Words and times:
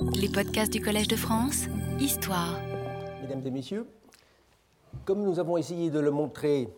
Les 0.00 0.28
podcasts 0.28 0.72
du 0.72 0.80
Collège 0.80 1.08
de 1.08 1.16
France, 1.16 1.64
Histoire. 2.00 2.58
Mesdames 3.22 3.42
et 3.46 3.50
messieurs, 3.50 3.86
comme 5.04 5.22
nous 5.22 5.38
avons 5.38 5.56
essayé 5.56 5.90
de 5.90 5.98
le 5.98 6.10
montrer 6.10 6.68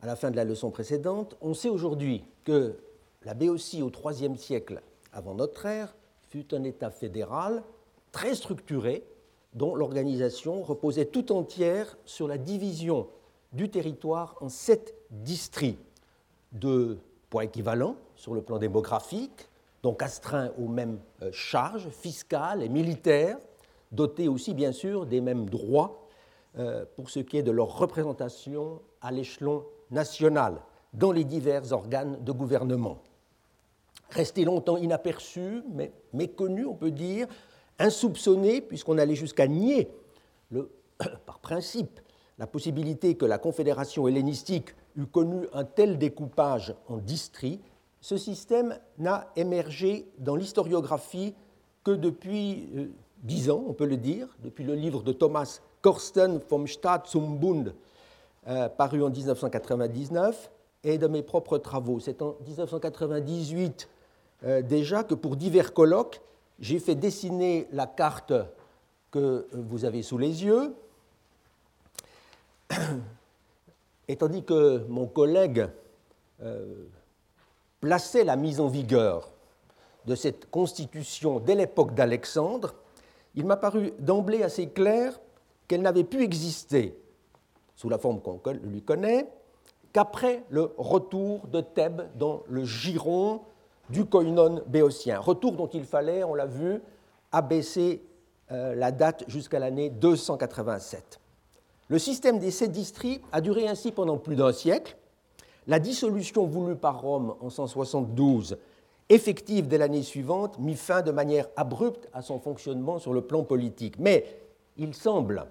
à 0.00 0.06
la 0.06 0.16
fin 0.16 0.30
de 0.30 0.36
la 0.36 0.44
leçon 0.44 0.70
précédente, 0.70 1.36
on 1.40 1.54
sait 1.54 1.68
aujourd'hui 1.68 2.24
que 2.44 2.78
la 3.24 3.34
Béotie 3.34 3.82
au 3.82 3.90
IIIe 3.90 4.36
siècle 4.36 4.82
avant 5.12 5.34
notre 5.34 5.66
ère 5.66 5.94
fut 6.28 6.54
un 6.54 6.64
État 6.64 6.90
fédéral 6.90 7.62
très 8.10 8.34
structuré 8.34 9.04
dont 9.54 9.74
l'organisation 9.74 10.62
reposait 10.62 11.06
tout 11.06 11.32
entière 11.32 11.96
sur 12.04 12.26
la 12.26 12.38
division 12.38 13.08
du 13.52 13.70
territoire 13.70 14.36
en 14.40 14.48
sept 14.48 14.94
districts 15.10 15.78
de 16.52 16.98
poids 17.30 17.44
équivalent 17.44 17.96
sur 18.16 18.34
le 18.34 18.42
plan 18.42 18.58
démographique, 18.58 19.48
donc 19.82 20.02
astreints 20.02 20.50
aux 20.58 20.68
mêmes 20.68 20.98
euh, 21.22 21.30
charges 21.32 21.88
fiscales 21.90 22.62
et 22.62 22.68
militaires, 22.68 23.38
dotés 23.90 24.28
aussi 24.28 24.54
bien 24.54 24.72
sûr 24.72 25.06
des 25.06 25.20
mêmes 25.20 25.48
droits 25.48 26.08
euh, 26.58 26.84
pour 26.96 27.10
ce 27.10 27.20
qui 27.20 27.36
est 27.36 27.42
de 27.42 27.50
leur 27.50 27.76
représentation 27.78 28.80
à 29.00 29.10
l'échelon 29.10 29.64
national 29.90 30.60
dans 30.92 31.12
les 31.12 31.24
divers 31.24 31.72
organes 31.72 32.22
de 32.22 32.32
gouvernement. 32.32 32.98
Resté 34.10 34.44
longtemps 34.44 34.76
inaperçu, 34.76 35.62
mais 35.72 35.92
méconnu, 36.12 36.66
on 36.66 36.74
peut 36.74 36.90
dire, 36.90 37.26
insoupçonné, 37.78 38.60
puisqu'on 38.60 38.98
allait 38.98 39.14
jusqu'à 39.14 39.46
nier, 39.46 39.90
par 41.26 41.38
principe, 41.40 42.00
la 42.38 42.46
possibilité 42.46 43.14
que 43.14 43.24
la 43.24 43.38
Confédération 43.38 44.06
hellénistique 44.06 44.74
eût 44.96 45.06
connu 45.06 45.46
un 45.52 45.64
tel 45.64 45.98
découpage 45.98 46.74
en 46.88 46.98
districts, 46.98 47.64
ce 48.02 48.18
système 48.18 48.78
n'a 48.98 49.30
émergé 49.36 50.06
dans 50.18 50.34
l'historiographie 50.34 51.34
que 51.84 51.92
depuis 51.92 52.68
euh, 52.76 52.86
dix 53.22 53.48
ans, 53.48 53.64
on 53.66 53.72
peut 53.72 53.86
le 53.86 53.96
dire, 53.96 54.26
depuis 54.42 54.64
le 54.64 54.74
livre 54.74 55.04
de 55.04 55.12
Thomas 55.12 55.60
Korsten 55.80 56.40
vom 56.50 56.66
Staat 56.66 57.04
zum 57.06 57.38
Bund, 57.38 57.74
euh, 58.48 58.68
paru 58.68 59.04
en 59.04 59.10
1999, 59.10 60.50
et 60.82 60.98
de 60.98 61.06
mes 61.06 61.22
propres 61.22 61.58
travaux. 61.58 62.00
C'est 62.00 62.22
en 62.22 62.34
1998 62.44 63.88
euh, 64.44 64.62
déjà 64.62 65.04
que 65.04 65.14
pour 65.14 65.36
divers 65.36 65.72
colloques, 65.72 66.20
j'ai 66.58 66.80
fait 66.80 66.96
dessiner 66.96 67.68
la 67.70 67.86
carte 67.86 68.32
que 69.12 69.46
vous 69.52 69.84
avez 69.84 70.02
sous 70.02 70.18
les 70.18 70.44
yeux. 70.44 70.74
Et 74.08 74.16
tandis 74.16 74.42
que 74.42 74.84
mon 74.88 75.06
collègue 75.06 75.68
plaçait 77.82 78.24
la 78.24 78.36
mise 78.36 78.60
en 78.60 78.68
vigueur 78.68 79.28
de 80.06 80.14
cette 80.14 80.50
constitution 80.50 81.40
dès 81.40 81.56
l'époque 81.56 81.94
d'Alexandre, 81.94 82.74
il 83.34 83.44
m'a 83.44 83.56
paru 83.56 83.92
d'emblée 83.98 84.42
assez 84.42 84.68
clair 84.68 85.20
qu'elle 85.68 85.82
n'avait 85.82 86.04
pu 86.04 86.22
exister, 86.22 86.96
sous 87.74 87.88
la 87.88 87.98
forme 87.98 88.20
qu'on 88.20 88.40
lui 88.62 88.82
connaît, 88.82 89.28
qu'après 89.92 90.44
le 90.48 90.72
retour 90.78 91.48
de 91.48 91.60
Thèbes 91.60 92.08
dans 92.16 92.44
le 92.48 92.64
giron 92.64 93.42
du 93.90 94.04
koinon 94.04 94.62
béotien. 94.66 95.18
Retour 95.18 95.52
dont 95.52 95.66
il 95.66 95.84
fallait, 95.84 96.22
on 96.22 96.34
l'a 96.34 96.46
vu, 96.46 96.80
abaisser 97.32 98.02
euh, 98.52 98.76
la 98.76 98.92
date 98.92 99.24
jusqu'à 99.26 99.58
l'année 99.58 99.90
287. 99.90 101.20
Le 101.88 101.98
système 101.98 102.38
des 102.38 102.52
sept 102.52 102.70
districts 102.70 103.24
a 103.32 103.40
duré 103.40 103.66
ainsi 103.66 103.90
pendant 103.90 104.18
plus 104.18 104.36
d'un 104.36 104.52
siècle, 104.52 104.96
la 105.66 105.78
dissolution 105.78 106.46
voulue 106.46 106.76
par 106.76 107.00
Rome 107.00 107.34
en 107.40 107.50
172, 107.50 108.58
effective 109.08 109.68
dès 109.68 109.78
l'année 109.78 110.02
suivante, 110.02 110.58
mit 110.58 110.74
fin 110.74 111.02
de 111.02 111.10
manière 111.12 111.48
abrupte 111.56 112.08
à 112.12 112.22
son 112.22 112.38
fonctionnement 112.38 112.98
sur 112.98 113.12
le 113.12 113.20
plan 113.20 113.42
politique. 113.44 113.98
Mais 113.98 114.24
il 114.76 114.94
semble 114.94 115.46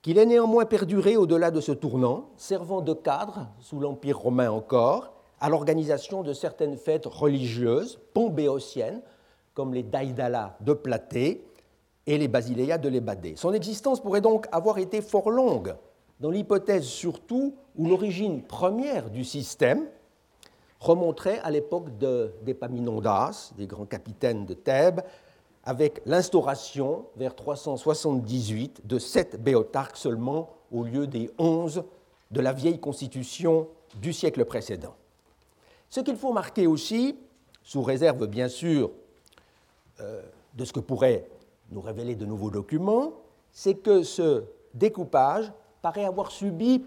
qu'il 0.00 0.18
ait 0.18 0.26
néanmoins 0.26 0.64
perduré 0.64 1.16
au-delà 1.16 1.50
de 1.50 1.60
ce 1.60 1.72
tournant, 1.72 2.30
servant 2.36 2.80
de 2.80 2.92
cadre, 2.92 3.46
sous 3.60 3.78
l'Empire 3.78 4.18
romain 4.18 4.50
encore, 4.50 5.12
à 5.40 5.48
l'organisation 5.48 6.22
de 6.22 6.32
certaines 6.32 6.76
fêtes 6.76 7.06
religieuses 7.06 7.98
pombéotiennes, 8.14 9.02
comme 9.54 9.74
les 9.74 9.82
Daïdala 9.82 10.56
de 10.60 10.72
Platée 10.72 11.44
et 12.06 12.18
les 12.18 12.28
Basileia 12.28 12.78
de 12.78 12.88
l'Ébadé. 12.88 13.34
Son 13.36 13.52
existence 13.52 14.00
pourrait 14.00 14.20
donc 14.20 14.46
avoir 14.50 14.78
été 14.78 15.02
fort 15.02 15.30
longue, 15.30 15.74
dans 16.22 16.30
l'hypothèse 16.30 16.84
surtout 16.84 17.56
où 17.76 17.86
l'origine 17.86 18.42
première 18.42 19.10
du 19.10 19.24
système 19.24 19.88
remonterait 20.78 21.40
à 21.40 21.50
l'époque 21.50 21.98
de, 21.98 22.32
d'Épaminondas, 22.42 23.52
des 23.56 23.66
grands 23.66 23.86
capitaines 23.86 24.46
de 24.46 24.54
Thèbes, 24.54 25.00
avec 25.64 26.00
l'instauration 26.06 27.06
vers 27.16 27.34
378 27.34 28.86
de 28.86 28.98
sept 29.00 29.42
béotarques 29.42 29.96
seulement 29.96 30.50
au 30.70 30.84
lieu 30.84 31.08
des 31.08 31.28
onze 31.38 31.82
de 32.30 32.40
la 32.40 32.52
vieille 32.52 32.78
constitution 32.78 33.68
du 34.00 34.12
siècle 34.12 34.44
précédent. 34.44 34.94
Ce 35.90 36.00
qu'il 36.00 36.16
faut 36.16 36.32
marquer 36.32 36.68
aussi, 36.68 37.18
sous 37.64 37.82
réserve 37.82 38.28
bien 38.28 38.48
sûr 38.48 38.92
euh, 40.00 40.22
de 40.54 40.64
ce 40.64 40.72
que 40.72 40.80
pourraient 40.80 41.28
nous 41.70 41.80
révéler 41.80 42.14
de 42.14 42.26
nouveaux 42.26 42.50
documents, 42.50 43.12
c'est 43.50 43.74
que 43.74 44.04
ce 44.04 44.44
découpage 44.74 45.52
paraît 45.82 46.04
avoir 46.04 46.30
subi 46.30 46.84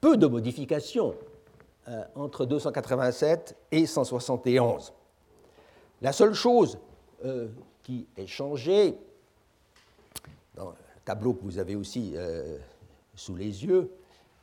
peu 0.00 0.16
de 0.16 0.26
modifications 0.26 1.14
euh, 1.88 2.02
entre 2.14 2.44
287 2.44 3.56
et 3.72 3.86
171. 3.86 4.92
La 6.02 6.12
seule 6.12 6.34
chose 6.34 6.78
euh, 7.24 7.48
qui 7.82 8.06
est 8.16 8.26
changée, 8.26 8.96
dans 10.54 10.66
le 10.66 10.76
tableau 11.04 11.32
que 11.32 11.42
vous 11.42 11.58
avez 11.58 11.74
aussi 11.74 12.12
euh, 12.14 12.58
sous 13.14 13.34
les 13.34 13.64
yeux, 13.64 13.90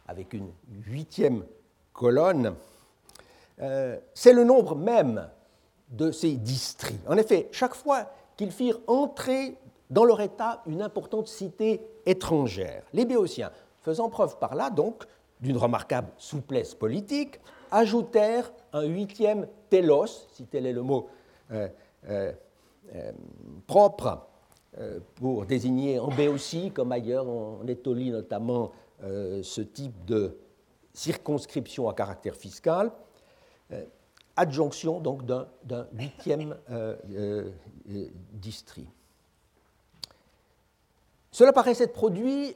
avec 0.07 0.33
une 0.33 0.49
huitième 0.85 1.43
colonne, 1.93 2.55
c'est 4.13 4.33
le 4.33 4.43
nombre 4.43 4.75
même 4.75 5.27
de 5.89 6.11
ces 6.11 6.33
districts. 6.35 7.05
En 7.09 7.17
effet, 7.17 7.49
chaque 7.51 7.73
fois 7.73 8.05
qu'ils 8.37 8.51
firent 8.51 8.79
entrer 8.85 9.57
dans 9.89 10.05
leur 10.05 10.21
État 10.21 10.61
une 10.67 10.81
importante 10.81 11.27
cité 11.27 11.81
étrangère, 12.05 12.83
les 12.93 13.03
Béotiens 13.03 13.51
faisant 13.87 14.09
preuve 14.09 14.37
par 14.37 14.53
là 14.53 14.69
donc 14.69 15.05
d'une 15.39 15.55
remarquable 15.55 16.09
souplesse 16.17 16.75
politique, 16.75 17.39
ajoutèrent 17.71 18.51
un 18.73 18.83
huitième 18.83 19.47
télos, 19.69 20.27
si 20.33 20.45
tel 20.45 20.65
est 20.65 20.73
le 20.73 20.81
mot 20.81 21.07
euh, 21.51 21.69
euh, 22.09 22.33
euh, 22.93 23.11
propre 23.65 24.27
pour 25.15 25.45
désigner 25.45 25.97
en 25.97 26.09
Béotie, 26.09 26.69
comme 26.71 26.91
ailleurs 26.91 27.27
en 27.27 27.65
Étolie 27.65 28.11
notamment, 28.11 28.71
ce 29.01 29.61
type 29.61 30.05
de 30.05 30.37
circonscription 30.93 31.89
à 31.89 31.95
caractère 31.95 32.35
fiscal, 32.35 32.91
adjonction 34.35 34.99
donc 34.99 35.25
d'un 35.25 35.47
huitième 35.93 36.55
district. 38.33 38.91
Cela 41.31 41.51
paraît 41.53 41.73
s'être 41.73 41.93
produit 41.93 42.55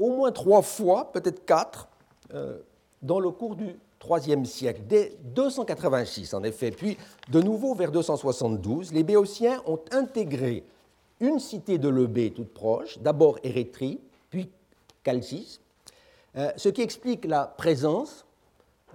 au 0.00 0.10
moins 0.10 0.32
trois 0.32 0.62
fois, 0.62 1.12
peut-être 1.12 1.44
quatre, 1.44 1.88
euh, 2.34 2.58
dans 3.02 3.20
le 3.20 3.30
cours 3.30 3.54
du 3.54 3.76
IIIe 4.02 4.46
siècle, 4.46 4.82
dès 4.88 5.12
286 5.22 6.34
en 6.34 6.42
effet, 6.42 6.70
puis 6.70 6.96
de 7.28 7.40
nouveau 7.40 7.74
vers 7.74 7.92
272, 7.92 8.92
les 8.92 9.04
Béotiens 9.04 9.62
ont 9.66 9.78
intégré 9.92 10.64
une 11.20 11.38
cité 11.38 11.76
de 11.76 11.88
Lebé 11.88 12.32
toute 12.32 12.52
proche, 12.52 12.98
d'abord 12.98 13.38
Érétrie, 13.42 14.00
puis 14.30 14.50
Chalcis, 15.04 15.60
euh, 16.36 16.50
ce 16.56 16.70
qui 16.70 16.80
explique 16.80 17.26
la 17.26 17.44
présence 17.44 18.24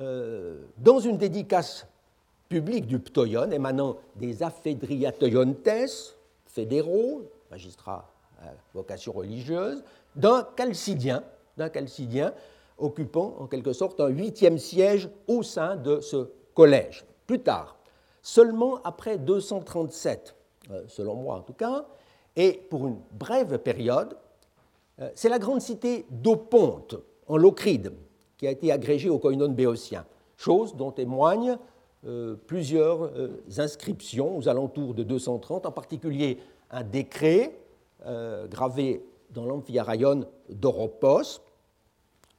euh, 0.01 0.63
dans 0.77 0.99
une 0.99 1.17
dédicace 1.17 1.85
publique 2.49 2.87
du 2.87 2.99
Ptoion 2.99 3.51
émanant 3.51 3.97
des 4.15 4.41
Aphedriatoiontes, 4.41 5.69
fédéraux, 6.47 7.23
magistrats 7.51 8.14
à 8.41 8.53
vocation 8.73 9.11
religieuse, 9.13 9.83
d'un 10.15 10.47
chalcidien, 10.57 11.23
d'un 11.57 11.71
chalcidien 11.71 12.33
occupant 12.77 13.35
en 13.39 13.47
quelque 13.47 13.73
sorte 13.73 13.99
un 13.99 14.07
huitième 14.07 14.57
siège 14.57 15.09
au 15.27 15.43
sein 15.43 15.75
de 15.75 15.99
ce 15.99 16.29
collège. 16.53 17.05
Plus 17.27 17.39
tard, 17.39 17.77
seulement 18.21 18.81
après 18.83 19.17
237, 19.17 20.35
euh, 20.71 20.83
selon 20.87 21.15
moi 21.15 21.35
en 21.35 21.41
tout 21.41 21.53
cas, 21.53 21.85
et 22.35 22.53
pour 22.69 22.87
une 22.87 22.97
brève 23.11 23.57
période, 23.59 24.17
euh, 24.99 25.09
c'est 25.15 25.29
la 25.29 25.39
grande 25.39 25.61
cité 25.61 26.05
d'Oponte, 26.09 26.95
en 27.27 27.37
Locride, 27.37 27.93
qui 28.37 28.47
a 28.47 28.51
été 28.51 28.71
agrégée 28.71 29.09
au 29.09 29.19
koinon 29.19 29.49
béotien, 29.49 30.05
chose 30.37 30.75
dont 30.75 30.91
témoignent 30.91 31.57
euh, 32.05 32.35
plusieurs 32.35 33.11
inscriptions 33.57 34.37
aux 34.37 34.47
alentours 34.47 34.93
de 34.93 35.03
230, 35.03 35.65
en 35.65 35.71
particulier 35.71 36.39
un 36.69 36.83
décret 36.83 37.53
gravé 38.49 39.03
dans 39.31 39.45
l'amphithéâtre 39.45 40.27
d'Oropos, 40.49 41.41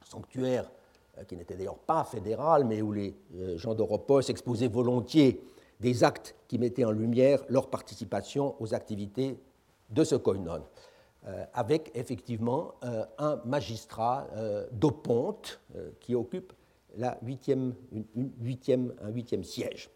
sanctuaire 0.03 0.69
euh, 1.17 1.23
qui 1.23 1.35
n'était 1.35 1.55
d'ailleurs 1.55 1.77
pas 1.77 2.03
fédéral, 2.03 2.65
mais 2.65 2.81
où 2.81 2.91
les 2.91 3.15
euh, 3.35 3.57
gens 3.57 3.75
d'Oropos 3.75 4.21
exposaient 4.21 4.67
volontiers 4.67 5.41
des 5.79 6.03
actes 6.03 6.35
qui 6.47 6.57
mettaient 6.57 6.85
en 6.85 6.91
lumière 6.91 7.43
leur 7.49 7.69
participation 7.69 8.55
aux 8.59 8.73
activités 8.73 9.39
de 9.89 10.03
ce 10.03 10.15
koinon, 10.15 10.63
euh, 11.27 11.45
avec 11.53 11.91
effectivement 11.93 12.73
euh, 12.83 13.05
un 13.19 13.39
magistrat 13.45 14.27
d'Oponte 14.71 15.59
qui 15.99 16.15
occupe 16.15 16.53
un 16.99 17.15
huitième 17.21 17.73
siège. 19.43 19.89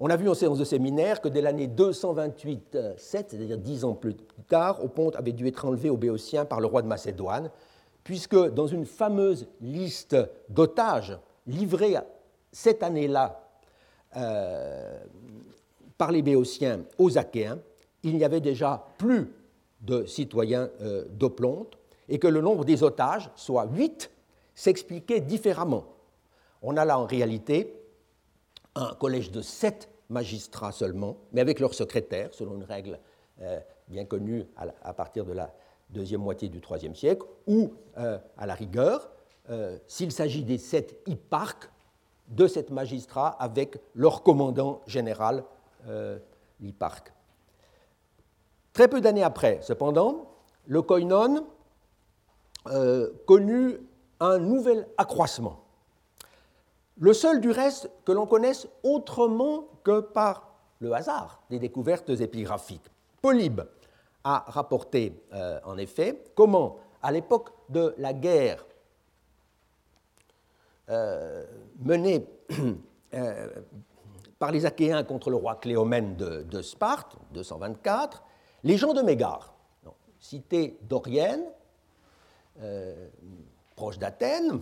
On 0.00 0.10
a 0.10 0.16
vu 0.16 0.28
en 0.28 0.34
séance 0.34 0.58
de 0.58 0.64
séminaire 0.64 1.20
que 1.20 1.28
dès 1.28 1.40
l'année 1.40 1.68
228-7, 1.68 2.96
c'est-à-dire 2.96 3.58
dix 3.58 3.84
ans 3.84 3.94
plus 3.94 4.16
tard, 4.48 4.82
Oponte 4.84 5.14
avait 5.14 5.32
dû 5.32 5.46
être 5.46 5.64
enlevé 5.64 5.88
aux 5.88 5.96
Béotiens 5.96 6.44
par 6.44 6.60
le 6.60 6.66
roi 6.66 6.82
de 6.82 6.88
Macédoine, 6.88 7.50
puisque 8.02 8.36
dans 8.36 8.66
une 8.66 8.86
fameuse 8.86 9.46
liste 9.60 10.16
d'otages 10.48 11.16
livrés 11.46 11.96
cette 12.50 12.82
année-là 12.82 13.40
euh, 14.16 14.98
par 15.96 16.10
les 16.10 16.22
Béotiens 16.22 16.80
aux 16.98 17.16
Achéens, 17.16 17.58
il 18.02 18.16
n'y 18.16 18.24
avait 18.24 18.40
déjà 18.40 18.84
plus 18.98 19.32
de 19.80 20.04
citoyens 20.06 20.70
euh, 20.80 21.04
d'Oplonte 21.08 21.78
et 22.08 22.18
que 22.18 22.26
le 22.26 22.40
nombre 22.40 22.64
des 22.64 22.82
otages, 22.82 23.30
soit 23.36 23.66
huit, 23.72 24.10
s'expliquait 24.56 25.20
différemment. 25.20 25.84
On 26.62 26.76
a 26.76 26.84
là 26.84 26.98
en 26.98 27.06
réalité 27.06 27.83
un 28.74 28.94
collège 28.94 29.30
de 29.30 29.40
sept 29.40 29.88
magistrats 30.08 30.72
seulement, 30.72 31.16
mais 31.32 31.40
avec 31.40 31.60
leur 31.60 31.74
secrétaire, 31.74 32.32
selon 32.32 32.56
une 32.56 32.64
règle 32.64 32.98
euh, 33.40 33.60
bien 33.88 34.04
connue 34.04 34.44
à, 34.56 34.92
partir 34.92 35.24
de 35.24 35.32
la 35.32 35.52
deuxième 35.90 36.20
moitié 36.20 36.48
du 36.48 36.60
IIIe 36.60 36.94
siècle, 36.94 37.26
ou 37.46 37.72
à 37.94 38.46
la 38.46 38.54
rigueur, 38.54 39.10
s'il 39.86 40.10
s'agit 40.10 40.42
des 40.42 40.58
sept 40.58 40.98
hipparques, 41.06 41.68
de 42.28 42.46
cette 42.46 42.70
magistrat 42.70 43.28
avec 43.28 43.78
leur 43.94 44.22
commandant 44.22 44.82
général, 44.86 45.44
euh, 45.88 46.18
l'Hipparque. 46.60 47.12
Très 48.72 48.88
peu 48.88 49.00
d'années 49.00 49.22
après, 49.22 49.60
cependant, 49.62 50.30
le 50.66 50.82
koinon 50.82 51.46
euh, 52.66 53.10
connut 53.26 53.80
un 54.20 54.38
nouvel 54.38 54.88
accroissement. 54.96 55.63
Le 56.98 57.12
seul 57.12 57.40
du 57.40 57.50
reste 57.50 57.90
que 58.04 58.12
l'on 58.12 58.26
connaisse 58.26 58.68
autrement 58.82 59.64
que 59.82 60.00
par 60.00 60.54
le 60.78 60.92
hasard 60.92 61.42
des 61.50 61.58
découvertes 61.58 62.10
épigraphiques. 62.10 62.88
Polybe 63.20 63.62
a 64.22 64.44
rapporté 64.48 65.22
euh, 65.32 65.58
en 65.64 65.76
effet 65.76 66.22
comment, 66.34 66.78
à 67.02 67.10
l'époque 67.10 67.50
de 67.68 67.94
la 67.98 68.12
guerre 68.12 68.64
euh, 70.90 71.44
menée 71.78 72.26
euh, 73.14 73.48
par 74.38 74.52
les 74.52 74.66
Achéens 74.66 75.02
contre 75.04 75.30
le 75.30 75.36
roi 75.36 75.56
Cléomène 75.56 76.16
de, 76.16 76.62
Sparte, 76.62 77.16
224, 77.32 78.22
les 78.62 78.76
gens 78.76 78.92
de 78.92 79.02
Mégare, 79.02 79.54
cité 80.20 80.78
dorienne, 80.82 81.44
proche 83.74 83.98
d'Athènes, 83.98 84.60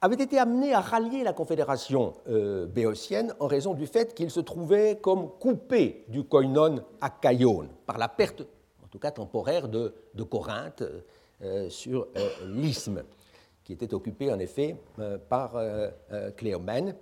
avaient 0.00 0.22
été 0.22 0.38
amenés 0.38 0.74
à 0.74 0.80
rallier 0.80 1.22
la 1.22 1.32
confédération 1.32 2.14
béotienne 2.26 3.34
en 3.40 3.46
raison 3.46 3.74
du 3.74 3.86
fait 3.86 4.14
qu'ils 4.14 4.30
se 4.30 4.40
trouvaient 4.40 4.98
comme 5.00 5.30
coupés 5.38 6.04
du 6.08 6.24
koinon 6.24 6.84
achaïon 7.00 7.68
par 7.86 7.98
la 7.98 8.08
perte, 8.08 8.42
en 8.82 8.88
tout 8.88 8.98
cas 8.98 9.10
temporaire, 9.10 9.68
de, 9.68 9.94
Corinthe 10.28 10.82
sur 11.68 12.08
l'isthme 12.46 13.02
qui 13.64 13.72
était 13.72 13.94
occupé 13.94 14.30
en 14.32 14.38
effet 14.38 14.76
euh, 14.98 15.18
par 15.18 15.56
euh, 15.56 15.88
euh, 16.12 16.30
Cléomène 16.32 16.94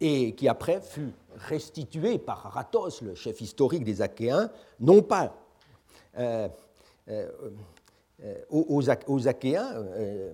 et 0.00 0.34
qui 0.34 0.48
après 0.48 0.80
fut 0.80 1.12
restitué 1.36 2.18
par 2.18 2.46
Aratos, 2.46 3.02
le 3.02 3.14
chef 3.14 3.40
historique 3.40 3.84
des 3.84 4.02
Achéens, 4.02 4.50
non 4.80 5.02
pas 5.02 5.36
aux, 8.50 8.80
aux, 9.06 9.28
Achéens, 9.28 9.84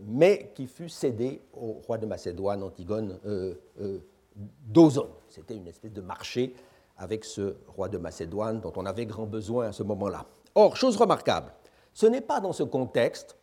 mais 0.06 0.52
qui 0.54 0.66
fut 0.66 0.88
cédé 0.88 1.40
au 1.54 1.72
roi 1.86 1.98
de 1.98 2.06
Macédoine, 2.06 2.62
Antigone 2.62 3.18
d'Ozone. 4.66 5.10
C'était 5.28 5.56
une 5.56 5.66
espèce 5.66 5.92
de 5.92 6.00
marché 6.00 6.54
avec 6.96 7.24
ce 7.24 7.56
roi 7.66 7.88
de 7.88 7.98
Macédoine 7.98 8.60
dont 8.60 8.72
on 8.76 8.84
avait 8.84 9.06
grand 9.06 9.26
besoin 9.26 9.68
à 9.68 9.72
ce 9.72 9.82
moment-là. 9.82 10.26
Or, 10.54 10.76
chose 10.76 10.96
remarquable, 10.96 11.52
ce 11.94 12.06
n'est 12.06 12.20
pas 12.20 12.40
dans 12.40 12.52
ce 12.52 12.62
contexte 12.62 13.38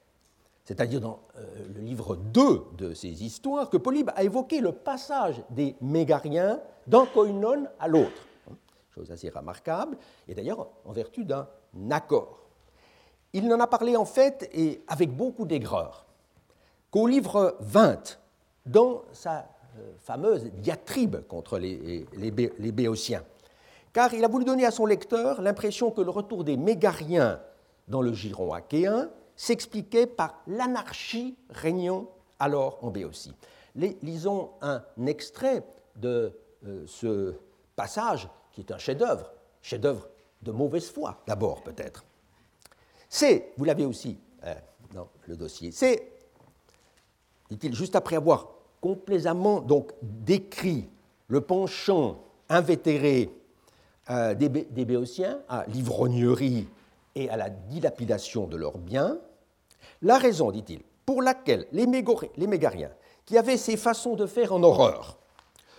c'est-à-dire 0.65 0.99
dans 0.99 1.19
euh, 1.37 1.45
le 1.75 1.81
livre 1.81 2.15
2 2.15 2.63
de 2.77 2.93
ces 2.93 3.23
histoires, 3.23 3.69
que 3.69 3.77
Polybe 3.77 4.09
a 4.15 4.23
évoqué 4.23 4.59
le 4.59 4.71
passage 4.71 5.41
des 5.51 5.75
Mégariens 5.79 6.59
d'un 6.87 7.05
koinon 7.05 7.67
à 7.79 7.87
l'autre. 7.87 8.27
Chose 8.89 9.11
assez 9.11 9.29
remarquable, 9.29 9.97
et 10.27 10.33
d'ailleurs 10.33 10.67
en 10.83 10.91
vertu 10.91 11.23
d'un 11.23 11.47
accord. 11.91 12.44
Il 13.35 13.49
n'en 13.49 13.59
a 13.59 13.67
parlé 13.67 13.97
en 13.97 14.05
fait, 14.05 14.49
et 14.53 14.81
avec 14.87 15.13
beaucoup 15.13 15.45
d'aigreur, 15.45 16.05
qu'au 16.89 17.05
livre 17.05 17.57
20, 17.59 18.17
dans 18.65 19.03
sa 19.11 19.39
euh, 19.77 19.91
fameuse 19.99 20.45
diatribe 20.53 21.17
contre 21.27 21.59
les, 21.59 22.05
Béotiens, 22.71 23.25
car 23.91 24.13
il 24.13 24.23
a 24.23 24.29
voulu 24.29 24.45
donner 24.45 24.65
à 24.65 24.71
son 24.71 24.85
lecteur 24.85 25.41
l'impression 25.41 25.91
que 25.91 25.99
le 25.99 26.11
retour 26.11 26.45
des 26.45 26.55
Mégariens 26.55 27.41
dans 27.89 28.01
le 28.01 28.13
giron 28.13 28.53
achéen 28.53 29.09
s'expliquait 29.35 30.07
par 30.07 30.41
l'anarchie 30.47 31.35
régnant 31.49 32.07
alors 32.39 32.79
en 32.83 32.89
Béotie. 32.89 33.35
Lisons 33.75 34.51
un 34.61 34.81
extrait 35.07 35.61
de 35.97 36.31
euh, 36.65 36.85
ce 36.87 37.33
passage 37.75 38.29
qui 38.53 38.61
est 38.61 38.71
un 38.71 38.77
chef-d'œuvre, 38.77 39.29
chef-d'œuvre 39.61 40.07
de 40.41 40.53
mauvaise 40.53 40.89
foi 40.89 41.21
d'abord 41.27 41.63
peut-être. 41.63 42.05
C'est, 43.17 43.53
vous 43.55 43.63
l'avez 43.63 43.85
aussi 43.85 44.17
euh, 44.43 44.53
dans 44.93 45.07
le 45.27 45.37
dossier, 45.37 45.71
c'est, 45.71 46.11
dit-il, 47.49 47.73
juste 47.73 47.95
après 47.95 48.17
avoir 48.17 48.49
complaisamment 48.81 49.61
donc 49.61 49.93
décrit 50.01 50.89
le 51.29 51.39
penchant 51.39 52.19
invétéré 52.49 53.31
euh, 54.09 54.33
des, 54.33 54.49
des 54.49 54.83
Béotiens 54.83 55.39
à 55.47 55.63
l'ivrognerie 55.67 56.67
et 57.15 57.29
à 57.29 57.37
la 57.37 57.49
dilapidation 57.49 58.47
de 58.47 58.57
leurs 58.57 58.79
biens, 58.79 59.17
la 60.01 60.17
raison, 60.17 60.51
dit-il, 60.51 60.81
pour 61.05 61.21
laquelle 61.21 61.67
les, 61.71 61.87
Mégariens, 61.87 62.91
qui 63.25 63.37
avaient 63.37 63.55
ces 63.55 63.77
façons 63.77 64.17
de 64.17 64.25
faire 64.25 64.51
en 64.51 64.61
horreur, 64.61 65.17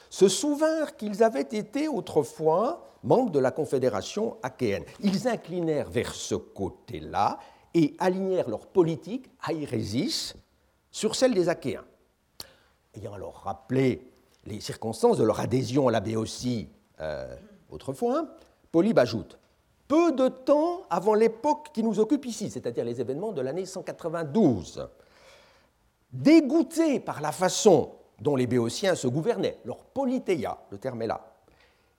se 0.08 0.28
souvinrent 0.28 0.96
qu'ils 0.96 1.22
avaient 1.22 1.42
été 1.42 1.86
autrefois 1.86 2.82
membres 3.06 3.30
de 3.30 3.38
la 3.38 3.50
confédération 3.50 4.36
achéenne. 4.42 4.84
Ils 5.00 5.28
inclinèrent 5.28 5.88
vers 5.88 6.14
ce 6.14 6.34
côté-là 6.34 7.38
et 7.72 7.94
alignèrent 7.98 8.50
leur 8.50 8.66
politique, 8.66 9.30
aérésis, 9.42 10.34
sur 10.90 11.14
celle 11.14 11.34
des 11.34 11.48
Achéens. 11.48 11.84
Ayant 12.94 13.14
alors 13.14 13.42
rappelé 13.44 14.10
les 14.44 14.60
circonstances 14.60 15.18
de 15.18 15.24
leur 15.24 15.40
adhésion 15.40 15.88
à 15.88 15.92
la 15.92 16.00
Béotie 16.00 16.68
euh, 17.00 17.36
autrefois, 17.70 18.26
Polybe 18.72 18.98
ajoute 18.98 19.38
peu 19.88 20.12
de 20.12 20.28
temps 20.28 20.82
avant 20.90 21.14
l'époque 21.14 21.68
qui 21.72 21.82
nous 21.82 22.00
occupe 22.00 22.26
ici, 22.26 22.50
c'est-à-dire 22.50 22.84
les 22.84 23.00
événements 23.00 23.32
de 23.32 23.40
l'année 23.40 23.66
192. 23.66 24.88
Dégoûtés 26.12 26.98
par 26.98 27.20
la 27.20 27.30
façon 27.30 27.92
dont 28.20 28.36
les 28.36 28.46
Béotiens 28.46 28.94
se 28.94 29.06
gouvernaient, 29.06 29.58
leur 29.64 29.84
politéia, 29.84 30.58
le 30.70 30.78
terme 30.78 31.02
est 31.02 31.06
là, 31.06 31.35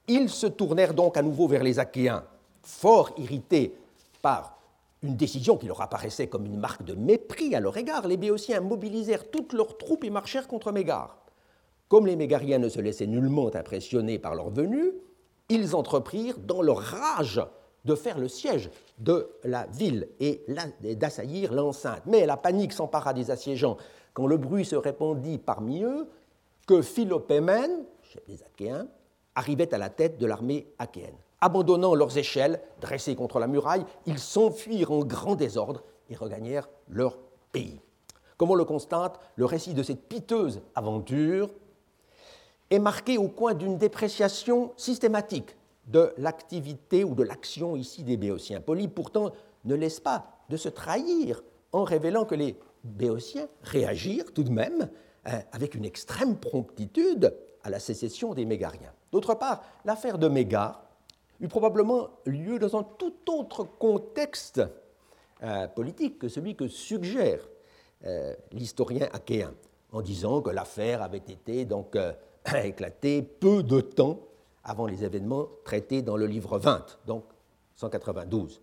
ils 0.08 0.30
se 0.30 0.48
tournèrent 0.48 0.94
donc 0.94 1.18
à 1.18 1.22
nouveau 1.22 1.48
vers 1.48 1.64
les 1.64 1.80
Achéens, 1.80 2.24
fort 2.64 3.12
irrités 3.18 3.74
par 4.22 4.58
une 5.04 5.16
décision 5.16 5.58
qui 5.58 5.68
leur 5.68 5.82
apparaissait 5.82 6.28
comme 6.28 6.46
une 6.46 6.58
marque 6.58 6.84
de 6.84 6.94
mépris 6.94 7.54
à 7.56 7.60
leur 7.60 7.78
égard. 7.78 8.08
Les 8.08 8.18
Béotiens 8.18 8.62
mobilisèrent 8.62 9.30
toutes 9.30 9.54
leurs 9.54 9.78
troupes 9.78 10.04
et 10.04 10.10
marchèrent 10.10 10.48
contre 10.48 10.72
Mégare. 10.72 11.18
Comme 11.88 12.08
les 12.08 12.16
Mégariens 12.16 12.60
ne 12.60 12.70
se 12.70 12.82
laissaient 12.82 13.08
nullement 13.08 13.54
impressionner 13.54 14.20
par 14.20 14.36
leur 14.36 14.50
venue, 14.50 14.92
ils 15.50 15.76
entreprirent, 15.76 16.40
dans 16.40 16.62
leur 16.62 16.80
rage, 16.80 17.42
de 17.86 17.96
faire 17.96 18.18
le 18.18 18.28
siège 18.28 18.70
de 18.98 19.30
la 19.46 19.66
ville 19.68 20.10
et 20.20 20.44
d'assaillir 20.82 21.54
l'enceinte. 21.54 22.02
Mais 22.06 22.26
la 22.26 22.36
panique 22.36 22.74
s'empara 22.74 23.14
des 23.14 23.32
assiégeants 23.32 23.78
quand 24.14 24.28
le 24.28 24.38
bruit 24.38 24.66
se 24.66 24.76
répandit 24.76 25.38
parmi 25.38 25.84
eux 25.84 26.10
que 26.66 26.82
Philopémène, 26.82 27.86
chef 28.04 28.26
des 28.28 28.44
Achéens, 28.44 28.88
arrivait 29.38 29.74
à 29.74 29.78
la 29.78 29.90
tête 29.90 30.18
de 30.18 30.26
l'armée 30.26 30.68
achéenne. 30.80 31.16
Abandonnant 31.40 31.94
leurs 31.94 32.18
échelles 32.18 32.60
dressées 32.82 33.16
contre 33.16 33.40
la 33.40 33.46
muraille, 33.46 33.86
ils 34.08 34.18
s'enfuirent 34.18 34.92
en 34.92 35.06
grand 35.06 35.36
désordre 35.36 35.84
et 36.10 36.16
regagnèrent 36.16 36.68
leur 36.90 37.20
pays. 37.52 37.80
Comme 38.38 38.50
on 38.50 38.56
le 38.56 38.66
constate, 38.66 39.20
le 39.36 39.46
récit 39.46 39.76
de 39.76 39.84
cette 39.84 40.10
piteuse 40.10 40.62
aventure 40.74 41.50
est 42.72 42.80
marqué 42.80 43.20
au 43.20 43.28
coin 43.28 43.54
d'une 43.54 43.78
dépréciation 43.78 44.74
systématique 44.76 45.56
de 45.86 46.12
l'activité 46.18 47.04
ou 47.04 47.14
de 47.14 47.24
l'action 47.24 47.76
ici 47.76 48.04
des 48.04 48.18
Béotiens. 48.18 48.60
Polybe 48.60 48.92
pourtant 48.92 49.32
ne 49.66 49.76
laisse 49.76 50.00
pas 50.00 50.26
de 50.50 50.58
se 50.58 50.68
trahir 50.68 51.44
en 51.72 51.84
révélant 51.84 52.26
que 52.26 52.36
les 52.36 52.58
Béotiens 52.84 53.48
réagirent 53.62 54.34
tout 54.34 54.44
de 54.44 54.52
même 54.52 54.90
euh, 55.28 55.40
avec 55.52 55.76
une 55.76 55.86
extrême 55.86 56.38
promptitude 56.38 57.34
à 57.68 57.70
la 57.70 57.80
sécession 57.80 58.34
des 58.34 58.46
Mégariens. 58.46 58.94
D'autre 59.12 59.36
part, 59.36 59.62
l'affaire 59.84 60.18
de 60.18 60.30
Mégare 60.30 60.82
eut 61.42 61.50
probablement 61.50 62.08
lieu 62.26 62.60
dans 62.60 62.78
un 62.78 62.84
tout 62.84 63.14
autre 63.30 63.64
contexte 63.64 64.62
euh, 65.44 65.68
politique 65.68 66.18
que 66.18 66.30
celui 66.30 66.56
que 66.56 66.70
suggère 66.70 67.42
euh, 68.06 68.34
l'historien 68.54 69.10
achéen, 69.12 69.54
en 69.92 70.02
disant 70.02 70.42
que 70.42 70.50
l'affaire 70.50 71.02
avait 71.02 71.18
été 71.18 71.66
donc 71.66 71.98
euh, 71.98 72.14
éclatée 72.64 73.22
peu 73.22 73.64
de 73.64 73.82
temps 73.82 74.20
avant 74.64 74.88
les 74.88 75.04
événements 75.04 75.48
traités 75.66 76.02
dans 76.02 76.16
le 76.16 76.26
livre 76.26 76.58
20, 76.58 77.00
donc 77.06 77.26
192. 77.76 78.62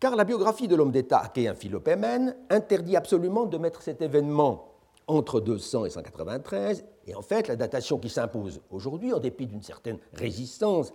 Car 0.00 0.16
la 0.16 0.24
biographie 0.24 0.68
de 0.68 0.74
l'homme 0.74 0.90
d'État 0.90 1.20
achéen 1.20 1.54
Philopémène 1.54 2.36
interdit 2.50 2.96
absolument 2.96 3.46
de 3.46 3.56
mettre 3.56 3.82
cet 3.82 4.02
événement 4.02 4.75
entre 5.06 5.40
200 5.40 5.84
et 5.84 5.90
193, 5.90 6.84
et 7.06 7.14
en 7.14 7.22
fait 7.22 7.48
la 7.48 7.56
datation 7.56 7.98
qui 7.98 8.08
s'impose 8.08 8.60
aujourd'hui, 8.70 9.12
en 9.12 9.20
dépit 9.20 9.46
d'une 9.46 9.62
certaine 9.62 9.98
résistance 10.12 10.92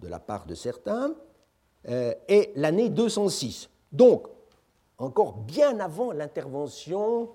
de 0.00 0.08
la 0.08 0.18
part 0.18 0.46
de 0.46 0.54
certains, 0.54 1.14
euh, 1.88 2.14
est 2.28 2.52
l'année 2.56 2.88
206. 2.88 3.68
Donc, 3.90 4.26
encore 4.98 5.34
bien 5.34 5.80
avant 5.80 6.12
l'intervention 6.12 7.30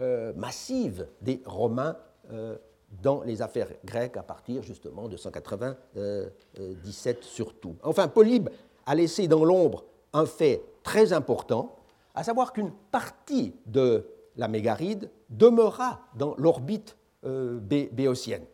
euh, 0.00 0.32
massive 0.34 1.06
des 1.20 1.40
Romains 1.46 1.96
euh, 2.32 2.56
dans 3.02 3.22
les 3.22 3.42
affaires 3.42 3.68
grecques 3.84 4.16
à 4.16 4.22
partir 4.22 4.62
justement 4.62 5.08
de 5.08 5.16
197 5.16 7.22
surtout. 7.22 7.76
Enfin, 7.82 8.08
Polybe 8.08 8.48
a 8.86 8.94
laissé 8.94 9.28
dans 9.28 9.44
l'ombre 9.44 9.84
un 10.12 10.26
fait 10.26 10.62
très 10.82 11.12
important, 11.12 11.76
à 12.14 12.24
savoir 12.24 12.52
qu'une 12.52 12.72
partie 12.90 13.54
de 13.66 14.06
la 14.36 14.48
mégaride 14.48 15.10
demeura 15.30 16.00
dans 16.14 16.34
l'orbite 16.38 16.96
béotienne. 17.22 18.44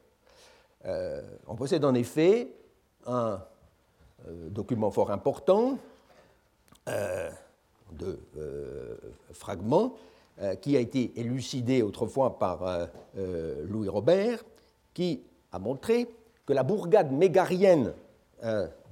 on 0.85 1.56
possède 1.56 1.85
en 1.85 1.94
effet 1.94 2.52
un 3.06 3.40
euh, 4.26 4.49
document 4.50 4.90
fort 4.90 5.12
important 5.12 5.78
euh, 6.88 7.30
de 7.92 8.18
euh, 8.37 8.97
fragments 9.32 9.94
qui 10.61 10.76
a 10.76 10.80
été 10.80 11.18
élucidé 11.18 11.82
autrefois 11.82 12.38
par 12.38 12.88
Louis 13.16 13.88
Robert, 13.88 14.44
qui 14.94 15.25
a 15.50 15.58
montré 15.58 16.06
que 16.47 16.52
la 16.52 16.62
bourgade 16.62 17.11
mégarienne 17.11 17.92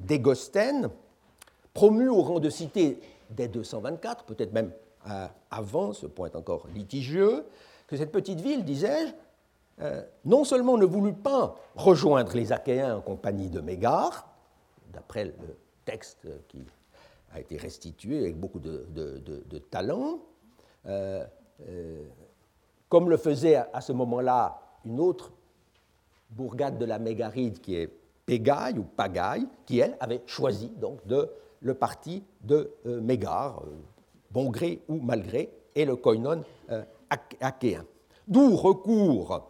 d'Égostène, 0.01 0.91
promue 1.73 2.09
au 2.09 2.21
rang 2.23 2.41
de 2.41 2.51
cité 2.51 2.99
dès 3.31 3.47
224, 3.47 4.25
peut-être 4.25 4.53
même 4.53 4.73
avant, 5.51 5.93
ce 5.93 6.07
point 6.07 6.29
est 6.29 6.37
encore 6.37 6.67
litigieux, 6.75 7.45
que 7.87 7.97
cette 7.97 8.13
petite 8.13 8.41
ville, 8.41 8.65
disais-je, 8.65 9.13
non 10.25 10.45
seulement 10.45 10.77
ne 10.77 10.85
voulut 10.85 11.13
pas 11.13 11.55
rejoindre 11.77 12.35
les 12.35 12.53
Achéens 12.53 12.97
en 12.97 13.01
compagnie 13.01 13.49
de 13.49 13.61
Mégare, 13.61 14.27
d'après 14.93 15.27
le 15.27 15.35
texte 15.85 16.27
qui 16.49 16.65
a 17.33 17.41
été 17.41 17.57
restitué 17.57 18.19
avec 18.19 18.39
beaucoup 18.39 18.59
de, 18.59 19.59
talent, 19.71 20.19
euh, 20.87 21.25
euh, 21.69 22.05
comme 22.89 23.11
le 23.11 23.17
faisait 23.17 23.57
à, 23.57 23.81
ce 23.81 23.93
moment-là 23.93 24.61
une 24.85 25.01
autre 25.01 25.33
bourgade 26.31 26.79
de 26.79 26.85
la 26.85 26.99
Mégaride 26.99 27.61
qui 27.61 27.77
est 27.77 27.91
Pégaille 28.25 28.79
ou 28.79 28.83
Pagaille, 28.83 29.47
qui 29.67 29.79
elle 29.79 29.97
avait 30.01 30.23
choisi 30.27 30.69
donc 30.69 31.07
de, 31.07 31.31
le 31.61 31.75
parti 31.75 32.25
de 32.43 32.71
euh, 32.87 33.01
Mégare, 33.01 33.63
bon 34.31 34.51
gré 34.51 34.83
ou 34.89 35.01
mal 35.01 35.23
gré, 35.23 35.51
et 35.75 35.85
le 35.85 35.97
koinon 35.97 36.43
achéen. 37.41 37.85
D'où 38.29 38.57
recours 38.57 39.47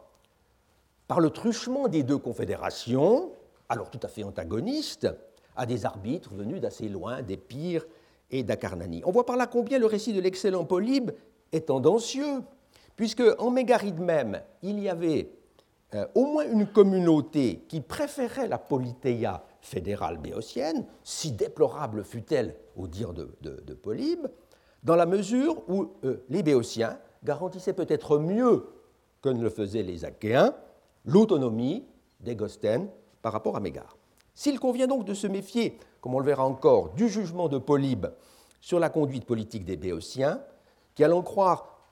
par 1.09 1.21
le 1.21 1.31
truchement 1.31 1.89
des 1.89 2.03
deux 2.03 2.19
confédérations, 2.19 3.31
alors 3.69 3.91
tout 3.91 4.01
à 4.03 4.09
fait 4.09 4.25
antagonistes, 4.25 5.09
à 5.57 5.67
des 5.67 5.87
arbitres 5.87 6.35
venus 6.35 6.61
d'assez 6.61 6.89
loin, 6.89 7.23
d'Épire 7.23 7.87
et 8.31 8.43
d'Acarnanie. 8.43 9.03
On 9.05 9.13
voit 9.13 9.27
par 9.27 9.37
là 9.37 9.47
combien 9.47 9.79
le 9.79 9.87
récit 9.87 10.13
de 10.13 10.21
l'excellent 10.21 10.65
Polybe 10.65 11.13
est 11.53 11.67
tendancieux, 11.67 12.43
puisque 12.97 13.23
en 13.39 13.51
Mégaride 13.51 14.01
même, 14.01 14.41
il 14.63 14.81
y 14.81 14.89
avait 14.89 15.31
euh, 15.95 16.07
au 16.15 16.27
moins 16.27 16.45
une 16.51 16.67
communauté 16.67 17.65
qui 17.69 17.81
préférait 17.81 18.49
la 18.49 18.59
polythéia 18.59 19.45
fédérale 19.61 20.19
béotienne, 20.19 20.85
si 21.05 21.33
déplorable 21.33 22.05
fut-elle 22.05 22.57
au 22.77 22.89
dire 22.89 23.13
de, 23.13 23.75
Polybe, 23.75 24.27
dans 24.87 24.95
la 24.95 25.05
mesure 25.05 25.69
où 25.69 25.91
euh, 26.05 26.25
les 26.29 26.45
béotiens 26.45 26.97
garantissaient 27.25 27.73
peut-être 27.73 28.19
mieux 28.19 28.69
que 29.21 29.29
ne 29.29 29.43
le 29.43 29.51
faisaient 29.51 29.83
les 29.83 30.05
Achéens 30.05 30.55
l'autonomie 31.05 31.85
des 32.21 32.37
Gostènes 32.37 32.89
par 33.21 33.33
rapport 33.33 33.57
à 33.57 33.61
Mégare. 33.61 33.97
S'il 34.33 34.61
convient 34.61 34.87
donc 34.87 35.05
de 35.05 35.13
se 35.13 35.27
méfier, 35.27 35.77
comme 36.01 36.15
on 36.15 36.21
le 36.21 36.25
verra 36.27 36.47
encore, 36.47 36.91
du 36.91 37.09
jugement 37.09 37.49
de 37.49 37.59
Polybe 37.59 38.07
sur 38.61 38.79
la 38.79 38.89
conduite 38.89 39.25
politique 39.25 39.65
des 39.65 39.77
Béotiens, 39.77 40.41
qui, 40.95 41.03
allons 41.03 41.23
croire, 41.23 41.89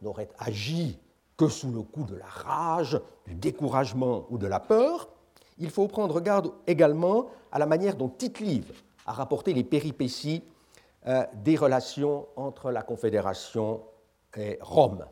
n'aurait 0.00 0.30
agi 0.38 0.98
que 1.36 1.48
sous 1.48 1.70
le 1.70 1.82
coup 1.82 2.04
de 2.04 2.16
la 2.16 2.26
rage, 2.26 2.98
du 3.26 3.34
découragement 3.34 4.24
ou 4.30 4.38
de 4.38 4.46
la 4.46 4.60
peur, 4.60 5.10
il 5.58 5.68
faut 5.68 5.88
prendre 5.88 6.20
garde 6.20 6.52
également 6.66 7.26
à 7.52 7.58
la 7.58 7.66
manière 7.66 7.96
dont 7.96 8.08
tite 8.08 8.42
a 9.04 9.12
rapporté 9.12 9.52
les 9.52 9.64
péripéties 9.64 10.42
euh, 11.06 11.24
des 11.32 11.56
relations 11.56 12.26
entre 12.36 12.70
la 12.70 12.82
Confédération 12.82 13.80
et 14.36 14.58
Rome. 14.60 15.06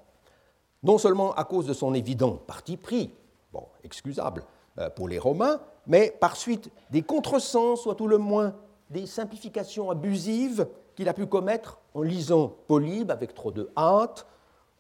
Non 0.82 0.98
seulement 0.98 1.32
à 1.32 1.44
cause 1.44 1.64
de 1.64 1.72
son 1.72 1.94
évident 1.94 2.32
parti 2.46 2.76
pris, 2.76 3.10
bon, 3.54 3.64
excusable 3.82 4.44
euh, 4.76 4.90
pour 4.90 5.08
les 5.08 5.18
Romains, 5.18 5.62
mais 5.86 6.10
par 6.10 6.36
suite 6.36 6.70
des 6.90 7.00
contresens, 7.00 7.80
soit 7.80 7.94
tout 7.94 8.06
le 8.06 8.18
moins 8.18 8.54
des 8.90 9.06
simplifications 9.06 9.90
abusives 9.90 10.68
qu'il 10.94 11.08
a 11.08 11.14
pu 11.14 11.24
commettre 11.24 11.78
en 11.94 12.02
lisant 12.02 12.52
Polybe 12.66 13.10
avec 13.10 13.32
trop 13.32 13.50
de 13.50 13.70
hâte 13.74 14.26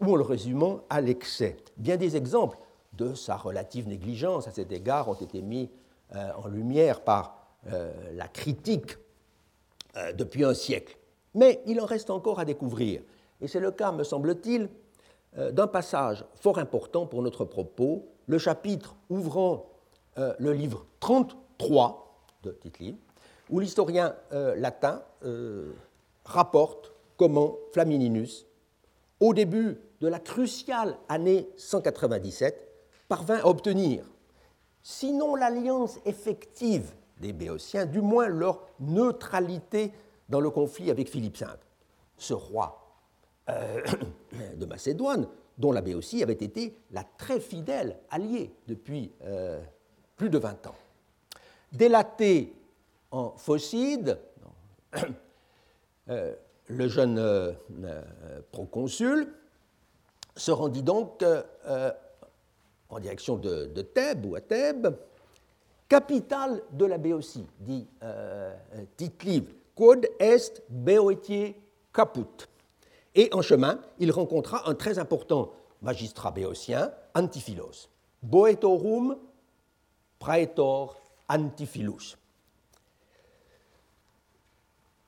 ou 0.02 0.12
en 0.12 0.16
le 0.16 0.24
résumant 0.24 0.80
à 0.90 1.00
l'excès. 1.00 1.56
Bien 1.78 1.96
des 1.96 2.18
exemples 2.18 2.58
de 2.92 3.14
sa 3.14 3.34
relative 3.38 3.88
négligence 3.88 4.46
à 4.46 4.50
cet 4.50 4.72
égard 4.72 5.08
ont 5.08 5.14
été 5.14 5.40
mis 5.40 5.70
euh, 6.14 6.32
en 6.44 6.48
lumière 6.48 7.00
par 7.00 7.34
la 8.14 8.28
critique 8.28 8.96
euh, 9.98 10.12
depuis 10.12 10.44
un 10.44 10.54
siècle. 10.54 10.96
Mais 11.34 11.62
il 11.66 11.80
en 11.80 11.86
reste 11.86 12.10
encore 12.10 12.40
à 12.40 12.44
découvrir. 12.44 13.02
Et 13.40 13.48
c'est 13.48 13.60
le 13.60 13.70
cas, 13.70 13.92
me 13.92 14.04
semble-t-il, 14.04 14.68
d'un 15.52 15.66
passage 15.66 16.24
fort 16.34 16.58
important 16.58 17.06
pour 17.06 17.22
notre 17.22 17.44
propos, 17.44 18.08
le 18.26 18.38
chapitre 18.38 18.96
ouvrant 19.10 19.68
euh, 20.18 20.34
le 20.40 20.52
livre 20.52 20.84
33 20.98 22.24
de 22.42 22.50
tite 22.50 22.96
où 23.50 23.60
l'historien 23.60 24.16
euh, 24.32 24.56
latin 24.56 25.02
euh, 25.24 25.72
rapporte 26.24 26.92
comment 27.16 27.56
Flamininus, 27.72 28.46
au 29.20 29.32
début 29.32 29.78
de 30.00 30.08
la 30.08 30.18
cruciale 30.18 30.96
année 31.08 31.48
197, 31.56 32.68
parvint 33.06 33.38
à 33.38 33.46
obtenir, 33.46 34.04
sinon 34.82 35.36
l'alliance 35.36 35.98
effective 36.04 36.92
des 37.20 37.32
Béotiens, 37.32 37.86
du 37.86 38.00
moins 38.00 38.28
leur 38.28 38.66
neutralité 38.80 39.92
dans 40.28 40.40
le 40.40 40.50
conflit 40.50 40.90
avec 40.90 41.08
Philippe 41.08 41.38
V. 41.38 41.46
Ce 42.16 42.34
roi 42.34 42.84
de 43.48 44.66
Macédoine, 44.66 45.26
dont 45.56 45.72
la 45.72 45.80
Béotie 45.80 46.22
avait 46.22 46.32
été 46.34 46.76
la 46.90 47.04
très 47.04 47.40
fidèle 47.40 47.98
alliée 48.10 48.52
depuis 48.66 49.12
plus 50.16 50.30
de 50.30 50.38
20 50.38 50.66
ans. 50.66 50.74
Délaté 51.72 52.54
en 53.10 53.30
Phocide, 53.36 54.18
euh, 56.10 56.34
le 56.68 56.88
jeune 56.88 57.18
euh, 57.18 57.52
euh, 57.84 58.02
proconsul 58.52 59.34
se 60.36 60.50
rendit 60.50 60.82
donc 60.82 61.24
en 62.88 63.00
direction 63.00 63.36
de, 63.36 63.66
Thèbes 63.82 64.24
ou 64.24 64.36
à 64.36 64.40
Thèbes, 64.40 64.96
capitale 65.88 66.62
de 66.72 66.84
la 66.84 66.98
Béotie, 66.98 67.46
dit 67.60 67.86
Tite-Livre, 68.96 69.52
quod 69.74 70.06
est 70.18 70.62
Beotier 70.68 71.60
caput. 71.92 72.48
Et 73.14 73.28
en 73.32 73.42
chemin, 73.42 73.80
il 73.98 74.12
rencontra 74.12 74.68
un 74.68 74.74
très 74.74 74.98
important 74.98 75.52
magistrat 75.82 76.30
béotien, 76.30 76.92
Antiphilos. 77.14 77.88
Boetorum 78.22 79.16
praetor 80.18 80.96
antiphilus. 81.28 82.16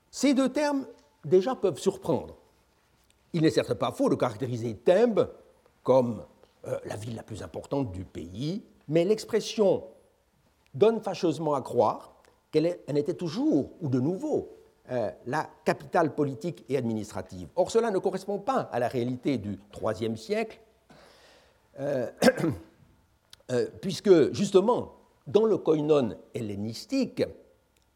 Ces 0.09 0.33
deux 0.33 0.49
termes 0.49 0.85
déjà 1.25 1.55
peuvent 1.55 1.79
surprendre. 1.79 2.35
Il 3.33 3.43
n'est 3.43 3.49
certes 3.49 3.73
pas 3.73 3.91
faux 3.91 4.09
de 4.09 4.15
caractériser 4.15 4.75
Thèbes 4.75 5.29
comme 5.83 6.23
euh, 6.67 6.77
la 6.85 6.95
ville 6.95 7.15
la 7.15 7.23
plus 7.23 7.43
importante 7.43 7.91
du 7.91 8.03
pays, 8.03 8.63
mais 8.87 9.05
l'expression 9.05 9.83
donne 10.73 11.01
fâcheusement 11.01 11.53
à 11.53 11.61
croire 11.61 12.13
qu'elle 12.51 12.97
était 12.97 13.13
toujours, 13.13 13.71
ou 13.81 13.87
de 13.87 13.99
nouveau, 13.99 14.49
euh, 14.91 15.09
la 15.25 15.49
capitale 15.63 16.13
politique 16.13 16.65
et 16.67 16.75
administrative. 16.75 17.47
Or, 17.55 17.71
cela 17.71 17.91
ne 17.91 17.97
correspond 17.99 18.39
pas 18.39 18.69
à 18.71 18.79
la 18.79 18.87
réalité 18.87 19.37
du 19.37 19.59
IIIe 19.81 20.17
siècle. 20.17 20.59
Euh, 23.49 23.67
puisque 23.81 24.31
justement, 24.31 24.95
dans 25.27 25.43
le 25.43 25.57
koinon 25.57 26.15
hellénistique, 26.33 27.21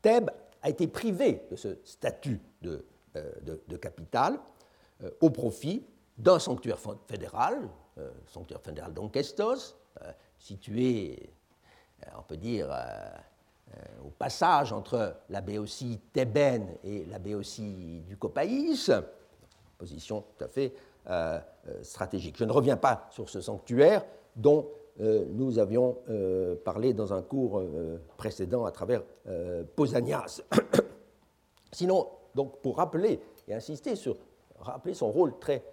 Thèbes 0.02 0.30
a 0.62 0.70
été 0.70 0.86
privé 0.86 1.44
de 1.50 1.56
ce 1.56 1.78
statut 1.86 2.42
de, 2.62 2.86
de 3.14 3.78
capitale 3.78 4.38
au 5.22 5.30
profit 5.30 5.86
d'un 6.18 6.40
sanctuaire 6.40 6.80
fédéral, 7.08 7.70
sanctuaire 8.28 8.60
fédéral 8.60 8.94
d'Onkestos, 8.94 9.78
situé, 10.40 11.30
on 12.18 12.22
peut 12.24 12.38
dire, 12.38 12.70
au 14.06 14.10
passage 14.10 14.72
entre 14.72 15.16
la 15.30 15.42
béotie 15.42 16.00
thébaine 16.14 16.68
et 16.84 17.06
la 17.06 17.20
béotie 17.20 18.04
du 18.08 18.18
Copaïs, 18.18 18.92
position 19.78 20.22
tout 20.22 20.44
à 20.44 20.48
fait 20.48 20.74
euh, 21.08 21.40
euh, 21.68 21.84
stratégique. 21.84 22.36
Je 22.38 22.46
ne 22.46 22.52
reviens 22.52 22.78
pas 22.78 23.08
sur 23.12 23.30
ce 23.30 23.42
sanctuaire 23.42 24.06
dont 24.36 24.68
euh, 25.02 25.26
nous 25.30 25.60
avions 25.60 25.98
parlé 26.64 26.94
dans 26.94 27.14
un 27.14 27.22
cours 27.22 27.62
précédent 28.18 28.66
à 28.66 28.72
travers 28.72 29.04
Pausanias. 29.76 30.42
Sinon, 31.72 32.08
donc, 32.34 32.60
pour 32.62 32.78
rappeler 32.78 33.20
et 33.48 33.54
insister 33.54 33.96
sur 33.96 34.18
rappeler 34.60 34.94
son 34.94 35.12
rôle 35.12 35.38
très, 35.38 35.64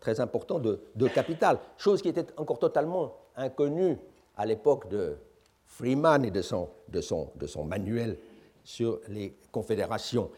très 0.00 0.20
important 0.20 0.58
de, 0.58 0.80
de 0.94 1.08
capitale, 1.08 1.58
chose 1.78 2.02
qui 2.02 2.08
était 2.08 2.26
encore 2.36 2.58
totalement 2.58 3.16
inconnue 3.36 3.98
à 4.36 4.44
l'époque 4.44 4.88
de 4.88 5.16
Freeman 5.68 6.24
et 6.24 6.30
de 6.30 6.42
son, 6.42 6.70
manuel 7.64 8.18
sur 8.64 9.00
les 9.08 9.36
confédérations, 9.52 10.30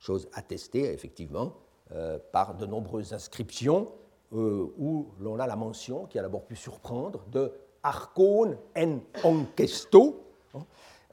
chose 0.00 0.28
attestée 0.32 0.92
effectivement 0.92 1.52
euh, 1.92 2.18
par 2.32 2.54
de 2.54 2.66
nombreuses 2.66 3.12
inscriptions 3.12 3.92
euh, 4.32 4.72
où 4.78 5.08
l'on 5.20 5.38
a 5.38 5.46
la 5.46 5.56
mention, 5.56 6.06
qui 6.06 6.18
a 6.18 6.22
d'abord 6.22 6.44
pu 6.44 6.56
surprendre, 6.56 7.24
de 7.30 7.52
Archon 7.82 8.56
en 8.76 9.00
Onkesto, 9.24 10.24
hein, 10.54 10.60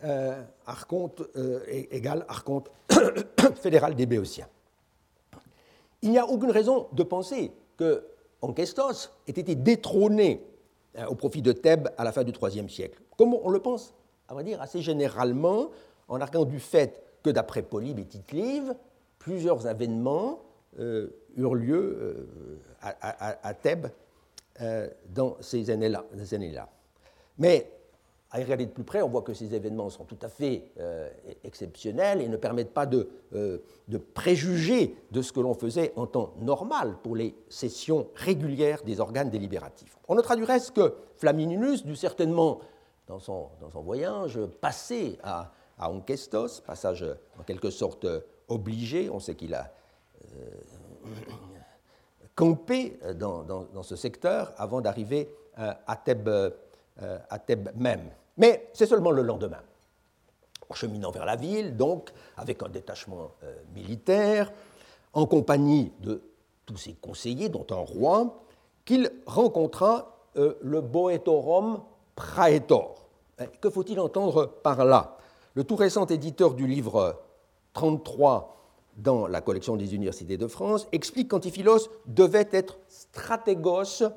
euh, 0.03 0.43
archonte 0.65 1.24
égale 1.67 2.25
fédéral 3.55 3.95
des 3.95 4.05
Béotiens. 4.05 4.47
Il 6.01 6.12
n'y 6.12 6.19
a 6.19 6.27
aucune 6.27 6.51
raison 6.51 6.88
de 6.93 7.03
penser 7.03 7.51
que 7.75 8.05
Onkestos 8.41 9.09
ait 9.27 9.31
été 9.31 9.55
détrôné 9.55 10.47
au 11.10 11.16
profit 11.16 11.42
de 11.42 11.51
Thèbes 11.51 11.89
à 11.98 12.04
la 12.04 12.12
fin 12.12 12.24
du 12.24 12.32
IIIe 12.32 12.70
siècle. 12.70 13.00
Comme 13.18 13.34
on 13.34 13.50
le 13.50 13.60
pense, 13.60 13.94
à 14.27 14.34
vrai 14.34 14.44
dire, 14.44 14.62
assez 14.62 14.82
généralement, 14.82 15.70
en 16.08 16.22
arguant 16.22 16.46
du 16.46 16.60
fait 16.60 17.04
que 17.24 17.30
d'après 17.30 17.62
Polybe 17.62 18.00
et 18.00 18.06
Tite-Live, 18.06 18.75
plusieurs 19.20 19.68
événements 19.68 20.39
euh, 20.80 21.10
eurent 21.36 21.56
lieu 21.56 21.98
euh, 22.00 22.58
à, 22.82 23.54
Thèbes 23.54 23.88
euh, 24.62 24.88
dans 25.10 25.38
ces 25.42 25.70
années-là. 25.70 26.06
Mais 27.38 27.70
à 28.31 28.39
y 28.39 28.43
regarder 28.43 28.65
de 28.65 28.72
plus 28.72 28.84
près, 28.84 29.01
on 29.01 29.10
voit 29.10 29.22
que 29.22 29.34
ces 29.34 29.55
événements 29.55 29.89
sont 29.89 30.03
tout 30.03 30.17
à 30.22 30.27
fait 30.27 30.72
exceptionnels 31.43 32.22
et 32.22 32.27
ne 32.27 32.36
permettent 32.36 32.74
pas 32.74 32.86
de, 32.86 33.10
de 33.31 33.98
préjuger 33.98 34.98
de 35.12 35.22
ce 35.22 35.31
que 35.31 35.39
l'on 35.39 35.53
faisait 35.53 35.93
en 35.96 36.07
temps 36.07 36.34
normal 36.41 36.98
pour 37.03 37.15
les 37.15 37.36
sessions 37.48 38.07
régulières 38.15 38.84
des 38.84 39.00
organes 39.00 39.29
délibératifs. 39.29 39.98
On 40.10 40.15
notera 40.15 40.36
du 40.36 40.43
reste 40.43 40.75
que 40.75 40.96
Flamininus 41.15 41.86
dut 41.86 41.96
certainement, 41.96 42.60
dans 43.07 43.19
son, 43.19 43.50
voyage, 43.75 44.38
passer 44.60 45.17
à, 45.24 45.53
à 45.79 45.89
passage 46.65 47.05
en 47.39 47.43
quelque 47.43 47.69
sorte 47.69 48.05
obligé. 48.48 49.10
On 49.10 49.19
sait 49.19 49.36
qu'il 49.36 49.53
a 49.53 49.74
camper 52.36 53.00
dans, 53.15 53.43
dans, 53.43 53.84
ce 53.84 53.96
secteur 53.96 54.53
avant 54.57 54.81
d'arriver 54.81 55.29
euh, 55.60 55.74
à 55.88 55.96
Thèbes, 55.96 56.53
euh, 57.01 57.20
à 57.30 57.39
Thèbes 57.39 57.70
même. 57.75 58.10
Mais 58.38 58.70
c'est 58.74 58.86
seulement 58.86 59.12
le 59.12 59.22
lendemain. 59.22 59.62
En 60.70 60.74
cheminant 60.74 61.12
vers 61.12 61.25
la 61.25 61.36
ville, 61.36 61.77
donc, 61.77 62.12
avec 62.36 62.62
un 62.62 62.70
détachement 62.70 63.32
euh, 63.44 63.56
militaire, 63.74 64.51
en 65.13 65.25
compagnie 65.25 65.93
de 66.02 66.21
tous 66.65 66.78
ses 66.78 66.93
conseillers, 66.93 67.50
dont 67.50 67.65
un 67.71 67.76
roi, 67.76 68.43
qu'il 68.86 69.12
rencontra 69.26 70.13
le 70.36 70.82
Boetorum 70.82 71.82
Praetor. 72.15 73.08
Que 73.60 73.69
faut-il 73.71 74.00
entendre 74.00 74.45
par 74.45 74.86
là? 74.86 75.17
Le 75.56 75.63
tout 75.63 75.76
récent 75.76 76.06
éditeur 76.06 76.54
du 76.54 76.67
livre 76.67 77.19
33 77.74 78.58
dans 78.98 79.28
la 79.28 79.41
collection 79.41 79.76
des 79.76 79.93
universités 79.93 80.38
de 80.38 80.48
France, 80.48 80.88
explique 80.91 81.30
qu'Antiphilos 81.30 81.89
devait 82.08 82.50
être 82.52 82.80
stratégos 82.88 84.10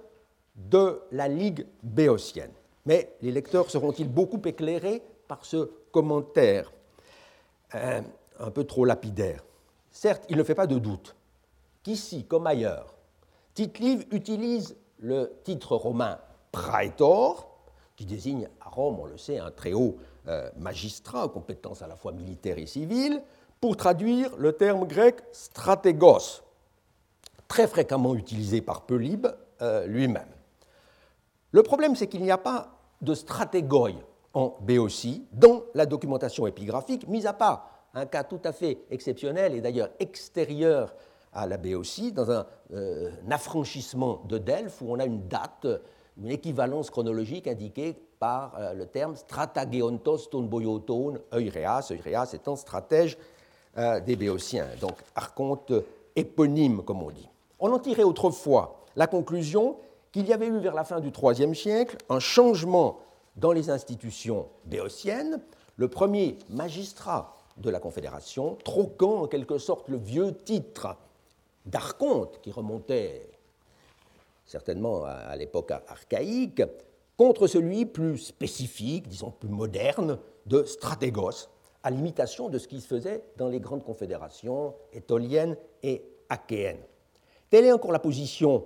de 0.57 1.01
la 1.13 1.29
Ligue 1.29 1.67
béotienne. 1.83 2.53
Mais 2.87 3.15
les 3.21 3.33
lecteurs 3.33 3.71
seront-ils 3.71 4.09
beaucoup 4.09 4.41
éclairés 4.45 5.03
par 5.29 5.45
ce 5.45 5.71
commentaire? 5.93 6.73
Euh, 7.75 8.01
un 8.39 8.51
peu 8.51 8.65
trop 8.65 8.85
lapidaire 8.85 9.45
Certes, 9.91 10.25
il 10.29 10.37
ne 10.37 10.45
fait 10.45 10.55
pas 10.55 10.67
de 10.67 10.79
doute 10.79 11.15
qu'ici, 11.83 12.25
comme 12.25 12.47
ailleurs, 12.47 12.95
Tite-Live 13.55 14.07
utilise 14.11 14.77
le 14.99 15.33
titre 15.45 15.77
romain 15.77 16.19
praetor, 16.53 17.49
qui 17.97 18.07
désigne 18.07 18.49
à 18.61 18.69
Rome, 18.69 18.99
on 19.01 19.07
le 19.07 19.19
sait, 19.19 19.39
un 19.39 19.51
très 19.51 19.73
haut 19.73 19.97
euh, 20.29 20.51
magistrat 20.57 21.27
aux 21.27 21.29
compétences 21.29 21.83
à 21.83 21.87
la 21.87 21.97
fois 21.97 22.13
militaires 22.13 22.59
et 22.59 22.67
civiles, 22.67 23.23
pour 23.61 23.77
traduire 23.77 24.37
le 24.37 24.53
terme 24.53 24.87
grec 24.87 25.17
stratégos, 25.33 26.43
très 27.49 27.67
fréquemment 27.67 28.15
utilisé 28.15 28.63
par 28.63 28.83
Polybe 28.83 29.27
euh, 29.61 29.87
lui-même. 29.87 30.29
Le 31.53 31.63
problème, 31.63 31.97
c'est 31.97 32.07
qu'il 32.07 32.23
n'y 32.23 32.31
a 32.31 32.39
pas 32.39 32.79
de 33.01 33.15
stratégoi 33.15 33.91
en 34.35 34.57
Béotie 34.61 35.27
dans 35.33 35.63
la 35.75 35.87
documentation 35.87 36.47
épigraphique, 36.47 37.09
mis 37.09 37.27
à 37.27 37.33
part 37.33 37.69
un 37.95 38.07
cas 38.07 38.23
tout 38.23 38.41
à 38.45 38.53
fait 38.53 38.79
exceptionnel 38.91 39.55
et 39.55 39.61
d'ailleurs 39.61 39.91
extérieur 39.99 40.95
à 41.33 41.47
la 41.47 41.57
Béotie, 41.57 42.13
dans 42.13 42.31
un, 42.31 42.47
euh, 42.73 43.11
affranchissement 43.31 44.23
de 44.29 44.39
Delphes 44.39 44.81
où 44.81 44.93
on 44.93 44.99
a 45.01 45.05
une 45.05 45.27
date, 45.27 45.67
une 46.17 46.31
équivalence 46.31 46.91
chronologique 46.91 47.49
indiquée 47.49 47.97
par 48.21 48.55
euh, 48.59 48.75
le 48.75 48.87
terme 48.87 49.17
stratageontos 49.17 50.29
ton 50.31 50.43
boyoton 50.43 51.15
eureas, 51.33 51.91
eureas 51.91 52.31
étant 52.33 52.55
stratège 52.55 53.19
euh, 53.77 53.99
des 54.01 54.15
Béotiens, 54.15 54.69
donc 54.81 54.95
archonte 55.17 55.73
éponyme, 56.15 56.83
comme 56.83 57.03
on 57.03 57.11
dit. 57.11 57.29
On 57.59 57.73
en 57.73 57.79
tirait 57.79 58.03
autrefois 58.05 58.85
la 58.95 59.07
conclusion 59.07 59.77
qu'il 60.13 60.27
y 60.27 60.33
avait 60.33 60.47
eu 60.47 60.59
vers 60.59 60.75
la 60.75 60.85
fin 60.85 61.01
du 61.01 61.11
IIIe 61.11 61.55
siècle 61.55 61.97
un 62.09 62.21
changement 62.21 63.01
dans 63.37 63.53
les 63.53 63.71
institutions 63.71 64.49
béotiennes, 64.65 65.41
le 65.77 65.89
premier 65.89 66.39
magistrat 66.49 67.37
de 67.57 67.71
la 67.71 67.81
Confédération 67.81 68.57
troquant 68.65 69.23
en 69.23 69.27
quelque 69.27 69.59
sorte 69.59 69.89
le 69.89 69.97
vieux 69.97 70.35
titre 70.35 70.97
d'archonte 71.67 72.41
qui 72.43 72.51
remontait 72.51 73.31
certainement 74.51 75.05
à 75.05 75.37
l'époque 75.37 75.71
archaïque, 75.71 76.63
contre 77.17 77.47
celui 77.47 77.87
plus 77.87 78.19
spécifique, 78.19 79.07
disons 79.07 79.31
plus 79.31 79.49
moderne, 79.49 80.19
de 80.47 80.65
stratégos, 80.65 81.49
à 81.85 81.91
l'imitation 81.91 82.49
de 82.49 82.59
ce 82.59 82.67
qui 82.67 82.81
se 82.81 82.89
faisait 82.89 83.23
dans 83.37 83.49
les 83.49 83.61
grandes 83.61 83.85
confédérations 83.85 84.75
étoliennes 84.93 85.57
et 85.85 86.03
achéennes. 86.29 86.83
Telle 87.49 87.67
est 87.67 87.73
encore 87.73 87.93
la 87.93 88.01
position 88.01 88.65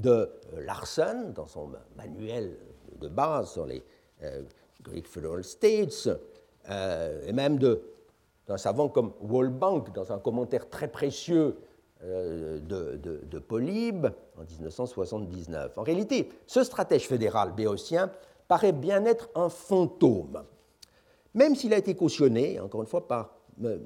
de 0.00 0.10
euh, 0.10 0.64
Larsen 0.64 1.32
dans 1.32 1.46
son 1.46 1.70
manuel 1.96 2.56
de 3.00 3.08
base 3.08 3.52
sur 3.52 3.66
les 3.66 3.82
euh, 4.22 4.42
Greek 4.82 5.06
Federal 5.06 5.44
States, 5.44 6.08
euh, 6.68 7.26
et 7.26 7.32
même 7.32 7.58
d'un 7.58 8.56
savant 8.56 8.88
comme 8.88 9.12
Wolbank 9.20 9.92
dans 9.92 10.12
un 10.12 10.18
commentaire 10.18 10.68
très 10.68 10.88
précieux 10.88 11.56
de, 12.02 12.58
de, 12.96 13.38
Polybe 13.38 14.06
en 14.38 14.42
1979. 14.42 15.76
En 15.76 15.82
réalité, 15.82 16.30
ce 16.46 16.64
stratège 16.64 17.06
fédéral 17.06 17.52
béotien 17.52 18.10
paraît 18.48 18.72
bien 18.72 19.04
être 19.04 19.28
un 19.34 19.50
fantôme 19.50 20.42
même 21.34 21.54
s'il 21.54 21.72
a 21.74 21.78
été 21.78 21.94
cautionné, 21.94 22.60
encore 22.60 22.80
une 22.80 22.86
fois, 22.88 23.06
par 23.06 23.34
euh, 23.64 23.78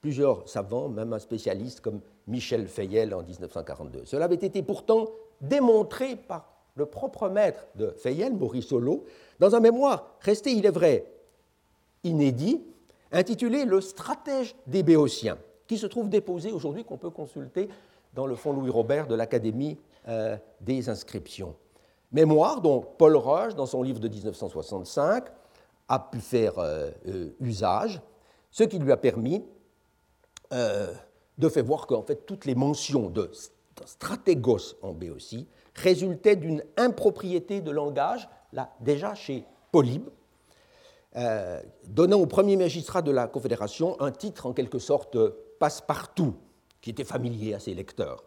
plusieurs 0.00 0.48
savants, 0.48 0.88
même 0.88 1.12
un 1.12 1.18
spécialiste 1.18 1.80
comme 1.80 2.00
Michel 2.26 2.68
Fayel 2.68 3.14
en 3.14 3.22
1942. 3.22 4.04
Cela 4.04 4.26
avait 4.26 4.34
été 4.34 4.62
pourtant 4.62 5.08
démontré 5.48 6.16
par 6.16 6.54
le 6.76 6.86
propre 6.86 7.28
maître 7.28 7.66
de 7.76 7.94
Fayel, 7.98 8.34
Maurice 8.34 8.66
Solo, 8.66 9.04
dans 9.38 9.54
un 9.54 9.60
mémoire 9.60 10.16
resté, 10.20 10.52
il 10.52 10.66
est 10.66 10.70
vrai, 10.70 11.06
inédit, 12.02 12.62
intitulé 13.12 13.64
Le 13.64 13.80
stratège 13.80 14.54
des 14.66 14.82
Béotiens, 14.82 15.38
qui 15.66 15.78
se 15.78 15.86
trouve 15.86 16.08
déposé 16.08 16.52
aujourd'hui, 16.52 16.84
qu'on 16.84 16.98
peut 16.98 17.10
consulter 17.10 17.68
dans 18.14 18.26
le 18.26 18.34
fonds 18.34 18.52
Louis 18.52 18.70
Robert 18.70 19.06
de 19.06 19.14
l'Académie 19.14 19.78
euh, 20.08 20.36
des 20.60 20.88
inscriptions. 20.88 21.54
Mémoire 22.12 22.60
dont 22.60 22.80
Paul 22.80 23.16
Roche, 23.16 23.54
dans 23.54 23.66
son 23.66 23.82
livre 23.82 24.00
de 24.00 24.08
1965, 24.08 25.24
a 25.88 25.98
pu 25.98 26.20
faire 26.20 26.58
euh, 26.58 26.90
euh, 27.08 27.30
usage, 27.40 28.00
ce 28.50 28.64
qui 28.64 28.78
lui 28.78 28.92
a 28.92 28.96
permis 28.96 29.44
de 31.36 31.48
faire 31.48 31.64
voir 31.64 31.88
qu'en 31.88 32.02
fait 32.02 32.26
toutes 32.26 32.44
les 32.44 32.54
mentions 32.54 33.08
de 33.08 33.28
stratégos 33.86 34.76
en 34.82 34.92
Béotie 34.92 35.46
résultaient 35.74 36.36
d'une 36.36 36.62
impropriété 36.76 37.60
de 37.60 37.70
langage, 37.70 38.28
là, 38.52 38.72
déjà 38.80 39.14
chez 39.14 39.44
Polybe, 39.72 40.08
euh, 41.16 41.60
donnant 41.88 42.18
au 42.18 42.26
premier 42.26 42.56
magistrat 42.56 43.02
de 43.02 43.10
la 43.10 43.28
Confédération 43.28 44.00
un 44.00 44.10
titre 44.10 44.46
en 44.46 44.52
quelque 44.52 44.78
sorte 44.78 45.16
passe-partout, 45.58 46.34
qui 46.80 46.90
était 46.90 47.04
familier 47.04 47.54
à 47.54 47.60
ses 47.60 47.74
lecteurs, 47.74 48.24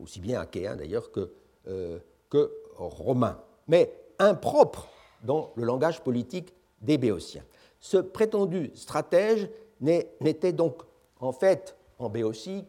aussi 0.00 0.20
bien 0.20 0.40
achéens 0.40 0.76
d'ailleurs 0.76 1.12
que, 1.12 1.32
euh, 1.68 1.98
que 2.30 2.50
romains, 2.76 3.40
mais 3.68 3.92
impropre 4.18 4.88
dans 5.22 5.52
le 5.56 5.64
langage 5.64 6.00
politique 6.02 6.54
des 6.80 6.98
Béotiens. 6.98 7.44
Ce 7.80 7.96
prétendu 7.96 8.70
stratège 8.74 9.48
n'était 9.80 10.52
donc 10.52 10.82
en 11.20 11.32
fait 11.32 11.76
en 11.98 12.08
Béotie 12.08 12.64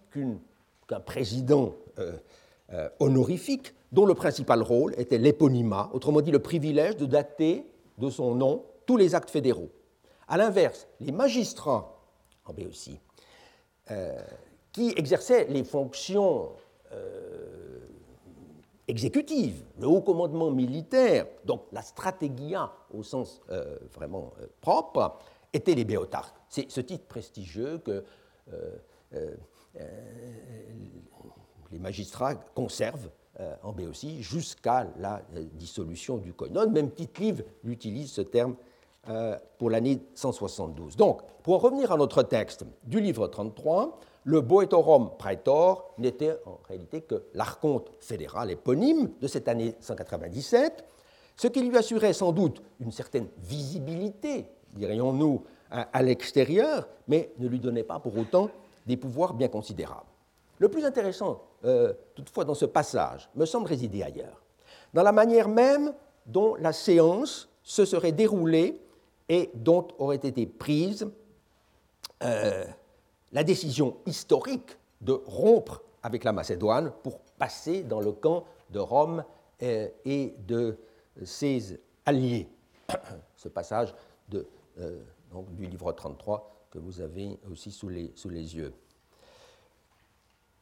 qu'un 0.87 0.99
président 0.99 1.75
euh, 1.99 2.17
honorifique 2.99 3.73
dont 3.91 4.05
le 4.05 4.15
principal 4.15 4.61
rôle 4.61 4.95
était 4.97 5.19
l'éponymat, 5.19 5.89
autrement 5.93 6.21
dit 6.21 6.31
le 6.31 6.39
privilège 6.39 6.97
de 6.97 7.05
dater 7.05 7.65
de 7.99 8.09
son 8.09 8.35
nom 8.35 8.65
tous 8.85 8.97
les 8.97 9.15
actes 9.15 9.29
fédéraux. 9.29 9.69
A 10.27 10.37
l'inverse, 10.37 10.87
les 10.99 11.11
magistrats 11.11 11.99
en 12.45 12.53
Béotie, 12.53 12.99
euh, 13.91 14.19
qui 14.71 14.93
exerçaient 14.97 15.45
les 15.45 15.63
fonctions 15.63 16.53
euh, 16.91 17.79
exécutives, 18.87 19.63
le 19.79 19.87
haut 19.87 20.01
commandement 20.01 20.49
militaire, 20.49 21.27
donc 21.45 21.65
la 21.71 21.81
stratégia 21.81 22.71
au 22.91 23.03
sens 23.03 23.41
euh, 23.51 23.77
vraiment 23.93 24.33
propre, 24.61 25.19
étaient 25.53 25.75
les 25.75 25.85
béotarques. 25.85 26.35
C'est 26.49 26.71
ce 26.71 26.81
titre 26.81 27.05
prestigieux 27.05 27.77
que 27.77 28.03
les 31.71 31.79
magistrats 31.79 32.35
conservent 32.35 33.09
en 33.63 33.71
Béotie 33.71 34.21
jusqu'à 34.21 34.87
la 34.99 35.21
dissolution 35.53 36.17
du 36.17 36.33
koinon. 36.33 36.69
Même 36.69 36.91
Tite-Livre 36.91 37.43
utilise 37.63 38.11
ce 38.11 38.21
terme 38.21 38.55
euh, 39.09 39.37
pour 39.57 39.69
l'année 39.69 39.99
172. 40.15 40.95
Donc, 40.95 41.23
pour 41.43 41.55
en 41.55 41.57
revenir 41.57 41.91
à 41.91 41.97
notre 41.97 42.23
texte 42.23 42.63
du 42.85 43.01
livre 43.01 43.27
33, 43.27 43.99
le 44.23 44.39
Boetorum 44.39 45.09
Praetor 45.19 45.93
n'était 45.97 46.37
en 46.45 46.61
réalité 46.69 47.01
que 47.01 47.23
l'archonte 47.33 47.91
fédéral 47.99 48.49
éponyme 48.49 49.09
de 49.19 49.27
cette 49.27 49.49
année 49.49 49.75
197, 49.81 50.85
ce 51.35 51.47
qui 51.49 51.63
lui 51.63 51.75
assurait 51.75 52.13
sans 52.13 52.31
doute 52.31 52.61
une 52.79 52.93
certaine 52.93 53.27
visibilité, 53.39 54.45
dirions-nous, 54.71 55.43
à, 55.69 56.01
l'extérieur, 56.01 56.87
mais 57.09 57.33
ne 57.39 57.49
lui 57.49 57.59
donnait 57.59 57.83
pas 57.83 57.99
pour 57.99 58.17
autant 58.17 58.49
des 58.85 58.97
pouvoirs 58.97 59.33
bien 59.33 59.47
considérables. 59.47 60.09
Le 60.59 60.69
plus 60.69 60.85
intéressant, 60.85 61.41
euh, 61.65 61.93
toutefois, 62.15 62.45
dans 62.45 62.53
ce 62.53 62.65
passage, 62.65 63.29
me 63.35 63.45
semble 63.45 63.67
résider 63.67 64.03
ailleurs, 64.03 64.41
dans 64.93 65.03
la 65.03 65.11
manière 65.11 65.47
même 65.47 65.93
dont 66.25 66.55
la 66.55 66.73
séance 66.73 67.49
se 67.63 67.85
serait 67.85 68.11
déroulée 68.11 68.79
et 69.29 69.49
dont 69.55 69.87
aurait 69.97 70.17
été 70.17 70.45
prise 70.45 71.09
euh, 72.23 72.65
la 73.31 73.43
décision 73.43 73.97
historique 74.05 74.77
de 75.01 75.13
rompre 75.25 75.81
avec 76.03 76.23
la 76.23 76.31
Macédoine 76.31 76.91
pour 77.03 77.19
passer 77.37 77.83
dans 77.83 77.99
le 77.99 78.11
camp 78.11 78.45
de 78.69 78.79
Rome 78.79 79.23
euh, 79.63 79.87
et 80.05 80.33
de 80.47 80.77
ses 81.23 81.79
alliés. 82.05 82.47
Ce 83.35 83.47
passage 83.47 83.93
du 84.29 85.65
livre 85.65 85.91
33 85.91 86.52
que 86.73 86.79
vous 86.79 87.01
avez 87.01 87.37
aussi 87.51 87.69
sous 87.69 87.87
les, 87.87 88.55
yeux. 88.55 88.73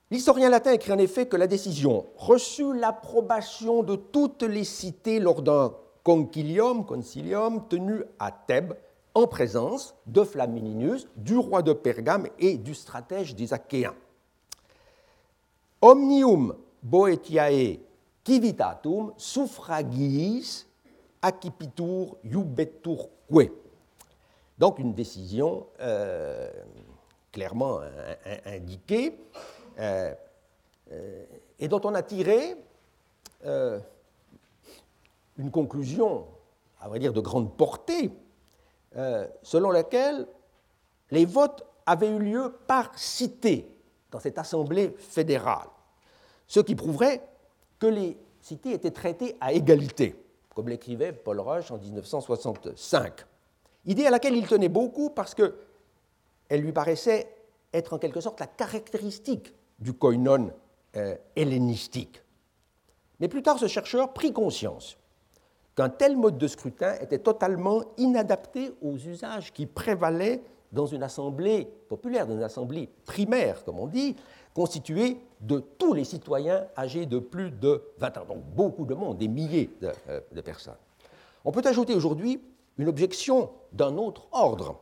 L'historien 0.10 0.50
latin 0.50 0.74
écrit 0.74 0.92
en 0.92 0.98
effet 0.98 1.26
que 1.26 1.38
la 1.38 1.48
décision 1.48 2.06
reçut 2.18 2.78
l'approbation 2.78 3.82
de 3.82 3.96
toutes 3.96 4.44
les 4.44 4.66
cités 4.66 5.22
lors 5.22 5.42
d'un 5.42 5.74
concilium, 6.04 6.86
concilium 6.86 7.66
tenu 7.70 8.04
à 8.20 8.30
Thèbes 8.30 8.74
en 9.14 9.26
présence 9.26 9.96
de 10.06 10.26
Flamininus, 10.26 11.08
du 11.16 11.38
roi 11.38 11.62
de 11.62 11.72
Pergame 11.72 12.28
et 12.40 12.58
du 12.58 12.76
stratège 12.76 13.34
des 13.34 13.54
Achéens. 13.54 13.96
Omnium 15.82 16.58
Boetiae 16.84 17.80
civitatum 18.26 19.14
suffragiis 19.16 20.66
accipitur 21.22 22.18
iubeturque. 22.26 23.54
Donc 24.62 24.78
une 24.78 24.94
décision 24.94 25.66
euh, 25.80 26.48
clairement 27.32 27.80
indiquée 28.46 29.18
euh, 29.80 30.14
euh, 30.92 31.26
et 31.58 31.68
dont 31.68 31.82
on 31.84 31.96
a 31.96 32.04
tiré 32.04 32.56
une 33.44 33.82
conclusion, 35.50 36.28
à 36.80 36.90
vrai 36.90 37.00
dire, 37.00 37.12
de 37.12 37.22
grande 37.22 37.58
portée, 37.58 38.12
selon 39.42 39.72
laquelle 39.72 40.28
les 41.10 41.26
votes 41.26 41.66
avaient 41.88 42.10
eu 42.10 42.20
lieu 42.20 42.56
par 42.68 42.96
cité 43.00 43.68
dans 44.12 44.20
cette 44.20 44.38
Assemblée 44.38 44.94
fédérale, 45.00 45.70
ce 46.46 46.60
qui 46.60 46.76
prouverait 46.76 47.28
que 47.80 47.88
les 47.88 48.16
cités 48.42 48.74
étaient 48.74 48.92
traitées 48.92 49.36
à 49.42 49.54
égalité, 49.54 50.24
comme 50.54 50.70
l'écrivait 50.70 51.14
Paul 51.14 51.40
Rush 51.40 51.72
en 51.72 51.80
1965. 51.80 53.26
Idée 53.86 54.06
à 54.06 54.12
laquelle 54.12 54.36
il 54.36 54.48
tenait 54.48 54.70
beaucoup 54.70 55.10
parce 55.10 55.34
qu'elle 55.34 56.62
lui 56.62 56.72
paraissait 56.72 57.36
être 57.74 57.94
en 57.94 57.98
quelque 57.98 58.22
sorte 58.22 58.40
la 58.40 58.48
caractéristique 58.48 59.54
du 59.80 59.94
koinon 59.94 60.52
euh, 60.96 61.16
hellénistique. 61.36 62.22
Mais 63.20 63.28
plus 63.28 63.42
tard, 63.42 63.58
ce 63.60 63.68
chercheur 63.68 64.14
prit 64.14 64.34
conscience 64.34 64.98
qu'un 65.76 65.90
tel 65.90 66.18
mode 66.18 66.38
de 66.38 66.48
scrutin 66.48 66.96
était 67.02 67.20
totalement 67.20 67.84
inadapté 67.98 68.74
aux 68.82 68.98
usages 68.98 69.54
qui 69.54 69.66
prévalaient 69.66 70.42
dans 70.72 70.86
une 70.86 71.04
assemblée 71.04 71.68
populaire, 71.90 72.28
dans 72.28 72.36
une 72.36 72.44
assemblée 72.44 72.90
primaire, 73.06 73.64
comme 73.64 73.80
on 73.80 73.88
dit, 73.88 74.16
constituée 74.54 75.18
de 75.40 75.60
tous 75.60 75.94
les 75.94 76.04
citoyens 76.04 76.66
âgés 76.78 77.06
de 77.06 77.20
plus 77.20 77.52
de 77.52 77.82
20 77.98 78.18
ans, 78.18 78.26
donc 78.28 78.44
beaucoup 78.56 78.86
de 78.86 78.94
monde, 78.94 79.18
des 79.18 79.28
milliers 79.28 79.70
de, 79.82 79.92
euh, 80.10 80.20
de 80.32 80.42
personnes. 80.42 80.76
On 81.44 81.52
peut 81.52 81.64
ajouter 81.66 81.94
aujourd'hui 81.94 82.40
une 82.82 82.90
objection 82.90 83.52
d'un 83.74 83.96
autre 83.98 84.28
ordre. 84.32 84.82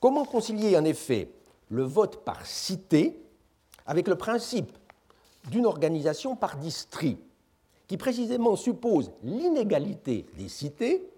Comment 0.00 0.24
concilier 0.24 0.76
en 0.76 0.84
effet 0.84 1.30
le 1.68 1.84
vote 1.84 2.24
par 2.24 2.44
cité 2.44 3.22
avec 3.86 4.08
le 4.08 4.16
principe 4.16 4.72
d'une 5.48 5.64
organisation 5.64 6.34
par 6.34 6.56
district 6.56 7.20
qui 7.86 7.96
précisément 7.96 8.56
suppose 8.56 9.12
l'inégalité 9.22 10.26
des 10.36 10.48
cités, 10.48 11.08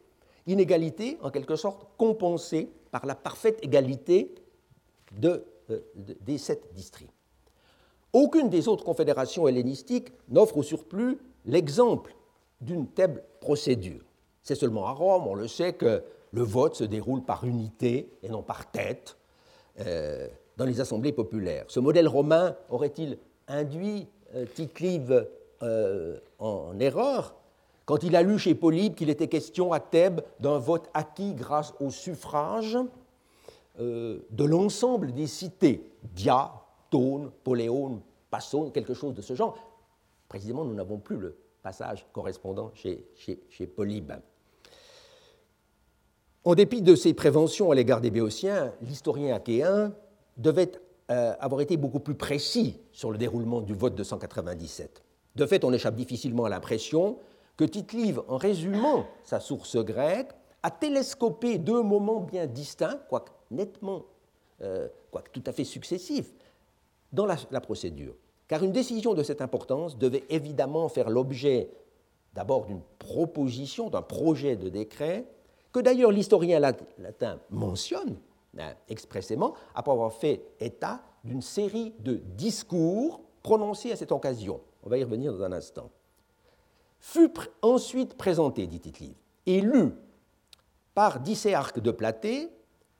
inégalité 0.46 1.16
en 1.22 1.30
quelque 1.30 1.56
sorte 1.56 1.86
compensée 1.96 2.68
par 2.90 3.06
la 3.06 3.14
parfaite 3.14 3.58
égalité 3.62 4.34
euh, 5.24 5.38
des 6.20 6.36
sept 6.36 6.74
districts. 6.74 7.12
Aucune 8.12 8.50
des 8.50 8.68
autres 8.68 8.84
confédérations 8.84 9.48
hellénistiques 9.48 10.12
n'offre 10.28 10.58
au 10.58 10.62
surplus 10.62 11.18
l'exemple 11.46 12.14
d'une 12.60 12.86
telle 12.86 13.24
procédure. 13.40 14.04
C'est 14.42 14.56
seulement 14.56 14.86
à 14.86 14.92
Rome, 14.92 15.26
on 15.26 15.34
le 15.34 15.48
sait, 15.48 15.72
que 15.72 16.02
le 16.32 16.42
vote 16.42 16.76
se 16.76 16.84
déroule 16.84 17.22
par 17.22 17.44
unité 17.44 18.10
et 18.22 18.28
non 18.28 18.42
par 18.42 18.70
tête 18.70 19.16
euh, 19.80 20.28
dans 20.56 20.64
les 20.64 20.80
assemblées 20.80 21.12
populaires. 21.12 21.64
Ce 21.68 21.80
modèle 21.80 22.08
romain 22.08 22.56
aurait-il 22.68 23.18
induit 23.46 24.08
euh, 24.34 24.44
euh, 25.62 26.18
en 26.38 26.78
erreur 26.78 27.34
quand 27.88 28.02
il 28.02 28.14
a 28.14 28.22
lu 28.22 28.38
chez 28.38 28.54
Polybe 28.54 28.94
qu'il 28.94 29.08
était 29.08 29.28
question 29.28 29.72
à 29.72 29.80
Thèbes 29.80 30.20
d'un 30.40 30.58
vote 30.58 30.90
acquis 30.92 31.32
grâce 31.32 31.72
au 31.80 31.88
suffrage 31.88 32.76
euh, 33.80 34.18
de 34.30 34.44
l'ensemble 34.44 35.12
des 35.12 35.26
cités, 35.26 35.90
Dia, 36.02 36.52
Tone, 36.90 37.30
Poléone, 37.42 38.02
Passone, 38.30 38.72
quelque 38.72 38.92
chose 38.92 39.14
de 39.14 39.22
ce 39.22 39.34
genre. 39.34 39.56
Précisément, 40.28 40.66
nous 40.66 40.74
n'avons 40.74 40.98
plus 40.98 41.16
le 41.16 41.38
passage 41.62 42.06
correspondant 42.12 42.70
chez, 42.74 43.08
chez, 43.16 43.66
Polybe. 43.66 44.12
En 46.48 46.54
dépit 46.54 46.80
de 46.80 46.94
ses 46.94 47.12
préventions 47.12 47.70
à 47.70 47.74
l'égard 47.74 48.00
des 48.00 48.10
Béotiens, 48.10 48.72
l'historien 48.80 49.36
achéen 49.36 49.92
devait 50.38 50.72
euh, 51.10 51.34
avoir 51.40 51.60
été 51.60 51.76
beaucoup 51.76 52.00
plus 52.00 52.14
précis 52.14 52.80
sur 52.90 53.10
le 53.10 53.18
déroulement 53.18 53.60
du 53.60 53.74
vote 53.74 53.94
de 53.94 54.02
197. 54.02 55.02
De 55.36 55.44
fait, 55.44 55.62
on 55.62 55.74
échappe 55.74 55.94
difficilement 55.94 56.46
à 56.46 56.48
l'impression 56.48 57.18
que 57.58 57.64
Tite-Live, 57.64 58.22
en 58.28 58.38
résumant 58.38 59.04
sa 59.24 59.40
source 59.40 59.76
grecque, 59.76 60.30
a 60.62 60.70
télescopé 60.70 61.58
deux 61.58 61.82
moments 61.82 62.20
bien 62.20 62.46
distincts, 62.46 62.98
quoique 63.10 63.30
nettement, 63.50 64.06
euh, 64.62 64.88
quoique 65.10 65.28
tout 65.28 65.44
à 65.44 65.52
fait 65.52 65.64
successifs, 65.64 66.32
dans 67.12 67.26
la, 67.26 67.60
procédure. 67.60 68.14
Car 68.48 68.64
une 68.64 68.72
décision 68.72 69.12
de 69.12 69.22
cette 69.22 69.42
importance 69.42 69.98
devait 69.98 70.24
évidemment 70.30 70.88
faire 70.88 71.10
l'objet 71.10 71.68
d'abord 72.32 72.64
d'une 72.64 72.80
proposition, 72.98 73.90
d'un 73.90 74.00
projet 74.00 74.56
de 74.56 74.70
décret, 74.70 75.26
que 75.72 75.80
d'ailleurs 75.80 76.10
l'historien 76.10 76.60
latin 76.60 77.38
mentionne 77.50 78.16
hein, 78.58 78.72
expressément, 78.88 79.54
après 79.74 79.92
avoir 79.92 80.12
fait 80.12 80.42
état 80.60 81.02
d'une 81.24 81.42
série 81.42 81.94
de 82.00 82.14
discours 82.14 83.20
prononcés 83.42 83.92
à 83.92 83.96
cette 83.96 84.12
occasion 84.12 84.60
on 84.82 84.88
va 84.90 84.98
y 84.98 85.04
revenir 85.04 85.32
dans 85.32 85.44
un 85.44 85.52
instant, 85.52 85.90
fut 87.00 87.30
ensuite 87.62 88.14
présenté, 88.14 88.66
dit 88.66 88.80
tite 88.80 89.16
et 89.46 89.60
lut 89.60 89.92
par 90.94 91.20
Dicéarque 91.20 91.80
de 91.80 91.90
Platé 91.90 92.50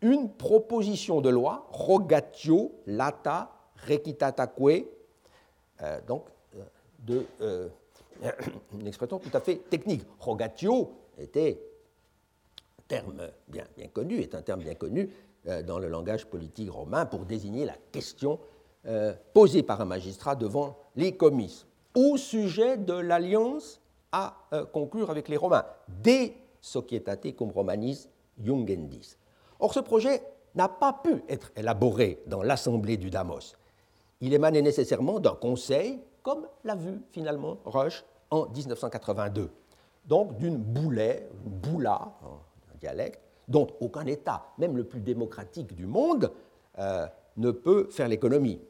une 0.01 0.31
proposition 0.31 1.21
de 1.21 1.29
loi, 1.29 1.67
rogatio 1.71 2.73
lata 2.87 3.51
requitataque, 3.87 4.61
euh, 4.61 6.01
donc 6.07 6.25
euh, 6.57 6.63
de, 7.01 7.27
euh, 7.41 7.69
une 8.79 8.87
expression 8.87 9.19
tout 9.19 9.37
à 9.37 9.41
fait 9.41 9.57
technique. 9.57 10.05
Rogatio 10.21 10.93
était 11.19 11.61
terme 12.89 13.29
bien, 13.49 13.65
connu, 13.93 14.19
est 14.21 14.35
un 14.35 14.43
terme 14.43 14.61
bien 14.61 14.75
connu 14.75 15.11
dans 15.67 15.79
le 15.79 15.89
langage 15.89 16.27
politique 16.27 16.71
romain 16.71 17.07
pour 17.07 17.27
désigner 17.27 17.65
la 17.65 17.77
question 17.93 18.41
posée 19.33 19.63
par 19.63 19.81
un 19.81 19.85
magistrat 19.85 20.35
devant 20.35 20.77
les 20.97 21.17
comices 21.17 21.67
au 21.95 22.17
sujet 22.17 22.77
de 22.77 22.95
l'alliance 22.95 23.81
à 24.11 24.37
conclure 24.73 25.11
avec 25.11 25.29
les 25.29 25.37
Romains, 25.37 25.65
des 26.03 26.35
societate 26.61 27.35
cum 27.37 27.51
romanis 27.51 28.09
jungendis. 28.43 29.17
Or, 29.61 29.75
ce 29.75 29.81
projet 29.81 30.23
n'a 30.55 30.69
pas 30.69 30.93
pu 30.93 31.23
être 31.29 31.51
élaboré 31.57 32.23
dans 32.27 32.43
l'Assemblée 32.43 32.97
du 32.97 33.11
Damos. 33.11 33.55
Il 34.21 34.33
émanait 34.33 34.63
nécessairement 34.63 35.21
d'un 35.21 35.35
conseil, 35.35 36.01
comme 36.23 36.47
l'a 36.65 36.75
vu 36.75 37.01
finalement 37.13 37.59
Rush 37.65 38.05
en 38.31 38.47
1982. 38.49 39.51
Donc 40.07 40.37
d'une 40.39 40.57
boulet, 40.57 41.29
boula, 41.45 42.13
un 42.23 42.39
dialecte, 42.79 43.21
dont 43.49 43.67
aucun 43.81 44.07
État, 44.07 44.53
même 44.59 44.77
le 44.77 44.85
plus 44.85 45.01
démocratique 45.01 45.75
du 45.75 45.87
monde, 45.87 46.33
euh, 46.79 47.07
ne 47.37 47.51
peut 47.51 47.89
faire 47.91 48.09
l'économie. 48.09 48.61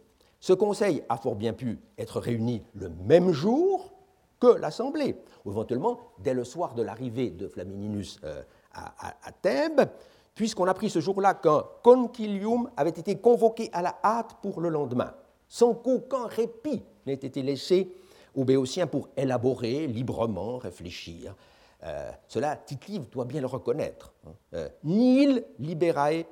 Ce 0.41 0.53
conseil 0.53 1.03
a 1.09 1.17
fort 1.17 1.35
bien 1.35 1.53
pu 1.53 1.79
être 1.99 2.21
réuni 2.21 2.63
le 2.75 2.91
même 3.07 3.33
jour 3.33 3.93
que 4.39 4.47
l'Assemblée, 4.47 5.17
ou 5.45 5.51
éventuellement 5.51 5.99
dès 6.19 6.35
le 6.35 6.45
soir 6.45 6.75
de 6.75 6.83
l'arrivée 6.83 7.31
de 7.31 7.49
Flamininus 7.49 8.21
euh, 8.23 8.43
à, 8.73 9.33
Thèbes, 9.43 9.89
puisqu'on 10.35 10.67
a 10.67 10.75
pris 10.75 10.91
ce 10.91 11.01
jour-là 11.01 11.35
qu'un 11.35 11.65
concilium 11.83 12.71
avait 12.77 12.91
été 12.91 13.17
convoqué 13.17 13.69
à 13.73 13.83
la 13.83 13.99
hâte 14.05 14.37
pour 14.41 14.61
le 14.61 14.69
lendemain, 14.69 15.13
sans 15.49 15.75
qu'aucun 15.75 16.27
répit 16.27 16.83
n'ait 17.07 17.15
été 17.15 17.43
laissé 17.43 17.93
aux 18.37 18.45
Béotiens 18.45 18.87
pour 18.87 19.09
élaborer 19.17 19.89
librement, 19.89 20.59
réfléchir. 20.59 21.35
Euh, 21.85 22.11
cela, 22.27 22.57
tite 22.57 23.11
doit 23.11 23.25
bien 23.25 23.41
le 23.41 23.47
reconnaître. 23.47 24.13
Hein. 24.27 24.33
Euh, 24.55 24.69
nil 24.85 25.45
liberae 25.59 26.25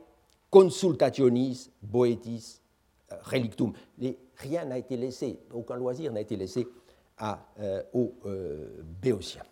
consultationis 0.51 1.71
boetis 1.83 2.61
relictum. 3.23 3.73
rien 4.37 4.65
n'a 4.65 4.79
été 4.79 4.97
laissé, 4.97 5.39
aucun 5.53 5.77
loisir 5.77 6.13
n'a 6.13 6.21
été 6.21 6.37
laissé 6.37 6.67
à, 7.19 7.39
aux 7.93 8.15
Béotiens. 9.01 9.45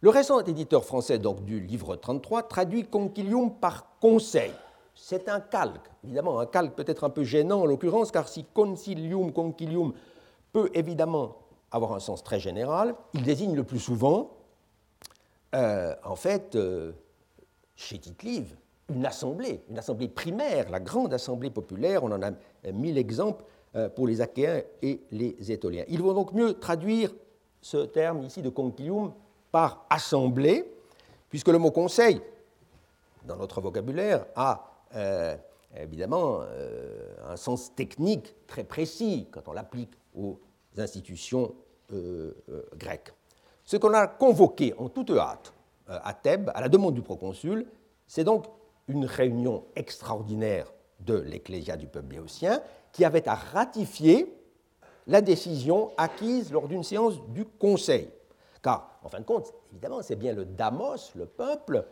Le 0.00 0.10
récent 0.10 0.40
éditeur 0.40 0.84
français 0.84 1.18
donc, 1.18 1.44
du 1.44 1.60
livre 1.60 1.96
33 1.96 2.44
traduit 2.44 2.84
concilium 2.84 3.54
par 3.58 3.98
conseil. 3.98 4.52
C'est 4.94 5.28
un 5.28 5.40
calque, 5.40 5.90
évidemment, 6.04 6.38
un 6.38 6.46
calque 6.46 6.74
peut-être 6.74 7.04
un 7.04 7.10
peu 7.10 7.24
gênant 7.24 7.60
en 7.60 7.66
l'occurrence, 7.66 8.10
car 8.10 8.28
si 8.28 8.44
concilium, 8.44 9.32
concilium 9.32 9.92
peut 10.52 10.70
évidemment 10.74 11.36
avoir 11.70 11.92
un 11.92 12.00
sens 12.00 12.22
très 12.22 12.40
général, 12.40 12.94
il 13.14 13.22
désigne 13.22 13.54
le 13.54 13.64
plus 13.64 13.78
souvent, 13.78 14.30
euh, 15.54 15.94
en 16.04 16.16
fait, 16.16 16.56
euh, 16.56 16.92
chez 17.76 17.98
tite 17.98 18.24
une 18.88 19.06
assemblée, 19.06 19.62
une 19.68 19.78
assemblée 19.78 20.08
primaire, 20.08 20.70
la 20.70 20.80
grande 20.80 21.12
assemblée 21.12 21.50
populaire, 21.50 22.04
on 22.04 22.12
en 22.12 22.22
a 22.22 22.30
mille 22.72 22.98
exemples 22.98 23.44
euh, 23.74 23.88
pour 23.88 24.06
les 24.06 24.20
Achéens 24.20 24.62
et 24.82 25.02
les 25.10 25.52
Étoliens. 25.52 25.84
Il 25.88 26.02
vaut 26.02 26.14
donc 26.14 26.32
mieux 26.32 26.54
traduire 26.54 27.12
ce 27.60 27.78
terme 27.78 28.22
ici 28.22 28.42
de 28.42 28.48
concilium 28.48 29.12
par 29.50 29.86
assemblée, 29.90 30.70
puisque 31.28 31.48
le 31.48 31.58
mot 31.58 31.70
conseil, 31.70 32.20
dans 33.24 33.36
notre 33.36 33.60
vocabulaire, 33.60 34.26
a 34.36 34.72
évidemment 35.76 36.42
un 37.26 37.36
sens 37.36 37.74
technique 37.74 38.34
très 38.46 38.64
précis 38.64 39.26
quand 39.32 39.48
on 39.48 39.52
l'applique 39.52 39.92
aux 40.16 40.38
institutions 40.78 41.52
grecques. 42.76 43.12
Ce 43.66 43.76
qu'on 43.76 43.92
a 43.94 44.06
convoqué 44.06 44.74
en 44.78 44.88
toute 44.88 45.10
hâte 45.10 45.52
à 45.88 46.14
Thèbes, 46.14 46.50
à 46.54 46.60
la 46.60 46.68
demande 46.68 46.94
du 46.94 47.02
proconsul, 47.02 47.66
c'est 48.06 48.22
donc 48.22 48.46
une 48.86 49.04
réunion 49.04 49.64
extraordinaire 49.74 50.72
de 51.00 51.14
l'Ecclésia 51.14 51.76
du 51.76 51.88
peuple 51.88 52.06
béotien 52.06 52.62
qui 52.92 53.04
avait 53.04 53.28
à 53.28 53.34
ratifier 53.34 54.32
la 55.08 55.20
décision 55.20 55.90
acquise 55.96 56.52
lors 56.52 56.68
d'une 56.68 56.84
séance 56.84 57.20
du 57.28 57.44
Conseil. 57.44 58.08
Car, 58.62 58.98
en 59.02 59.08
fin 59.08 59.20
de 59.20 59.24
compte, 59.24 59.52
évidemment, 59.72 60.00
c'est 60.00 60.16
bien 60.16 60.32
le 60.32 60.44
damos, 60.44 61.12
le 61.14 61.26
peuple, 61.26 61.84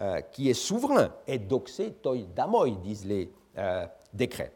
euh, 0.00 0.20
qui 0.20 0.50
est 0.50 0.54
souverain, 0.54 1.12
et 1.26 1.38
doxé 1.38 1.92
toi 1.94 2.16
damoi, 2.34 2.70
disent 2.70 3.06
les 3.06 3.32
euh, 3.56 3.86
décrets. 4.12 4.52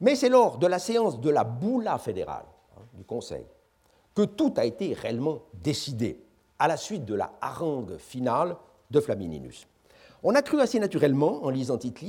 Mais 0.00 0.14
c'est 0.14 0.28
lors 0.28 0.58
de 0.58 0.66
la 0.66 0.78
séance 0.78 1.20
de 1.20 1.30
la 1.30 1.44
boula 1.44 1.98
fédérale 1.98 2.46
hein, 2.76 2.82
du 2.94 3.04
Conseil 3.04 3.46
que 4.14 4.22
tout 4.22 4.54
a 4.56 4.64
été 4.64 4.94
réellement 4.94 5.40
décidé, 5.62 6.20
à 6.58 6.68
la 6.68 6.76
suite 6.76 7.04
de 7.04 7.14
la 7.14 7.32
harangue 7.40 7.96
finale 7.98 8.56
de 8.90 9.00
Flamininus. 9.00 9.66
On 10.22 10.34
a 10.34 10.42
cru 10.42 10.60
assez 10.60 10.78
naturellement, 10.78 11.44
en 11.44 11.50
lisant 11.50 11.78
tite 11.78 12.00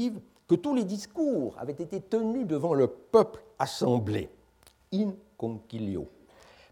que 0.47 0.55
tous 0.55 0.75
les 0.75 0.83
discours 0.83 1.55
avaient 1.57 1.73
été 1.73 1.99
tenus 1.99 2.45
devant 2.45 2.73
le 2.73 2.87
peuple 2.87 3.43
assemblé, 3.57 4.29
in 4.93 5.13
concilio. 5.37 6.07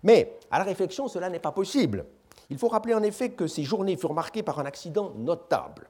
Mais 0.03 0.37
à 0.51 0.59
la 0.59 0.65
réflexion, 0.65 1.07
cela 1.07 1.29
n'est 1.29 1.39
pas 1.39 1.51
possible. 1.51 2.05
Il 2.49 2.57
faut 2.57 2.67
rappeler 2.67 2.93
en 2.93 3.03
effet 3.03 3.31
que 3.31 3.47
ces 3.47 3.63
journées 3.63 3.97
furent 3.97 4.13
marquées 4.13 4.43
par 4.43 4.59
un 4.59 4.65
accident 4.65 5.11
notable, 5.17 5.89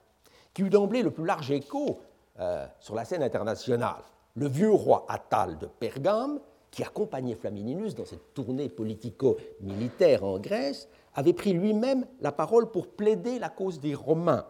qui 0.53 0.62
eut 0.62 0.69
d'emblée 0.69 1.01
le 1.01 1.12
plus 1.12 1.25
large 1.25 1.51
écho 1.51 1.99
euh, 2.39 2.65
sur 2.79 2.95
la 2.95 3.06
scène 3.06 3.23
internationale. 3.23 4.03
Le 4.36 4.47
vieux 4.47 4.71
roi 4.71 5.06
Attal 5.10 5.58
de 5.58 5.67
Pergame, 5.67 6.39
qui 6.73 6.81
accompagnait 6.81 7.36
Flamininus 7.36 7.93
dans 7.93 8.03
cette 8.03 8.33
tournée 8.33 8.67
politico-militaire 8.67 10.23
en 10.23 10.39
Grèce, 10.39 10.89
avait 11.13 11.33
pris 11.33 11.53
lui-même 11.53 12.07
la 12.19 12.31
parole 12.31 12.71
pour 12.71 12.88
plaider 12.88 13.38
la 13.38 13.49
cause 13.49 13.79
des 13.79 13.93
Romains 13.93 14.47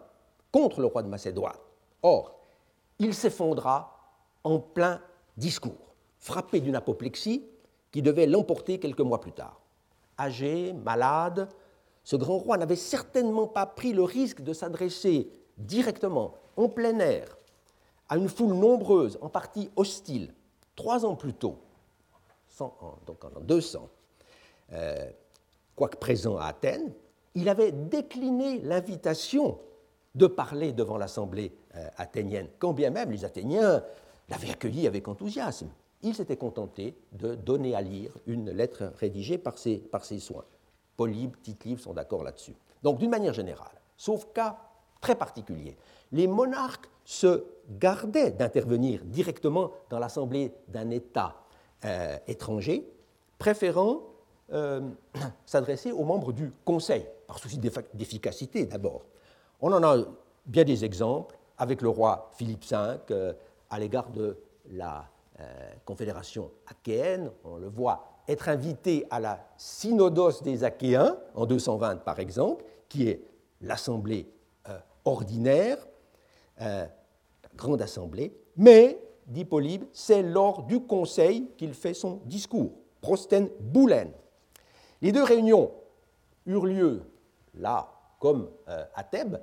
contre 0.50 0.80
le 0.80 0.86
roi 0.86 1.02
de 1.02 1.08
Macédoine. 1.08 1.52
Or, 2.02 2.40
il 2.98 3.12
s'effondra 3.12 3.98
en 4.42 4.58
plein 4.58 5.02
discours, 5.36 5.94
frappé 6.18 6.60
d'une 6.60 6.76
apoplexie 6.76 7.44
qui 7.92 8.00
devait 8.00 8.26
l'emporter 8.26 8.80
quelques 8.80 9.00
mois 9.00 9.20
plus 9.20 9.32
tard. 9.32 9.60
Âgé, 10.18 10.72
malade, 10.72 11.50
ce 12.04 12.16
grand 12.16 12.38
roi 12.38 12.56
n'avait 12.56 12.74
certainement 12.74 13.48
pas 13.48 13.66
pris 13.66 13.92
le 13.92 14.02
risque 14.02 14.40
de 14.40 14.54
s'adresser 14.54 15.28
directement, 15.58 16.32
en 16.56 16.70
plein 16.70 16.98
air, 17.00 17.36
à 18.08 18.16
une 18.16 18.30
foule 18.30 18.54
nombreuse, 18.54 19.18
en 19.20 19.28
partie 19.28 19.70
hostile, 19.76 20.32
trois 20.74 21.04
ans 21.04 21.16
plus 21.16 21.34
tôt, 21.34 21.58
donc 22.58 23.24
en 23.24 23.40
200, 23.40 23.88
euh, 24.72 25.10
quoique 25.74 25.96
présent 25.96 26.36
à 26.36 26.46
Athènes, 26.46 26.92
il 27.34 27.48
avait 27.48 27.72
décliné 27.72 28.60
l'invitation 28.60 29.58
de 30.14 30.26
parler 30.26 30.72
devant 30.72 30.96
l'assemblée 30.96 31.52
euh, 31.74 31.88
athénienne, 31.96 32.48
quand 32.58 32.72
bien 32.72 32.90
même 32.90 33.10
les 33.10 33.24
Athéniens 33.24 33.82
l'avaient 34.28 34.50
accueilli 34.50 34.86
avec 34.86 35.08
enthousiasme 35.08 35.68
il 36.04 36.14
s'était 36.14 36.36
contenté 36.36 36.94
de 37.12 37.34
donner 37.34 37.74
à 37.74 37.80
lire 37.80 38.12
une 38.26 38.50
lettre 38.50 38.92
rédigée 38.98 39.38
par 39.38 39.58
ses, 39.58 39.80
soins. 40.20 40.44
Polybe, 40.96 41.34
tite 41.42 41.78
sont 41.78 41.94
d'accord 41.94 42.22
là-dessus. 42.22 42.54
Donc, 42.82 42.98
d'une 42.98 43.10
manière 43.10 43.32
générale, 43.32 43.80
sauf 43.96 44.26
cas 44.34 44.58
très 45.00 45.14
particulier, 45.14 45.76
les 46.12 46.26
monarques 46.26 46.90
se 47.04 47.44
gardaient 47.70 48.30
d'intervenir 48.30 49.02
directement 49.04 49.72
dans 49.88 49.98
l'assemblée 49.98 50.52
d'un 50.68 50.90
État 50.90 51.36
euh, 51.84 52.16
étranger, 52.26 52.90
préférant 53.38 54.00
euh, 54.52 54.80
s'adresser 55.44 55.92
aux 55.92 56.04
membres 56.04 56.32
du 56.32 56.50
Conseil, 56.64 57.06
par 57.26 57.38
souci 57.38 57.58
d'efficacité 57.58 58.64
d'abord. 58.64 59.02
On 59.60 59.70
en 59.70 59.82
a 59.82 60.02
bien 60.46 60.64
des 60.64 60.84
exemples 60.84 61.36
avec 61.58 61.82
le 61.82 61.90
roi 61.90 62.30
Philippe 62.36 62.64
V 62.64 62.76
euh, 63.10 63.34
à 63.68 63.78
l'égard 63.78 64.10
de 64.10 64.38
la 64.70 65.08
confédération 65.84 66.52
achéenne, 66.68 67.28
on 67.42 67.56
le 67.56 67.66
voit, 67.66 68.22
être 68.28 68.48
invité 68.48 69.04
à 69.10 69.18
la 69.18 69.44
synodos 69.56 70.42
des 70.44 70.62
Achéens, 70.62 71.18
en 71.34 71.44
220 71.44 72.04
par 72.04 72.20
exemple, 72.20 72.64
qui 72.88 73.08
est 73.08 73.20
l'assemblée 73.60 74.28
ordinaire, 75.04 75.78
la 76.60 76.88
grande 77.56 77.82
assemblée, 77.82 78.32
mais, 78.56 78.96
dit 79.26 79.44
Polybe, 79.44 79.84
c'est 79.92 80.22
lors 80.22 80.64
du 80.64 80.80
conseil 80.80 81.48
qu'il 81.56 81.74
fait 81.74 81.94
son 81.94 82.20
discours, 82.24 82.72
prosten 83.00 83.48
boulen. 83.60 84.10
Les 85.02 85.12
deux 85.12 85.22
réunions 85.22 85.70
eurent 86.46 86.66
lieu 86.66 87.02
là, 87.54 87.92
comme 88.18 88.48
à 88.66 89.04
Thèbes, 89.04 89.38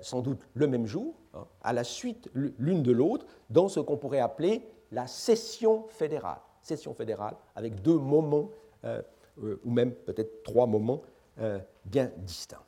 sans 0.00 0.20
doute 0.20 0.40
le 0.54 0.66
même 0.66 0.86
jour, 0.86 1.14
hein, 1.34 1.46
à 1.62 1.72
la 1.72 1.84
suite 1.84 2.28
l'une 2.34 2.82
de 2.82 2.92
l'autre, 2.92 3.26
dans 3.50 3.68
ce 3.68 3.80
qu'on 3.80 3.96
pourrait 3.96 4.20
appeler 4.20 4.62
la 4.92 5.06
session 5.06 5.86
fédérale. 5.88 6.40
Session 6.62 6.94
fédérale 6.94 7.34
avec 7.54 7.82
deux 7.82 7.98
moments, 7.98 8.50
euh, 8.84 9.02
euh, 9.42 9.60
ou 9.64 9.70
même 9.70 9.92
peut-être 9.92 10.42
trois 10.42 10.66
moments 10.66 11.02
euh, 11.40 11.58
bien 11.84 12.10
distincts. 12.18 12.62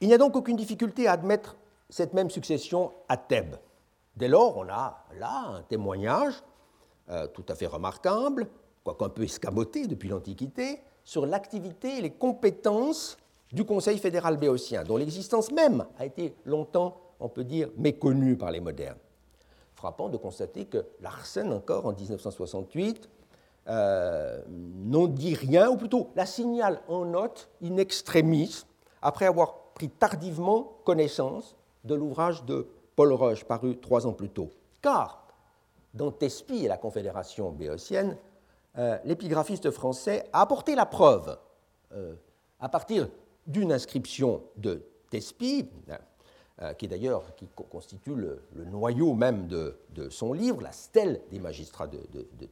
Il 0.00 0.08
n'y 0.08 0.14
a 0.14 0.18
donc 0.18 0.36
aucune 0.36 0.56
difficulté 0.56 1.06
à 1.06 1.12
admettre 1.12 1.56
cette 1.88 2.12
même 2.12 2.30
succession 2.30 2.92
à 3.08 3.16
Thèbes. 3.16 3.56
Dès 4.16 4.28
lors, 4.28 4.56
on 4.56 4.68
a 4.68 5.04
là 5.18 5.44
un 5.56 5.62
témoignage 5.62 6.34
euh, 7.10 7.26
tout 7.26 7.44
à 7.48 7.54
fait 7.54 7.66
remarquable, 7.66 8.48
quoique 8.82 9.04
un 9.04 9.08
peu 9.08 9.22
escamoté 9.22 9.86
depuis 9.86 10.08
l'Antiquité, 10.08 10.80
sur 11.04 11.26
l'activité 11.26 11.98
et 11.98 12.00
les 12.00 12.10
compétences 12.10 13.16
du 13.52 13.64
Conseil 13.64 13.98
fédéral 13.98 14.38
béotien, 14.38 14.82
dont 14.82 14.96
l'existence 14.96 15.52
même 15.52 15.84
a 15.98 16.06
été 16.06 16.34
longtemps, 16.44 17.00
on 17.20 17.28
peut 17.28 17.44
dire, 17.44 17.68
méconnue 17.76 18.36
par 18.36 18.50
les 18.50 18.60
modernes. 18.60 18.98
Frappant 19.74 20.08
de 20.08 20.16
constater 20.16 20.64
que 20.64 20.84
Larsen, 21.00 21.52
encore 21.52 21.86
en 21.86 21.92
1968, 21.92 23.08
euh, 23.68 24.42
n'en 24.48 25.06
dit 25.06 25.34
rien, 25.34 25.68
ou 25.68 25.76
plutôt 25.76 26.10
la 26.16 26.26
signale 26.26 26.80
en 26.88 27.04
note 27.04 27.50
in 27.62 27.76
extremis, 27.76 28.64
après 29.02 29.26
avoir 29.26 29.72
pris 29.74 29.90
tardivement 29.90 30.78
connaissance 30.84 31.56
de 31.84 31.94
l'ouvrage 31.94 32.44
de 32.44 32.66
Paul 32.96 33.12
Roche, 33.12 33.44
paru 33.44 33.78
trois 33.78 34.06
ans 34.06 34.14
plus 34.14 34.30
tôt. 34.30 34.50
Car, 34.80 35.28
dans 35.92 36.10
Thespie 36.10 36.64
et 36.64 36.68
la 36.68 36.78
Confédération 36.78 37.52
béotienne, 37.52 38.16
euh, 38.78 38.98
l'épigraphiste 39.04 39.70
français 39.70 40.24
a 40.32 40.40
apporté 40.40 40.74
la 40.74 40.86
preuve, 40.86 41.38
euh, 41.92 42.14
à 42.58 42.68
partir 42.68 43.08
d'une 43.46 43.70
inscription 43.70 44.42
de 44.56 44.82
Thespie, 45.10 45.68
euh, 46.62 46.72
qui 46.74 46.88
d'ailleurs 46.88 47.22
constitue 47.70 48.14
le, 48.14 48.42
noyau 48.64 49.14
même 49.14 49.46
de, 49.46 49.78
son 50.10 50.32
livre, 50.32 50.62
la 50.62 50.72
stèle 50.72 51.20
des 51.30 51.38
magistrats 51.38 51.86
de, 51.86 52.00
de, 52.12 52.48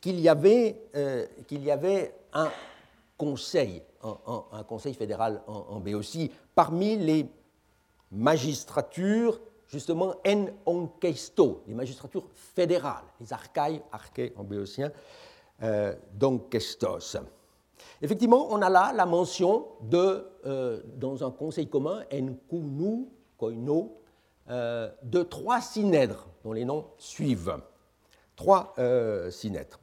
qu'il 0.00 0.20
y 0.20 0.28
avait 0.28 2.14
un 2.32 2.50
conseil, 3.16 3.82
un, 4.02 4.62
conseil 4.64 4.94
fédéral 4.94 5.42
en, 5.46 5.66
en 5.70 5.80
Béotie, 5.80 6.30
parmi 6.54 6.96
les 6.96 7.26
magistratures 8.10 9.40
justement 9.68 10.14
en 10.26 10.46
onquesto, 10.66 11.62
les 11.66 11.74
magistratures 11.74 12.28
fédérales, 12.34 13.04
les 13.20 13.32
archaïs, 13.32 13.80
arché 13.90 14.32
en 14.36 14.44
béotien, 14.44 14.92
euh, 15.62 15.94
d'onquestos. 16.12 17.16
Effectivement, 18.00 18.48
on 18.50 18.62
a 18.62 18.70
là 18.70 18.92
la 18.94 19.06
mention 19.06 19.66
de, 19.82 20.26
euh, 20.46 20.80
dans 20.96 21.24
un 21.24 21.30
conseil 21.30 21.68
commun, 21.68 22.04
en 22.12 22.34
kunu, 22.48 23.06
koino, 23.36 24.00
euh, 24.50 24.90
de 25.02 25.22
trois 25.22 25.60
synèdres, 25.60 26.28
dont 26.44 26.52
les 26.52 26.64
noms 26.64 26.86
suivent. 26.98 27.58
Trois 28.36 28.74
euh, 28.78 29.30
synèdres. 29.30 29.80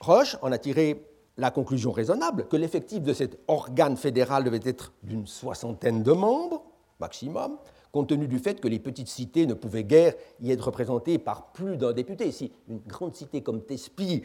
Roche 0.00 0.36
en 0.42 0.52
a 0.52 0.58
tiré 0.58 1.05
la 1.38 1.50
conclusion 1.50 1.92
raisonnable 1.92 2.48
que 2.48 2.56
l'effectif 2.56 3.02
de 3.02 3.12
cet 3.12 3.38
organe 3.48 3.96
fédéral 3.96 4.44
devait 4.44 4.60
être 4.64 4.92
d'une 5.02 5.26
soixantaine 5.26 6.02
de 6.02 6.12
membres, 6.12 6.62
maximum, 6.98 7.58
compte 7.92 8.08
tenu 8.08 8.26
du 8.26 8.38
fait 8.38 8.60
que 8.60 8.68
les 8.68 8.78
petites 8.78 9.08
cités 9.08 9.46
ne 9.46 9.54
pouvaient 9.54 9.84
guère 9.84 10.14
y 10.40 10.50
être 10.50 10.66
représentées 10.66 11.18
par 11.18 11.52
plus 11.52 11.76
d'un 11.76 11.92
député. 11.92 12.32
Si 12.32 12.52
une 12.68 12.80
grande 12.86 13.14
cité 13.14 13.42
comme 13.42 13.62
Thespie, 13.62 14.22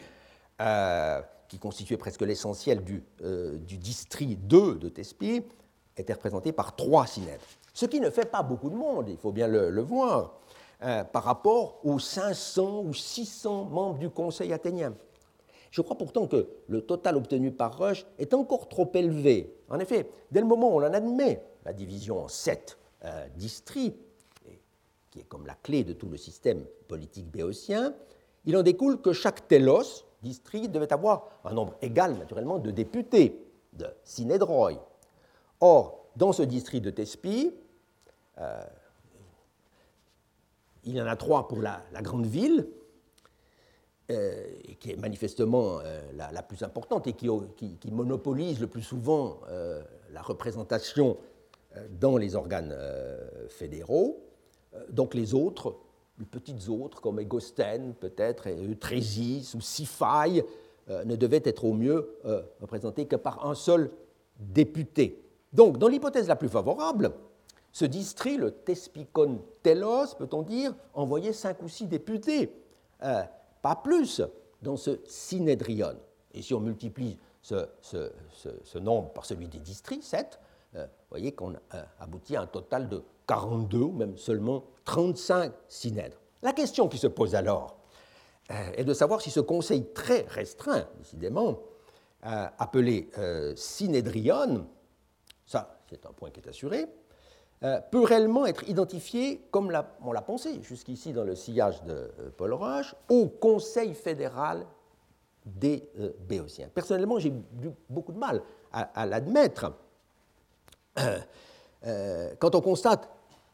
euh, 0.60 1.20
qui 1.48 1.58
constituait 1.58 1.98
presque 1.98 2.22
l'essentiel 2.22 2.82
du, 2.82 3.04
euh, 3.22 3.58
district 3.58 4.40
2 4.46 4.76
de 4.76 4.88
Thespie, 4.88 5.42
était 5.96 6.14
représentée 6.14 6.52
par 6.52 6.76
trois 6.76 7.06
synèdres. 7.06 7.44
Ce 7.74 7.84
qui 7.84 8.00
ne 8.00 8.08
fait 8.08 8.30
pas 8.30 8.42
beaucoup 8.42 8.70
de 8.70 8.74
monde, 8.74 9.08
il 9.08 9.18
faut 9.18 9.32
bien 9.32 9.48
le, 9.48 9.82
voir, 9.82 10.38
euh, 10.82 11.04
par 11.04 11.24
rapport 11.24 11.80
aux 11.84 11.98
500 11.98 12.82
ou 12.84 12.94
600 12.94 13.64
membres 13.64 13.98
du 13.98 14.08
Conseil 14.08 14.52
athénien. 14.52 14.94
Je 15.72 15.80
crois 15.80 15.96
pourtant 15.96 16.26
que 16.26 16.48
le 16.68 16.82
total 16.82 17.16
obtenu 17.16 17.50
par 17.50 17.78
Rush 17.78 18.04
est 18.18 18.34
encore 18.34 18.68
trop 18.68 18.90
élevé. 18.92 19.56
En 19.70 19.78
effet, 19.80 20.08
dès 20.30 20.40
le 20.40 20.46
moment 20.46 20.68
où 20.68 20.78
on 20.78 20.82
admet 20.82 21.42
la 21.64 21.72
division 21.72 22.22
en 22.22 22.28
sept 22.28 22.78
euh, 23.04 23.26
districts, 23.36 23.98
qui 25.10 25.20
est 25.20 25.24
comme 25.24 25.46
la 25.46 25.54
clé 25.54 25.82
de 25.82 25.94
tout 25.94 26.10
le 26.10 26.18
système 26.18 26.66
politique 26.88 27.30
béotien, 27.30 27.94
il 28.44 28.54
en 28.56 28.62
découle 28.62 29.00
que 29.00 29.14
chaque 29.14 29.48
telos, 29.48 30.04
district, 30.22 30.70
devait 30.70 30.92
avoir 30.92 31.28
un 31.44 31.54
nombre 31.54 31.74
égal, 31.80 32.18
naturellement, 32.18 32.58
de 32.58 32.70
députés, 32.70 33.42
de 33.72 33.86
synédroi. 34.04 34.72
Or, 35.60 36.06
dans 36.16 36.32
ce 36.32 36.42
district 36.42 36.84
de 36.84 36.90
Thespie, 36.90 37.50
euh, 38.38 38.62
il 40.84 40.96
y 40.96 41.00
en 41.00 41.06
a 41.06 41.16
trois 41.16 41.48
pour 41.48 41.62
la 41.62 41.80
grande 42.02 42.26
ville, 42.26 42.66
euh, 44.12 44.44
qui 44.78 44.90
est 44.90 44.96
manifestement 44.96 45.80
euh, 45.80 46.00
la, 46.16 46.42
plus 46.42 46.62
importante 46.62 47.06
et 47.06 47.12
qui, 47.12 47.28
monopolise 47.90 48.60
le 48.60 48.66
plus 48.66 48.82
souvent 48.82 49.40
euh, 49.48 49.82
la 50.12 50.22
représentation 50.22 51.16
dans 51.98 52.18
les 52.18 52.36
organes 52.36 52.76
fédéraux. 53.48 54.22
donc 54.90 55.14
les 55.14 55.32
autres, 55.32 55.76
les 56.18 56.26
petites 56.26 56.68
autres, 56.68 57.00
comme 57.00 57.18
Égostène 57.18 57.94
peut-être, 57.94 58.48
Eutrésis 58.50 59.54
ou 59.54 59.62
Sifaï, 59.62 60.44
ne 60.88 61.16
devaient 61.16 61.40
être 61.44 61.64
au 61.64 61.72
mieux 61.72 62.18
représentés 62.60 63.06
que 63.06 63.16
par 63.16 63.46
un 63.46 63.54
seul 63.54 63.90
député. 64.38 65.24
Donc, 65.54 65.78
dans 65.78 65.88
l'hypothèse 65.88 66.28
la 66.28 66.36
plus 66.36 66.50
favorable, 66.50 67.12
ce 67.72 67.86
district, 67.86 68.38
le 68.38 68.50
Thespicon 68.50 69.38
Telos, 69.62 70.14
peut-on 70.18 70.42
dire, 70.42 70.74
envoyait 70.92 71.32
cinq 71.32 71.62
ou 71.62 71.68
six 71.68 71.86
députés 71.86 72.52
pas 73.62 73.76
plus 73.76 74.20
dans 74.60 74.76
ce 74.76 75.00
synédrion. 75.06 75.96
Et 76.34 76.42
si 76.42 76.52
on 76.54 76.60
multiplie 76.60 77.18
ce, 77.40 78.78
nombre 78.78 79.12
par 79.12 79.24
celui 79.24 79.48
des 79.48 79.58
districts, 79.58 80.04
7, 80.04 80.38
euh, 80.74 80.84
vous 80.84 81.06
voyez 81.10 81.32
qu'on 81.32 81.54
euh, 81.54 81.82
aboutit 82.00 82.36
à 82.36 82.42
un 82.42 82.46
total 82.46 82.88
de 82.88 83.02
42 83.26 83.78
ou 83.78 83.92
même 83.92 84.16
seulement 84.16 84.64
35 84.84 85.52
synèdres. 85.68 86.16
La 86.42 86.52
question 86.52 86.88
qui 86.88 86.98
se 86.98 87.06
pose 87.06 87.34
alors 87.34 87.76
euh, 88.50 88.72
est 88.74 88.84
de 88.84 88.94
savoir 88.94 89.20
si 89.20 89.30
ce 89.30 89.40
conseil 89.40 89.92
très 89.92 90.22
restreint, 90.28 90.86
décidément, 90.98 91.60
appelé 92.24 93.10
synédrion, 93.56 94.68
ça 95.44 95.80
c'est 95.90 96.06
un 96.06 96.12
point 96.12 96.30
qui 96.30 96.38
est 96.38 96.48
assuré, 96.48 96.86
euh, 97.64 97.80
peut 97.92 98.02
réellement 98.02 98.44
être 98.44 98.68
identifié, 98.68 99.40
comme 99.52 99.72
on 100.04 100.12
l'a 100.12 100.22
pensé 100.22 100.60
jusqu'ici 100.62 101.12
dans 101.12 101.22
le 101.22 101.36
sillage 101.36 101.80
de 101.84 101.92
euh, 101.92 102.30
Paul 102.36 102.54
Roche, 102.54 102.96
au 103.08 103.28
Conseil 103.28 103.94
fédéral 103.94 104.66
des 105.46 105.88
euh, 106.00 106.10
Béotiens. 106.28 106.68
Personnellement, 106.74 107.20
j'ai 107.20 107.28
eu 107.28 107.70
beaucoup 107.88 108.10
de 108.10 108.18
mal 108.18 108.42
à, 108.72 109.06
l'admettre. 109.06 109.72
quand 110.96 112.54
on 112.54 112.60
constate 112.60 113.08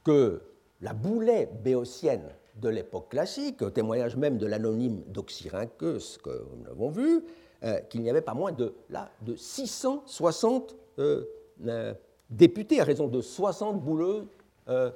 que 0.04 0.42
la 0.80 0.94
boulet 0.94 1.46
béotienne 1.46 2.30
de 2.54 2.68
l'époque 2.68 3.10
classique, 3.10 3.60
au 3.62 3.70
témoignage 3.70 4.16
même 4.16 4.38
de 4.38 4.46
l'anonyme 4.46 5.02
d'Oxyrhynchus 5.08 6.18
que 6.22 6.46
nous 6.56 6.64
l'avons 6.64 6.90
vu, 6.90 7.24
qu'il 7.90 8.02
n'y 8.02 8.10
avait 8.10 8.20
pas 8.20 8.34
moins 8.34 8.52
de, 8.52 8.74
là, 8.90 9.10
de 9.22 9.34
660 9.34 10.76
députés 12.30 12.80
à 12.80 12.84
raison 12.84 13.08
de 13.08 13.20
60 13.20 13.80
bouleux 13.80 14.28
euh, 14.68 14.90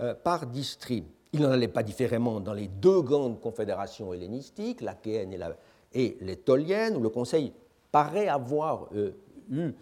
euh, 0.00 0.14
par 0.14 0.46
district. 0.46 1.06
Il 1.32 1.40
n'en 1.40 1.50
allait 1.50 1.68
pas 1.68 1.82
différemment 1.82 2.40
dans 2.40 2.52
les 2.52 2.68
deux 2.68 3.02
grandes 3.02 3.40
confédérations 3.40 4.12
hellénistiques, 4.12 4.80
l'Achéenne 4.80 5.32
et, 5.32 5.38
la, 5.38 5.56
et 5.92 6.16
l'étolienne, 6.20 6.96
où 6.96 7.00
le 7.00 7.08
Conseil 7.08 7.52
paraît 7.92 8.28
avoir 8.28 8.88
euh, 8.94 9.12
eu, 9.50 9.72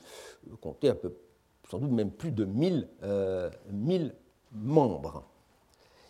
compté 0.60 0.92
sans 1.68 1.78
doute 1.78 1.90
même 1.90 2.10
plus 2.10 2.32
de 2.32 2.44
1000, 2.44 2.88
1000 3.70 4.14
membres. 4.52 5.24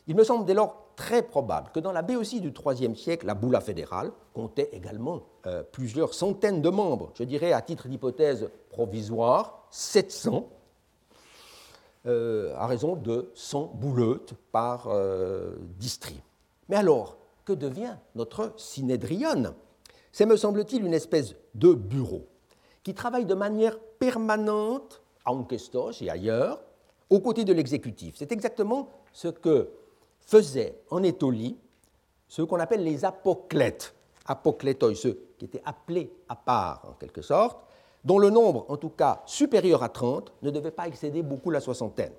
Il 0.08 0.16
me 0.16 0.24
semble 0.24 0.44
dès 0.44 0.54
lors 0.54 0.88
très 0.96 1.22
probable 1.22 1.70
que 1.72 1.80
dans 1.80 1.92
la 1.92 2.02
Béotie 2.02 2.40
du 2.40 2.52
IIIe 2.52 2.96
siècle, 2.96 3.26
la 3.26 3.34
boula 3.34 3.60
fédérale 3.60 4.10
comptait 4.32 4.70
également 4.72 5.22
plusieurs 5.70 6.12
centaines 6.12 6.60
de 6.60 6.68
membres, 6.70 7.12
je 7.14 7.22
dirais 7.22 7.52
à 7.52 7.62
titre 7.62 7.86
d'hypothèse 7.86 8.50
provisoire, 8.70 9.66
700, 9.70 10.48
euh, 12.06 12.54
à 12.56 12.66
raison 12.66 12.96
de 12.96 13.30
100 13.34 13.72
bouleutes 13.74 14.34
par 14.52 14.88
euh, 14.88 15.54
district. 15.78 16.22
Mais 16.68 16.76
alors, 16.76 17.16
que 17.44 17.52
devient 17.52 17.96
notre 18.14 18.52
synédrion 18.56 19.54
C'est, 20.12 20.26
me 20.26 20.36
semble-t-il, 20.36 20.84
une 20.84 20.94
espèce 20.94 21.34
de 21.54 21.72
bureau 21.74 22.26
qui 22.82 22.94
travaille 22.94 23.26
de 23.26 23.34
manière 23.34 23.78
permanente 23.98 25.02
à 25.24 25.32
Onkestos 25.32 26.02
et 26.02 26.10
ailleurs, 26.10 26.60
aux 27.10 27.20
côtés 27.20 27.44
de 27.44 27.52
l'exécutif. 27.52 28.14
C'est 28.16 28.32
exactement 28.32 28.88
ce 29.12 29.28
que 29.28 29.70
faisaient 30.20 30.80
en 30.90 31.02
Étolie 31.02 31.56
ceux 32.28 32.46
qu'on 32.46 32.58
appelle 32.58 32.82
les 32.82 33.04
apoclètes, 33.04 33.94
apoclétoi, 34.26 34.94
ceux 34.94 35.18
qui 35.38 35.44
étaient 35.44 35.62
appelés 35.64 36.12
à 36.28 36.34
part 36.34 36.84
en 36.88 36.92
quelque 36.94 37.22
sorte, 37.22 37.58
dont 38.04 38.18
le 38.18 38.30
nombre, 38.30 38.66
en 38.68 38.76
tout 38.76 38.90
cas 38.90 39.22
supérieur 39.26 39.82
à 39.82 39.88
30, 39.88 40.32
ne 40.42 40.50
devait 40.50 40.70
pas 40.70 40.86
excéder 40.86 41.22
beaucoup 41.22 41.50
la 41.50 41.60
soixantaine. 41.60 42.12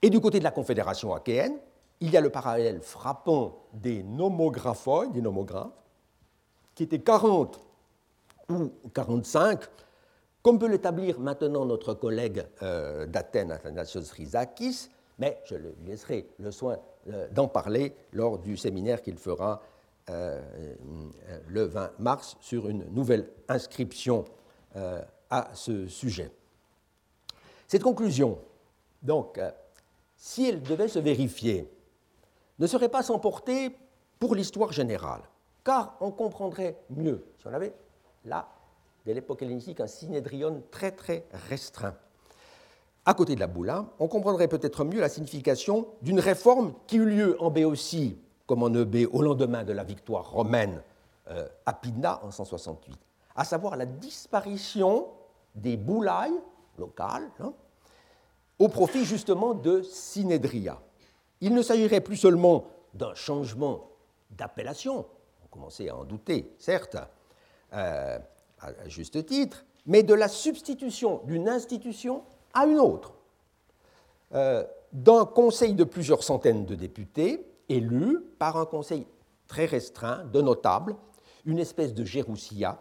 Et 0.00 0.10
du 0.10 0.20
côté 0.20 0.38
de 0.38 0.44
la 0.44 0.50
Confédération 0.50 1.14
achéenne, 1.14 1.58
il 2.00 2.10
y 2.10 2.16
a 2.16 2.20
le 2.20 2.30
parallèle 2.30 2.80
frappant 2.80 3.58
des 3.72 4.02
nomographoi, 4.02 5.06
des 5.06 5.20
nomographes, 5.20 5.70
qui 6.74 6.82
étaient 6.82 6.98
40 6.98 7.60
ou 8.50 8.70
45, 8.92 9.60
comme 10.42 10.58
peut 10.58 10.68
l'établir 10.68 11.20
maintenant 11.20 11.64
notre 11.64 11.94
collègue 11.94 12.44
euh, 12.62 13.06
d'Athènes, 13.06 13.52
Athanasios 13.52 14.12
Rizakis, 14.16 14.88
mais 15.18 15.40
je 15.44 15.54
lui 15.54 15.70
laisserai 15.86 16.26
le 16.38 16.50
soin 16.50 16.78
euh, 17.12 17.28
d'en 17.30 17.46
parler 17.46 17.94
lors 18.12 18.38
du 18.38 18.56
séminaire 18.56 19.02
qu'il 19.02 19.18
fera 19.18 19.62
euh, 20.10 20.40
le 21.46 21.62
20 21.62 21.92
mars 22.00 22.36
sur 22.40 22.68
une 22.68 22.84
nouvelle 22.92 23.28
inscription 23.48 24.24
à 24.74 25.50
ce 25.54 25.86
sujet. 25.86 26.30
Cette 27.68 27.82
conclusion, 27.82 28.38
donc, 29.02 29.40
si 30.16 30.48
elle 30.48 30.62
devait 30.62 30.88
se 30.88 30.98
vérifier, 30.98 31.70
ne 32.58 32.66
serait 32.66 32.88
pas 32.88 33.02
sans 33.02 33.18
portée 33.18 33.76
pour 34.18 34.34
l'histoire 34.34 34.72
générale, 34.72 35.22
car 35.64 35.96
on 36.00 36.10
comprendrait 36.10 36.76
mieux 36.90 37.24
si 37.38 37.46
on 37.46 37.54
avait 37.54 37.74
là 38.24 38.48
de 39.06 39.12
l'époque 39.12 39.42
hellénistique, 39.42 39.80
un 39.80 39.86
synédrion 39.86 40.62
très 40.70 40.92
très 40.92 41.24
restreint. 41.48 41.96
À 43.04 43.14
côté 43.14 43.34
de 43.34 43.40
la 43.40 43.48
boula, 43.48 43.86
on 43.98 44.06
comprendrait 44.06 44.46
peut-être 44.46 44.84
mieux 44.84 45.00
la 45.00 45.08
signification 45.08 45.88
d'une 46.02 46.20
réforme 46.20 46.74
qui 46.86 46.98
eut 46.98 47.06
lieu 47.06 47.36
en 47.42 47.50
Béotie 47.50 48.16
comme 48.46 48.62
en 48.62 48.72
Eubée 48.72 49.06
au 49.06 49.22
lendemain 49.22 49.64
de 49.64 49.72
la 49.72 49.82
victoire 49.82 50.30
romaine 50.30 50.82
euh, 51.28 51.48
à 51.66 51.72
Pydna 51.72 52.24
en 52.24 52.30
168, 52.30 52.96
à 53.36 53.44
savoir 53.44 53.76
la 53.76 53.86
disparition 53.86 55.08
des 55.54 55.76
boulailles 55.76 56.40
locales 56.78 57.30
hein, 57.40 57.52
au 58.58 58.68
profit 58.68 59.04
justement 59.04 59.54
de 59.54 59.82
Synédria. 59.82 60.80
Il 61.40 61.54
ne 61.54 61.62
s'agirait 61.62 62.00
plus 62.00 62.16
seulement 62.16 62.64
d'un 62.94 63.14
changement 63.14 63.88
d'appellation, 64.30 65.06
on 65.44 65.48
commençait 65.48 65.88
à 65.88 65.96
en 65.96 66.04
douter, 66.04 66.54
certes, 66.58 66.96
euh, 67.72 68.18
à 68.60 68.88
juste 68.88 69.26
titre, 69.26 69.64
mais 69.86 70.02
de 70.02 70.14
la 70.14 70.28
substitution 70.28 71.20
d'une 71.24 71.48
institution 71.48 72.22
à 72.54 72.66
une 72.66 72.78
autre. 72.78 73.14
Euh, 74.34 74.64
d'un 74.92 75.24
conseil 75.24 75.74
de 75.74 75.84
plusieurs 75.84 76.22
centaines 76.22 76.66
de 76.66 76.74
députés, 76.74 77.46
élus 77.68 78.20
par 78.38 78.56
un 78.56 78.66
conseil 78.66 79.06
très 79.48 79.64
restreint 79.64 80.24
de 80.24 80.40
notables, 80.40 80.96
une 81.44 81.58
espèce 81.58 81.94
de 81.94 82.04
géroussia, 82.04 82.78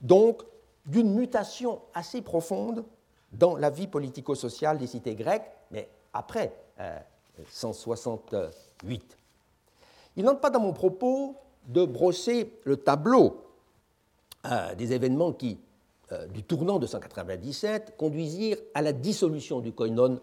donc 0.00 0.42
d'une 0.86 1.14
mutation 1.14 1.80
assez 1.94 2.22
profonde 2.22 2.84
dans 3.32 3.56
la 3.56 3.70
vie 3.70 3.86
politico-sociale 3.86 4.78
des 4.78 4.86
cités 4.86 5.14
grecques, 5.14 5.50
mais 5.70 5.88
après 6.12 6.52
168. 7.48 8.32
Euh, 8.32 8.50
Il 10.16 10.24
n'entre 10.24 10.40
pas 10.40 10.50
dans 10.50 10.60
mon 10.60 10.72
propos 10.72 11.36
de 11.66 11.84
brosser 11.84 12.52
le 12.64 12.76
tableau 12.76 13.42
des 14.78 14.92
événements 14.92 15.32
qui, 15.32 15.58
euh, 16.12 16.26
du 16.28 16.44
tournant 16.44 16.78
de 16.78 16.86
197, 16.86 17.96
conduisirent 17.96 18.58
à 18.74 18.82
la 18.82 18.92
dissolution 18.92 19.58
du 19.58 19.72
koinon 19.72 20.20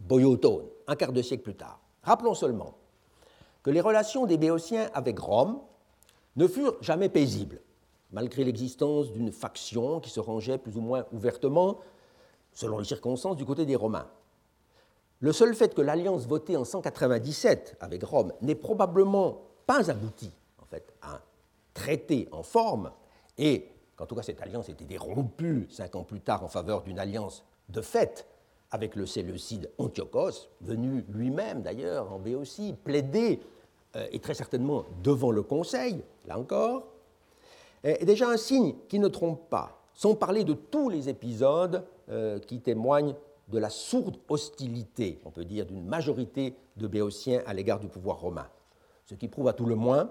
boyotone, 0.00 0.64
un 0.86 0.96
quart 0.96 1.12
de 1.12 1.20
siècle 1.20 1.42
plus 1.42 1.54
tard. 1.54 1.78
Rappelons 2.02 2.34
seulement 2.34 2.74
que 3.62 3.70
les 3.70 3.80
relations 3.80 4.26
des 4.26 4.38
Béotiens 4.38 4.88
avec 4.94 5.18
Rome 5.18 5.58
ne 6.36 6.46
furent 6.46 6.76
jamais 6.80 7.08
paisibles, 7.08 7.60
malgré 8.10 8.44
l'existence 8.44 9.12
d'une 9.12 9.32
faction 9.32 10.00
qui 10.00 10.10
se 10.10 10.20
rangeait 10.20 10.58
plus 10.58 10.76
ou 10.76 10.80
moins 10.80 11.04
ouvertement, 11.12 11.78
selon 12.52 12.78
les 12.78 12.84
circonstances, 12.84 13.36
du 13.36 13.44
côté 13.44 13.66
des 13.66 13.76
Romains. 13.76 14.08
Le 15.20 15.32
seul 15.32 15.54
fait 15.54 15.74
que 15.74 15.80
l'alliance 15.80 16.26
votée 16.26 16.56
en 16.56 16.64
197 16.64 17.76
avec 17.80 18.02
Rome 18.04 18.32
n'ait 18.42 18.54
probablement 18.54 19.42
pas 19.66 19.90
abouti 19.90 20.30
en 20.60 20.66
fait, 20.66 20.94
à 21.00 21.14
un 21.14 21.20
traité 21.72 22.28
en 22.32 22.42
forme 22.42 22.92
et 23.38 23.70
qu'en 23.96 24.06
tout 24.06 24.14
cas 24.14 24.22
cette 24.22 24.42
alliance 24.42 24.68
était 24.68 24.84
dérompue 24.84 25.66
cinq 25.70 25.96
ans 25.96 26.04
plus 26.04 26.20
tard 26.20 26.44
en 26.44 26.48
faveur 26.48 26.82
d'une 26.82 26.98
alliance 26.98 27.44
de 27.70 27.80
fait 27.80 28.26
avec 28.70 28.94
le 28.94 29.06
Séleucide 29.06 29.70
Antiochos, 29.78 30.48
venu 30.60 31.04
lui-même 31.08 31.62
d'ailleurs 31.62 32.12
en 32.12 32.18
Béotie 32.18 32.74
plaider, 32.84 33.40
euh, 33.94 34.06
et 34.10 34.18
très 34.18 34.34
certainement 34.34 34.84
devant 35.02 35.30
le 35.30 35.42
Conseil, 35.42 36.02
là 36.26 36.38
encore, 36.38 36.88
est 37.82 38.04
déjà 38.04 38.28
un 38.28 38.36
signe 38.36 38.74
qui 38.88 38.98
ne 38.98 39.08
trompe 39.08 39.48
pas, 39.48 39.76
sans 39.96 40.14
parler 40.14 40.44
de 40.44 40.52
tous 40.52 40.88
les 40.88 41.08
épisodes 41.08 41.84
euh, 42.10 42.38
qui 42.38 42.60
témoignent 42.60 43.14
de 43.48 43.58
la 43.58 43.70
sourde 43.70 44.18
hostilité, 44.28 45.20
on 45.24 45.30
peut 45.30 45.44
dire, 45.44 45.66
d'une 45.66 45.84
majorité 45.84 46.54
de 46.76 46.86
Béotiens 46.86 47.42
à 47.46 47.54
l'égard 47.54 47.80
du 47.80 47.88
pouvoir 47.88 48.20
romain. 48.20 48.46
Ce 49.06 49.14
qui 49.14 49.26
prouve 49.28 49.48
à 49.48 49.54
tout 49.54 49.66
le 49.66 49.74
moins, 49.74 50.10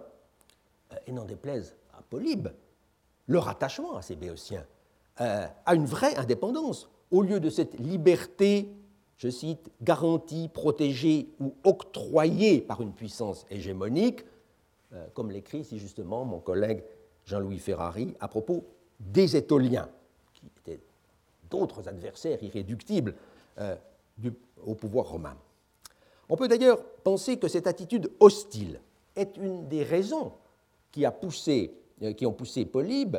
euh, 0.91 0.95
et 1.05 1.11
n'en 1.11 1.25
déplaise 1.25 1.75
à 1.93 2.01
Polybe, 2.01 2.49
leur 3.27 3.47
attachement 3.47 3.95
à 3.95 4.01
ces 4.01 4.15
Béotiens, 4.15 4.65
euh, 5.21 5.45
à 5.65 5.75
une 5.75 5.85
vraie 5.85 6.15
indépendance, 6.15 6.89
au 7.11 7.21
lieu 7.21 7.39
de 7.39 7.49
cette 7.49 7.79
liberté, 7.79 8.73
je 9.17 9.29
cite, 9.29 9.69
garantie, 9.81 10.49
protégée 10.51 11.29
ou 11.39 11.53
octroyée 11.63 12.59
par 12.59 12.81
une 12.81 12.91
puissance 12.91 13.45
hégémonique, 13.49 14.25
comme 15.13 15.29
l'écrit 15.29 15.63
si 15.63 15.77
justement 15.77 16.23
mon 16.25 16.39
collègue 16.39 16.83
Jean-Louis 17.25 17.59
Ferrari 17.59 18.15
à 18.19 18.27
propos 18.27 18.63
des 18.99 19.35
Étoliens, 19.35 19.89
qui 20.33 20.45
étaient 20.57 20.79
d'autres 21.49 21.87
adversaires 21.87 22.41
irréductibles 22.41 23.15
euh, 23.59 23.75
au 24.65 24.75
pouvoir 24.75 25.09
romain. 25.09 25.35
On 26.29 26.37
peut 26.37 26.47
d'ailleurs 26.47 26.83
penser 27.03 27.37
que 27.37 27.47
cette 27.47 27.67
attitude 27.67 28.11
hostile 28.19 28.79
est 29.15 29.37
une 29.37 29.67
des 29.67 29.83
raisons 29.83 30.31
euh, 30.97 32.13
qui 32.13 32.25
ont 32.25 32.33
poussé 32.33 32.65
Polybe 32.65 33.17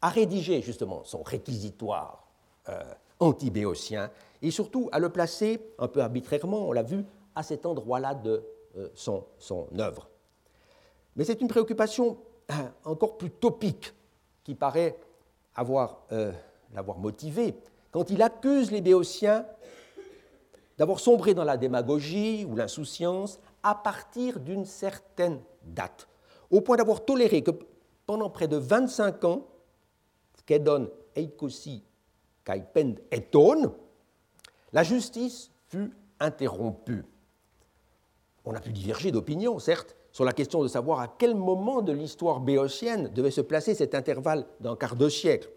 à 0.00 0.08
rédiger 0.08 0.62
justement 0.62 1.02
son 1.04 1.22
réquisitoire 1.22 2.26
euh, 2.68 2.82
anti-béotien 3.20 4.10
et 4.42 4.50
surtout 4.50 4.88
à 4.92 4.98
le 4.98 5.08
placer 5.10 5.60
un 5.78 5.88
peu 5.88 6.00
arbitrairement, 6.00 6.68
on 6.68 6.72
l'a 6.72 6.82
vu, 6.82 7.04
à 7.34 7.42
cet 7.42 7.66
endroit-là 7.66 8.14
de 8.14 8.42
euh, 8.76 8.88
son, 8.94 9.24
son 9.38 9.68
œuvre. 9.78 10.08
Mais 11.16 11.24
c'est 11.24 11.40
une 11.40 11.48
préoccupation 11.48 12.18
encore 12.84 13.18
plus 13.18 13.30
topique 13.30 13.94
qui 14.44 14.54
paraît 14.54 14.98
avoir, 15.54 16.06
l'avoir 16.72 16.98
motivé 16.98 17.54
quand 17.90 18.10
il 18.10 18.22
accuse 18.22 18.70
les 18.70 18.80
béotiens 18.80 19.46
d'avoir 20.76 21.00
sombré 21.00 21.34
dans 21.34 21.44
la 21.44 21.56
démagogie 21.56 22.44
ou 22.44 22.54
l'insouciance 22.54 23.40
à 23.62 23.74
partir 23.74 24.38
d'une 24.38 24.64
certaine 24.64 25.40
date, 25.64 26.06
au 26.50 26.60
point 26.60 26.76
d'avoir 26.76 27.04
toléré 27.04 27.42
que 27.42 27.50
pendant 28.06 28.30
près 28.30 28.48
de 28.48 28.56
25 28.56 29.24
ans, 29.24 29.46
Kedon 30.46 30.88
Eikosi 31.14 31.82
Kaipend 32.44 32.94
Eton, 33.10 33.74
la 34.72 34.82
justice 34.82 35.50
fut 35.66 35.92
interrompue. 36.20 37.04
On 38.44 38.54
a 38.54 38.60
pu 38.60 38.72
diverger 38.72 39.12
d'opinion, 39.12 39.58
certes, 39.58 39.94
sur 40.18 40.24
la 40.24 40.32
question 40.32 40.64
de 40.64 40.66
savoir 40.66 40.98
à 40.98 41.06
quel 41.06 41.36
moment 41.36 41.80
de 41.80 41.92
l'histoire 41.92 42.40
béotienne 42.40 43.08
devait 43.14 43.30
se 43.30 43.40
placer 43.40 43.76
cet 43.76 43.94
intervalle 43.94 44.46
d'un 44.58 44.74
quart 44.74 44.96
de 44.96 45.08
siècle. 45.08 45.48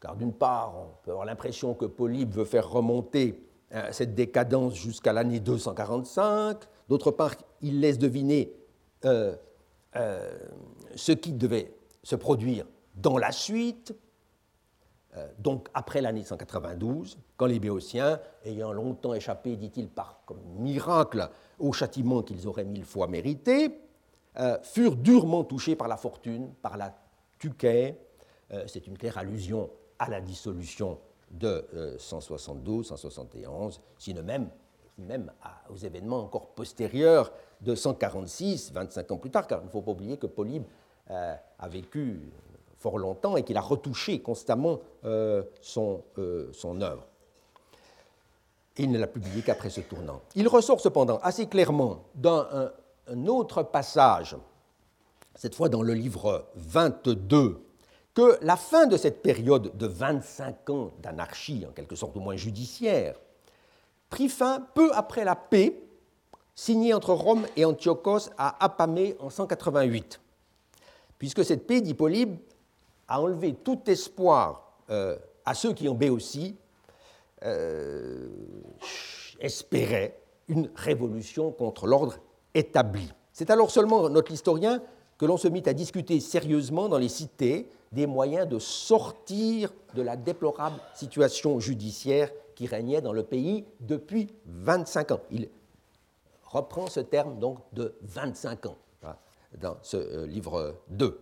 Car 0.00 0.16
d'une 0.16 0.32
part, 0.32 0.74
on 0.76 1.04
peut 1.04 1.12
avoir 1.12 1.24
l'impression 1.24 1.74
que 1.74 1.84
Polybe 1.84 2.34
veut 2.34 2.44
faire 2.44 2.68
remonter 2.68 3.46
euh, 3.72 3.86
cette 3.92 4.16
décadence 4.16 4.74
jusqu'à 4.74 5.12
l'année 5.12 5.38
245, 5.38 6.58
d'autre 6.88 7.12
part, 7.12 7.36
il 7.62 7.78
laisse 7.78 7.96
deviner 7.96 8.52
euh, 9.04 9.36
euh, 9.94 10.36
ce 10.96 11.12
qui 11.12 11.30
devait 11.30 11.72
se 12.02 12.16
produire 12.16 12.66
dans 12.96 13.18
la 13.18 13.30
suite, 13.30 13.94
donc 15.38 15.68
après 15.74 16.00
l'année 16.00 16.22
192, 16.22 17.18
quand 17.36 17.46
les 17.46 17.58
Béotiens, 17.58 18.20
ayant 18.44 18.72
longtemps 18.72 19.14
échappé, 19.14 19.56
dit-il, 19.56 19.88
par 19.88 20.22
miracle 20.58 21.28
au 21.58 21.72
châtiment 21.72 22.22
qu'ils 22.22 22.46
auraient 22.46 22.64
mille 22.64 22.84
fois 22.84 23.08
mérité, 23.08 23.80
euh, 24.38 24.58
furent 24.62 24.96
durement 24.96 25.42
touchés 25.42 25.74
par 25.74 25.88
la 25.88 25.96
fortune, 25.96 26.52
par 26.62 26.76
la 26.76 26.94
tuquet. 27.38 27.98
C'est 28.66 28.88
une 28.88 28.98
claire 28.98 29.16
allusion 29.16 29.70
à 30.00 30.10
la 30.10 30.20
dissolution 30.20 30.98
de 31.30 31.64
172, 31.98 32.88
171, 32.88 33.80
sinon 33.96 34.24
même 34.24 34.50
même 35.00 35.32
aux 35.68 35.76
événements 35.76 36.20
encore 36.20 36.48
postérieurs 36.48 37.32
de 37.60 37.74
146, 37.74 38.72
25 38.72 39.12
ans 39.12 39.16
plus 39.16 39.30
tard, 39.30 39.46
car 39.46 39.60
il 39.60 39.66
ne 39.66 39.70
faut 39.70 39.82
pas 39.82 39.92
oublier 39.92 40.16
que 40.16 40.26
Polybe 40.26 40.64
euh, 41.10 41.34
a 41.58 41.68
vécu 41.68 42.32
fort 42.80 42.98
longtemps 42.98 43.36
et 43.36 43.44
qu'il 43.44 43.56
a 43.58 43.60
retouché 43.60 44.20
constamment 44.20 44.80
euh, 45.04 45.42
son, 45.60 46.02
euh, 46.18 46.48
son 46.52 46.80
œuvre. 46.80 47.06
il 48.78 48.90
ne 48.90 48.98
l'a 48.98 49.06
publié 49.06 49.42
qu'après 49.42 49.68
ce 49.68 49.82
tournant. 49.82 50.22
Il 50.34 50.48
ressort 50.48 50.80
cependant 50.80 51.18
assez 51.22 51.46
clairement 51.46 52.04
dans 52.14 52.46
un, 53.06 53.26
autre 53.26 53.62
passage, 53.62 54.36
cette 55.34 55.54
fois 55.54 55.68
dans 55.68 55.82
le 55.82 55.92
livre 55.92 56.46
22, 56.54 57.60
que 58.14 58.38
la 58.40 58.56
fin 58.56 58.86
de 58.86 58.96
cette 58.96 59.20
période 59.20 59.76
de 59.76 59.86
25 59.86 60.70
ans 60.70 60.90
d'anarchie, 61.02 61.66
en 61.68 61.72
quelque 61.72 61.96
sorte 61.96 62.16
au 62.16 62.20
moins 62.20 62.36
judiciaire, 62.36 63.16
prit 64.08 64.28
fin 64.28 64.66
peu 64.74 64.90
après 64.94 65.24
la 65.24 65.36
paix 65.36 65.82
signée 66.54 66.94
entre 66.94 67.12
Rome 67.12 67.46
et 67.56 67.64
Antiochos 67.64 68.30
à 68.38 68.64
Apamée 68.64 69.16
en 69.18 69.28
188. 69.28 70.20
Puisque 71.18 71.44
cette 71.44 71.66
paix, 71.66 71.82
dit 71.82 71.94
A 73.10 73.20
enlevé 73.20 73.54
tout 73.54 73.78
espoir 73.90 74.78
à 74.88 75.54
ceux 75.54 75.74
qui 75.74 75.88
en 75.88 75.94
Béotie 75.94 76.56
espéraient 79.40 80.18
une 80.48 80.70
révolution 80.74 81.52
contre 81.52 81.86
l'ordre 81.86 82.16
établi. 82.54 83.12
C'est 83.32 83.50
alors 83.50 83.70
seulement 83.70 84.08
notre 84.08 84.32
historien 84.32 84.82
que 85.18 85.26
l'on 85.26 85.36
se 85.36 85.48
mit 85.48 85.62
à 85.66 85.74
discuter 85.74 86.18
sérieusement 86.18 86.88
dans 86.88 86.98
les 86.98 87.08
cités 87.08 87.68
des 87.92 88.06
moyens 88.06 88.48
de 88.48 88.58
sortir 88.58 89.72
de 89.94 90.02
la 90.02 90.16
déplorable 90.16 90.80
situation 90.94 91.60
judiciaire 91.60 92.30
qui 92.54 92.66
régnait 92.66 93.00
dans 93.00 93.12
le 93.12 93.22
pays 93.22 93.64
depuis 93.80 94.28
25 94.46 95.12
ans. 95.12 95.20
Il 95.30 95.48
reprend 96.44 96.86
ce 96.86 97.00
terme 97.00 97.38
donc 97.38 97.58
de 97.72 97.94
25 98.02 98.66
ans 98.66 98.76
hein, 99.02 99.16
dans 99.60 99.76
ce 99.82 99.96
euh, 99.96 100.26
livre 100.26 100.76
2. 100.88 101.20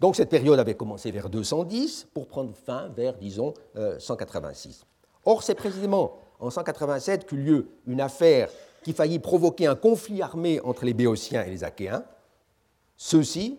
Donc 0.00 0.16
cette 0.16 0.30
période 0.30 0.58
avait 0.58 0.74
commencé 0.74 1.10
vers 1.10 1.28
210 1.28 2.08
pour 2.14 2.26
prendre 2.28 2.54
fin 2.54 2.88
vers, 2.88 3.14
disons, 3.14 3.54
186. 3.98 4.80
Euh, 4.80 4.84
Or, 5.24 5.42
c'est 5.42 5.54
précisément 5.54 6.18
en 6.40 6.50
187 6.50 7.26
qu'eut 7.26 7.36
lieu 7.36 7.68
une 7.86 8.00
affaire 8.00 8.48
qui 8.82 8.92
faillit 8.92 9.18
provoquer 9.18 9.66
un 9.66 9.74
conflit 9.74 10.22
armé 10.22 10.60
entre 10.60 10.84
les 10.84 10.94
Béotiens 10.94 11.42
et 11.42 11.50
les 11.50 11.64
Achéens, 11.64 12.04
ceux-ci 12.96 13.58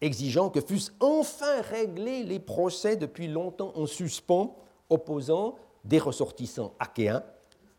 exigeant 0.00 0.48
que 0.48 0.60
fussent 0.60 0.94
enfin 1.00 1.60
réglés 1.62 2.24
les 2.24 2.38
procès 2.38 2.96
depuis 2.96 3.28
longtemps 3.28 3.72
en 3.74 3.86
suspens 3.86 4.56
opposant 4.88 5.56
des 5.84 5.98
ressortissants 5.98 6.74
achéens 6.78 7.22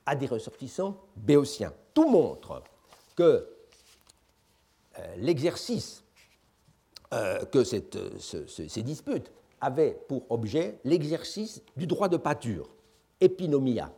à 0.05 0.15
des 0.15 0.27
ressortissants 0.27 0.97
béotiens. 1.15 1.73
Tout 1.93 2.09
montre 2.09 2.63
que 3.15 3.47
euh, 4.99 5.15
l'exercice, 5.17 6.00
euh, 7.13 7.43
que 7.45 7.63
ces 7.63 8.83
disputes 8.83 9.31
avaient 9.59 9.97
pour 10.07 10.23
objet 10.29 10.79
l'exercice 10.83 11.61
du 11.77 11.85
droit 11.85 12.07
de 12.07 12.17
pâture, 12.17 12.69
épinomia, 13.19 13.93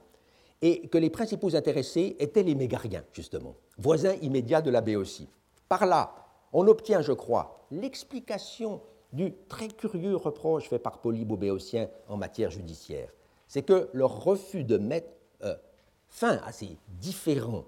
et 0.62 0.88
que 0.88 0.98
les 0.98 1.10
principaux 1.10 1.56
intéressés 1.56 2.16
étaient 2.20 2.44
les 2.44 2.56
Mégariens, 2.56 3.04
justement, 3.12 3.56
voisins 3.78 4.16
immédiats 4.22 4.62
de 4.62 4.72
la 4.72 4.82
Béotie. 4.82 5.30
Par 5.68 5.86
là, 5.86 6.16
on 6.54 6.68
obtient, 6.68 7.02
je 7.02 7.12
crois, 7.12 7.66
l'explication 7.72 8.82
du 9.12 9.34
très 9.48 9.68
curieux 9.68 10.16
reproche 10.16 10.70
fait 10.70 10.80
par 10.80 11.00
Polybe 11.00 11.32
aux 11.32 11.38
Béotiens 11.38 11.90
en 12.08 12.18
matière 12.18 12.50
judiciaire. 12.50 13.10
C'est 13.48 13.64
que 13.64 13.90
leur 13.94 14.24
refus 14.24 14.64
de 14.64 14.78
mettre 14.78 15.12
euh, 15.44 15.56
fin 16.08 16.40
à 16.46 16.52
ces 16.52 16.78
différends 17.00 17.66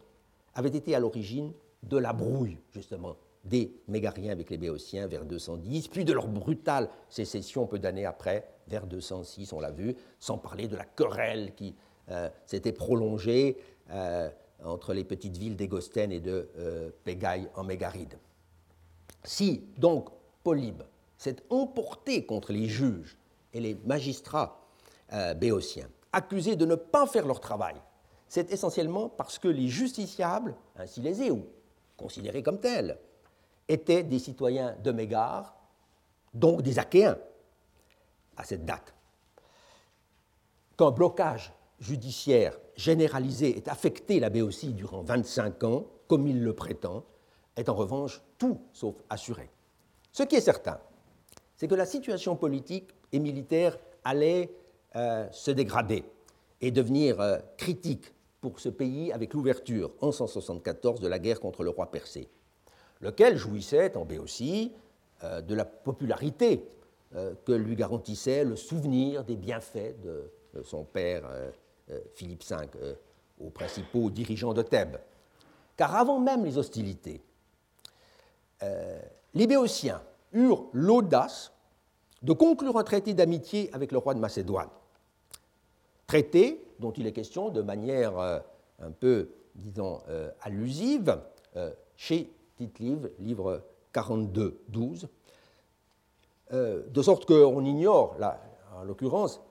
avait 0.54 0.70
été 0.70 0.96
à 0.96 1.00
l'origine 1.00 1.52
de 1.84 1.98
la 1.98 2.14
brouille, 2.14 2.58
justement, 2.72 3.16
des 3.46 3.72
Mégariens 3.88 4.32
avec 4.32 4.50
les 4.50 4.58
Béotiens 4.58 5.08
vers 5.08 5.26
210, 5.26 5.88
puis 5.88 6.04
de 6.04 6.14
leur 6.14 6.28
brutale 6.28 6.90
sécession 7.10 7.68
peu 7.68 7.80
d'années 7.80 8.06
après, 8.06 8.50
vers 8.68 8.88
206, 8.88 9.54
on 9.54 9.60
l'a 9.60 9.72
vu, 9.72 9.96
sans 10.20 10.38
parler 10.38 10.68
de 10.68 10.76
la 10.76 10.86
querelle 10.86 11.54
qui 11.56 11.76
euh, 12.10 12.30
s'était 12.46 12.74
prolongée 12.74 13.58
euh, 13.92 14.30
entre 14.64 14.94
les 14.94 15.04
petites 15.04 15.38
villes 15.38 15.56
d'Égostène 15.56 16.12
et 16.12 16.20
de 16.20 16.50
Pégaï 17.04 17.48
en 17.56 17.64
Mégaride. 17.64 18.18
Si 19.26 19.64
donc 19.78 20.10
Polybe 20.44 20.84
s'est 21.18 21.38
emporté 21.50 22.26
contre 22.26 22.54
les 22.54 22.68
juges 22.68 23.18
et 23.54 23.60
les 23.60 23.76
magistrats 23.86 24.62
euh, 25.14 25.34
béotiens, 25.34 25.90
accusés 26.14 26.56
de 26.56 26.66
ne 26.66 26.76
pas 26.76 27.08
faire 27.08 27.26
leur 27.26 27.40
travail, 27.40 27.76
c'est 28.28 28.52
essentiellement 28.52 29.10
parce 29.10 29.40
que 29.40 29.48
les 29.48 29.68
justiciables, 29.68 30.56
ainsi 30.76 31.02
lésés 31.02 31.32
ou 31.32 31.46
considérés 31.98 32.44
comme 32.44 32.60
tels, 32.60 32.98
étaient 33.68 34.04
des 34.04 34.20
citoyens 34.20 34.76
de 34.84 34.92
Mégare, 34.92 35.56
donc 36.34 36.62
des 36.62 36.80
Achéens, 36.80 37.18
à 38.38 38.44
cette 38.44 38.66
date. 38.66 38.94
Qu'un 40.78 40.92
blocage 40.92 41.54
judiciaire 41.80 42.58
généralisé 42.76 43.58
ait 43.58 43.70
affecté 43.70 44.20
la 44.20 44.30
Béotie 44.30 44.74
durant 44.74 45.02
25 45.02 45.64
ans, 45.64 45.86
comme 46.08 46.28
il 46.28 46.44
le 46.44 46.54
prétend, 46.54 47.04
est 47.56 47.70
en 47.70 47.74
revanche 47.74 48.22
tout 48.38 48.60
sauf 48.74 48.96
assuré. 49.10 49.50
Ce 50.12 50.24
qui 50.24 50.36
est 50.36 50.42
certain, 50.42 50.80
c'est 51.56 51.68
que 51.68 51.76
la 51.76 51.86
situation 51.86 52.36
politique 52.36 52.92
et 53.12 53.20
militaire 53.20 53.78
allait 54.04 54.54
euh, 54.96 55.28
se 55.32 55.52
dégrader 55.52 56.04
et 56.62 56.72
devenir 56.72 57.20
euh, 57.20 57.38
critique 57.58 58.14
pour 58.42 58.60
ce 58.60 58.70
pays 58.70 59.12
avec 59.12 59.34
l'ouverture 59.34 59.92
en 60.02 60.12
174 60.12 61.00
de 61.00 61.08
la 61.08 61.20
guerre 61.20 61.40
contre 61.40 61.64
le 61.64 61.70
roi 61.70 61.90
persé, 61.92 62.30
lequel 63.06 63.38
jouissait 63.38 63.96
en 63.96 64.06
Béotie 64.06 64.74
euh, 65.24 65.42
de 65.42 65.56
la 65.56 65.66
popularité 65.66 66.70
que 67.46 67.54
lui 67.54 67.78
garantissait 67.78 68.44
le 68.44 68.58
souvenir 68.58 69.24
des 69.24 69.38
bienfaits 69.38 70.02
de, 70.04 70.34
son 70.64 70.84
père 70.84 71.24
Philippe 72.14 72.44
V 72.44 72.58
aux 73.40 73.50
principaux 73.50 74.10
dirigeants 74.10 74.54
de 74.54 74.62
Thèbes. 74.64 74.98
Car 75.78 75.96
avant 75.96 76.20
même 76.20 76.46
les 76.46 76.58
hostilités, 76.58 77.22
euh, 78.64 79.00
les 79.34 79.48
Béotiens 79.48 80.02
eurent 80.34 80.68
l'audace 80.74 81.52
de 82.22 82.34
conclure 82.34 82.78
un 82.78 82.84
traité 82.84 83.14
d'amitié 83.14 83.70
avec 83.74 83.92
le 83.92 83.98
roi 83.98 84.14
de 84.14 84.20
Macédoine. 84.20 84.70
Traité 86.08 86.66
dont 86.80 86.92
il 86.92 87.08
est 87.08 87.12
question 87.12 87.50
de 87.50 87.62
manière 87.62 88.18
euh, 88.18 88.40
un 88.80 88.92
peu, 88.92 89.30
disons, 89.56 90.02
euh, 90.10 90.32
allusive 90.42 91.20
chez 91.96 92.30
tite 92.58 92.82
livre 93.20 93.64
42-12, 93.94 95.08
de 96.52 97.02
sorte 97.02 97.26
qu'on 97.26 97.66
ignore, 97.66 98.16
là, 98.20 98.42
en 98.78 98.84
l'occurrence, 98.84 99.42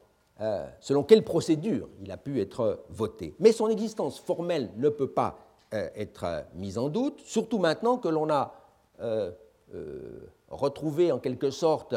selon 0.80 1.02
quelle 1.02 1.24
procédure 1.24 1.88
il 2.00 2.10
a 2.10 2.16
pu 2.16 2.40
être 2.40 2.84
voté. 2.90 3.34
Mais 3.40 3.52
son 3.52 3.68
existence 3.68 4.18
formelle 4.18 4.70
ne 4.76 4.88
peut 4.88 5.10
pas 5.10 5.38
être 5.72 6.44
mise 6.54 6.78
en 6.78 6.88
doute, 6.88 7.20
surtout 7.20 7.58
maintenant 7.58 7.98
que 7.98 8.08
l'on 8.08 8.30
a 8.30 8.54
euh, 9.00 9.32
euh, 9.74 10.30
retrouver 10.50 11.10
en 11.10 11.18
quelque 11.18 11.50
sorte 11.50 11.96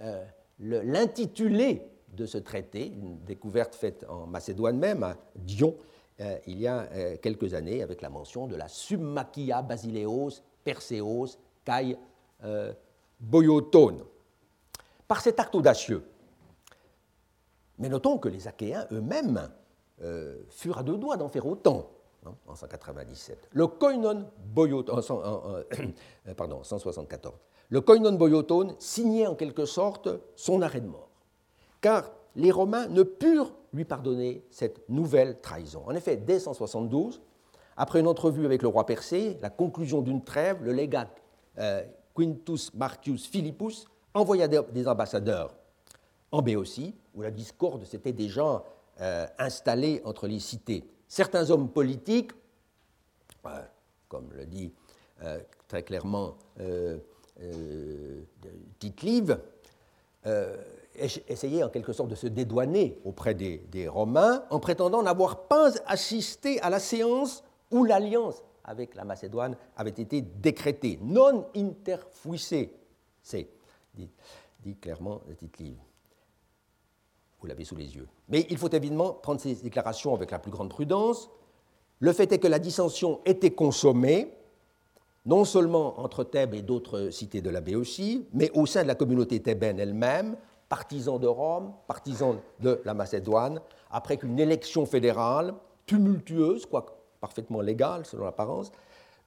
euh, 0.00 0.24
l'intitulé 0.58 1.82
de 2.12 2.26
ce 2.26 2.36
traité, 2.36 2.88
une 2.88 3.18
découverte 3.24 3.74
faite 3.74 4.04
en 4.08 4.26
Macédoine 4.26 4.76
même, 4.76 5.02
à 5.02 5.16
Dion, 5.36 5.74
il 6.46 6.58
y 6.58 6.66
a 6.66 7.16
quelques 7.18 7.54
années, 7.54 7.82
avec 7.82 8.00
la 8.02 8.08
mention 8.08 8.46
de 8.46 8.56
la 8.56 8.68
Summachia 8.68 9.62
Basileos 9.62 10.40
Perseos 10.64 11.38
Kai 11.64 11.96
Boyotone. 13.20 14.02
Par 15.06 15.20
cet 15.20 15.38
acte 15.38 15.54
audacieux, 15.54 16.04
mais 17.78 17.88
notons 17.88 18.18
que 18.18 18.28
les 18.28 18.48
Achéens 18.48 18.86
eux-mêmes 18.92 19.50
furent 20.48 20.78
à 20.78 20.82
deux 20.82 20.96
doigts 20.96 21.16
d'en 21.16 21.28
faire 21.28 21.46
autant. 21.46 21.90
Hein, 22.26 22.34
en 22.46 22.54
197. 22.54 23.48
Le 23.52 23.66
koinon 23.66 24.26
boyotone, 24.46 25.00
euh, 25.10 25.64
pardon, 26.36 26.62
174. 26.62 27.34
Le 27.68 27.80
koinon 27.80 28.12
boyotone 28.12 28.74
signait 28.78 29.26
en 29.26 29.34
quelque 29.34 29.64
sorte 29.64 30.08
son 30.34 30.62
arrêt 30.62 30.80
de 30.80 30.88
mort, 30.88 31.10
car 31.80 32.10
les 32.36 32.50
Romains 32.50 32.86
ne 32.88 33.02
purent 33.02 33.52
lui 33.72 33.84
pardonner 33.84 34.44
cette 34.50 34.88
nouvelle 34.88 35.40
trahison. 35.40 35.82
En 35.86 35.94
effet, 35.94 36.16
dès 36.16 36.38
172, 36.38 37.20
après 37.76 38.00
une 38.00 38.06
entrevue 38.06 38.46
avec 38.46 38.62
le 38.62 38.68
roi 38.68 38.86
Persée, 38.86 39.36
la 39.42 39.50
conclusion 39.50 40.00
d'une 40.00 40.22
trêve, 40.22 40.62
le 40.62 40.72
légat 40.72 41.10
euh, 41.58 41.82
Quintus 42.14 42.72
Martius 42.74 43.26
Philippus 43.26 43.86
envoya 44.14 44.48
des 44.48 44.88
ambassadeurs 44.88 45.54
en 46.32 46.40
Béotie, 46.40 46.94
où 47.14 47.22
la 47.22 47.30
discorde 47.30 47.84
s'était 47.84 48.12
déjà 48.12 48.62
euh, 49.00 49.26
installée 49.38 50.00
entre 50.04 50.26
les 50.26 50.38
cités 50.40 50.84
certains 51.08 51.50
hommes 51.50 51.70
politiques, 51.70 52.32
euh, 53.46 53.62
comme 54.08 54.30
le 54.32 54.46
dit 54.46 54.72
très 55.68 55.82
clairement 55.82 56.36
euh, 56.60 56.98
euh 57.40 58.20
Essayaient 61.28 61.62
en 61.62 61.68
quelque 61.68 61.92
sorte 61.92 62.08
de 62.08 62.14
se 62.14 62.26
dédouaner 62.26 62.98
auprès 63.04 63.34
des, 63.34 63.88
Romains 63.88 64.44
en 64.50 64.60
prétendant 64.60 65.02
n'avoir 65.02 65.46
pas 65.48 65.70
assisté 65.86 66.60
à 66.60 66.70
la 66.70 66.80
séance 66.80 67.44
où 67.70 67.84
l'alliance 67.84 68.42
avec 68.64 68.94
la 68.94 69.04
Macédoine 69.04 69.56
avait 69.76 69.90
été 69.90 70.22
décrétée. 70.22 70.98
Non 71.02 71.46
interfuisse, 71.54 72.54
c'est, 73.22 73.48
dit, 73.94 74.76
clairement 74.80 75.20
Tite-Live 75.38 75.78
vous 77.40 77.46
l'avez 77.46 77.64
sous 77.64 77.76
les 77.76 77.94
yeux. 77.94 78.08
Mais 78.28 78.46
il 78.50 78.58
faut 78.58 78.70
évidemment 78.70 79.12
prendre 79.12 79.40
ces 79.40 79.54
déclarations 79.54 80.14
avec 80.14 80.30
la 80.30 80.38
plus 80.38 80.50
grande 80.50 80.70
prudence. 80.70 81.30
Le 82.00 82.12
fait 82.12 82.32
est 82.32 82.38
que 82.38 82.48
la 82.48 82.58
dissension 82.58 83.20
était 83.24 83.52
consommée, 83.52 84.34
non 85.24 85.44
seulement 85.44 86.00
entre 86.00 86.24
Thèbes 86.24 86.54
et 86.54 86.62
d'autres 86.62 87.10
cités 87.10 87.40
de 87.40 87.50
la 87.50 87.60
Béotie, 87.60 88.26
mais 88.32 88.50
au 88.54 88.66
sein 88.66 88.82
de 88.82 88.88
la 88.88 88.94
communauté 88.94 89.40
thébaine 89.40 89.78
elle-même, 89.78 90.36
partisans 90.68 91.18
de 91.18 91.26
Rome, 91.26 91.72
partisans 91.86 92.38
de 92.60 92.80
la 92.84 92.94
Macédoine, 92.94 93.60
après 93.90 94.16
qu'une 94.16 94.38
élection 94.38 94.86
fédérale, 94.86 95.54
tumultueuse, 95.86 96.66
quoique 96.66 96.92
parfaitement 97.20 97.60
légale 97.60 98.04
selon 98.04 98.24
l'apparence, 98.24 98.72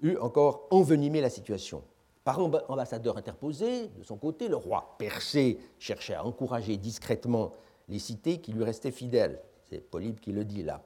eut 0.02 0.18
encore 0.18 0.68
envenimé 0.70 1.22
la 1.22 1.30
situation. 1.30 1.84
Par 2.24 2.40
ambassadeur 2.40 3.18
interposé, 3.18 3.88
de 3.88 4.04
son 4.04 4.18
côté, 4.18 4.50
le 4.50 4.56
roi 4.56 4.96
Persée 4.98 5.58
cherchait 5.80 6.14
à 6.14 6.26
encourager 6.26 6.78
discrètement 6.78 7.52
les 7.88 8.00
cités 8.00 8.40
qui 8.40 8.52
lui 8.52 8.64
restaient 8.64 8.92
fidèles. 8.92 9.42
C'est 9.70 9.80
Polybe 9.80 10.20
qui 10.20 10.32
le 10.32 10.46
dit 10.46 10.64
là. 10.64 10.82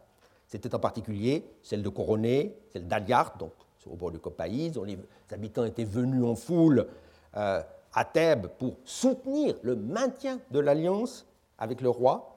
C'était 0.47 0.73
en 0.73 0.79
particulier 0.79 1.43
celle 1.61 1.81
de 1.81 1.89
Coroné, 1.89 2.55
celle 2.71 2.87
d'Aliart, 2.87 3.37
donc 3.37 3.51
au 3.89 3.95
bord 3.95 4.11
du 4.11 4.19
Copaïs, 4.19 4.71
dont 4.71 4.83
les 4.83 4.97
habitants 5.31 5.65
étaient 5.65 5.83
venus 5.83 6.23
en 6.23 6.35
foule 6.35 6.87
euh, 7.35 7.61
à 7.93 8.05
Thèbes 8.05 8.47
pour 8.57 8.77
soutenir 8.83 9.55
le 9.61 9.75
maintien 9.75 10.39
de 10.51 10.59
l'alliance 10.59 11.25
avec 11.57 11.81
le 11.81 11.89
roi. 11.89 12.35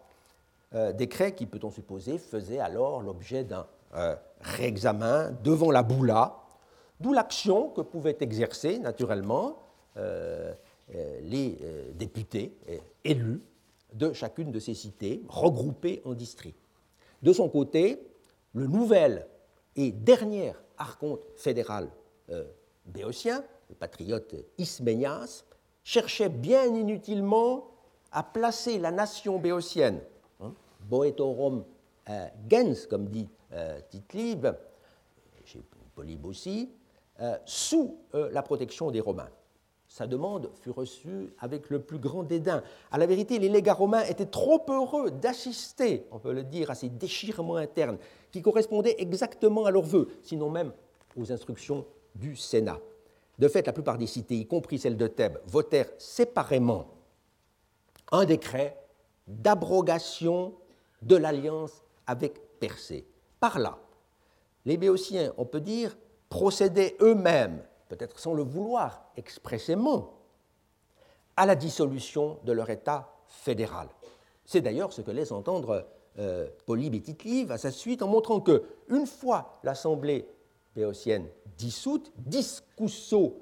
Euh, 0.75 0.93
décret 0.93 1.35
qui, 1.35 1.47
peut-on 1.47 1.71
supposer, 1.71 2.19
faisait 2.19 2.59
alors 2.59 3.01
l'objet 3.01 3.45
d'un 3.45 3.67
euh, 3.95 4.17
réexamen 4.41 5.33
devant 5.43 5.71
la 5.71 5.83
Boula, 5.83 6.37
d'où 7.01 7.13
l'action 7.13 7.69
que 7.71 7.81
pouvaient 7.81 8.19
exercer 8.21 8.79
naturellement 8.79 9.59
les 11.23 11.59
députés 11.95 12.55
élus 13.03 13.41
de 13.95 14.13
chacune 14.13 14.53
de 14.53 14.59
ces 14.59 14.75
cités, 14.75 15.23
regroupées 15.27 16.03
en 16.05 16.13
districts. 16.13 16.61
De 17.23 17.33
son 17.33 17.49
côté, 17.49 18.07
le 18.53 18.67
nouvel 18.67 19.27
et 19.75 19.91
dernier 19.91 20.53
archonte 20.79 21.21
fédéral 21.35 21.89
euh, 22.31 22.45
béotien, 22.85 23.43
le 23.69 23.75
patriote 23.75 24.35
Isménias, 24.59 25.45
cherchait 25.87 26.28
bien 26.28 26.64
inutilement 26.64 27.68
à 28.11 28.24
placer 28.24 28.80
la 28.80 28.91
nation 28.91 29.39
béotienne, 29.39 30.01
hein, 30.41 30.53
Boetorum 30.80 31.64
euh, 32.11 32.26
gens, 32.51 32.89
comme 32.91 33.07
dit 33.07 33.28
euh, 33.53 33.78
chez 35.45 35.62
Polybe 35.95 36.26
aussi, 36.26 36.72
euh, 37.20 37.39
sous 37.47 37.99
la 38.12 38.43
protection 38.43 38.91
des 38.91 39.01
Romains 39.01 39.30
sa 39.89 40.09
demande 40.09 40.51
fut 40.61 40.72
reçue 40.72 41.32
avec 41.39 41.70
le 41.70 41.80
plus 41.80 41.99
grand 41.99 42.24
dédain. 42.24 42.62
À 42.91 42.99
la 42.99 43.07
vérité, 43.07 43.39
les 43.39 43.49
légats 43.49 43.72
romains 43.72 44.03
étaient 44.03 44.26
trop 44.26 44.62
heureux 44.68 45.11
d'assister, 45.11 46.07
on 46.11 46.18
peut 46.18 46.32
le 46.32 46.43
dire, 46.43 46.70
à 46.70 46.74
ces 46.74 46.91
déchirements 46.91 47.57
internes 47.57 47.97
qui 48.30 48.43
correspondaient 48.43 48.97
exactement 48.99 49.64
à 49.64 49.70
leurs 49.70 49.84
vœux, 49.84 50.09
sinon 50.22 50.51
même 50.51 50.72
aux 51.16 51.32
instructions 51.32 51.87
du 52.14 52.37
Sénat. 52.37 52.80
De 53.39 53.49
fait, 53.49 53.66
la 53.66 53.72
plupart 53.72 53.99
des 53.99 54.07
cités, 54.07 54.37
y 54.37 54.47
compris 54.47 54.78
celle 54.78 54.97
de 54.97 55.07
Thèbes, 55.07 55.41
votèrent 55.47 55.91
séparément 55.99 56.87
un 58.12 58.24
décret 58.24 58.76
d'abrogation 59.26 60.55
de 61.03 61.16
l'alliance 61.16 61.82
avec 62.07 62.59
Persée. 62.59 63.07
Par 63.39 63.59
là, 63.59 63.78
les 64.64 64.78
Béotiens, 64.78 65.32
on 65.37 65.45
peut 65.45 65.61
dire, 65.61 65.97
procédaient 66.30 66.97
eux-mêmes 67.01 67.62
peut-être 67.89 68.18
sans 68.18 68.34
le 68.34 68.43
vouloir 68.43 69.11
expressément, 69.16 70.12
à 71.37 71.47
la 71.47 71.55
dissolution 71.55 72.39
de 72.45 72.53
leur 72.53 72.70
État 72.70 73.12
fédéral. 73.26 73.89
C'est 74.45 74.61
d'ailleurs 74.61 74.93
ce 74.93 75.03
que 75.03 75.11
laisse 75.11 75.32
entendre 75.32 75.87
euh, 76.18 76.49
à 77.51 77.59
sa 77.59 77.70
suite 77.70 78.03
en 78.03 78.09
montrant 78.09 78.41
que, 78.41 78.62
une 78.89 79.07
fois 79.07 79.59
l'Assemblée 79.62 80.26
béotienne 80.77 81.27
dissoute, 81.57 82.12
discusso 82.18 83.33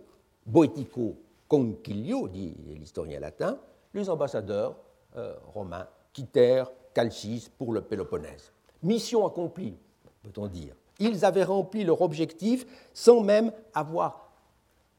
boetico 0.46 1.16
concilio, 1.48 2.28
dit 2.28 2.54
l'historien 2.78 3.20
latin, 3.20 3.58
les 3.92 4.08
ambassadeurs 4.08 4.76
euh, 5.16 5.34
romains 5.52 5.88
quittèrent 6.12 6.70
Calcis 6.94 7.50
pour 7.58 7.72
le 7.72 7.82
Péloponnèse. 7.82 8.52
Mission 8.82 9.26
accomplie, 9.26 9.76
peut-on 10.22 10.46
dire. 10.46 10.74
Ils 11.00 11.24
avaient 11.24 11.44
rempli 11.44 11.84
leur 11.84 12.02
objectif 12.02 12.66
sans 12.92 13.22
même 13.22 13.52
avoir 13.74 14.30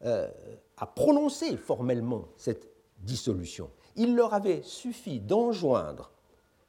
euh, 0.03 0.29
à 0.77 0.85
prononcer 0.85 1.55
formellement 1.55 2.25
cette 2.35 2.67
dissolution. 2.99 3.69
Il 3.95 4.15
leur 4.15 4.33
avait 4.33 4.61
suffi 4.61 5.21
d'enjoindre 5.21 6.11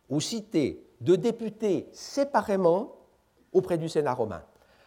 aux 0.08 0.20
cités 0.20 0.86
de 1.00 1.16
députer 1.16 1.88
séparément 1.92 2.94
auprès 3.52 3.78
du 3.78 3.88
Sénat 3.88 4.14
romain, 4.14 4.44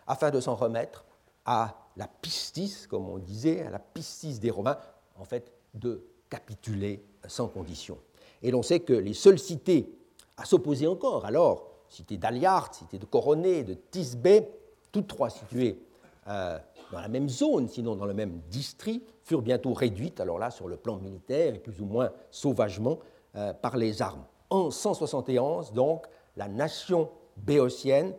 afin 0.10 0.32
de 0.32 0.42
s'en 0.42 0.56
remettre 0.56 1.06
à 1.46 1.76
la 1.96 2.08
pistis, 2.08 2.88
comme 2.90 3.08
on 3.08 3.20
disait, 3.20 3.62
à 3.62 3.70
la 3.70 3.80
pistis 3.80 4.40
des 4.40 4.50
Romains, 4.50 4.78
en 5.18 5.24
fait, 5.24 5.54
de 5.74 6.04
capituler 6.30 7.06
sans 7.28 7.48
condition. 7.48 7.98
Et 8.42 8.52
l'on 8.52 8.64
sait 8.64 8.82
que 8.82 8.94
les 8.94 9.14
seules 9.14 9.40
cités 9.40 9.96
à 10.36 10.46
s'opposer 10.46 10.88
encore, 10.88 11.26
alors, 11.26 11.70
cité 11.90 12.18
d'Aliart, 12.18 12.74
cité 12.74 12.98
de 12.98 13.06
Coroné, 13.06 13.64
de 13.64 13.74
Tisbé, 13.74 14.50
toutes 14.92 15.08
trois 15.08 15.30
situées 15.30 15.80
euh, 16.28 16.58
dans 16.92 17.02
la 17.02 17.08
même 17.08 17.30
zone, 17.30 17.68
sinon 17.68 17.96
dans 17.96 18.06
le 18.06 18.14
même 18.14 18.42
district, 18.50 19.06
furent 19.24 19.42
bientôt 19.42 19.74
réduites, 19.74 20.20
alors 20.20 20.40
là 20.40 20.50
sur 20.50 20.68
le 20.68 20.78
plan 20.78 20.98
militaire 20.98 21.54
et 21.54 21.60
plus 21.60 21.82
ou 21.82 21.86
moins 21.86 22.12
sauvagement, 22.32 23.00
euh, 23.36 23.54
par 23.54 23.78
les 23.78 24.02
armes. 24.02 24.24
En 24.50 24.72
171, 24.72 25.74
donc, 25.74 26.08
la 26.36 26.48
nation 26.48 27.10
béotienne, 27.38 28.14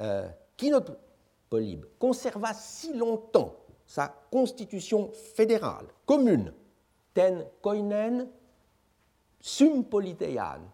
euh, 0.00 0.28
qui 0.56 0.70
Polybe, 1.52 1.84
conserva 1.98 2.54
si 2.54 2.94
longtemps 2.94 3.54
sa 3.84 4.08
constitution 4.30 5.10
fédérale 5.12 5.84
commune, 6.06 6.54
ten 7.12 7.42
koinen 7.60 8.22
sum 9.36 9.84
politeian, 9.84 10.64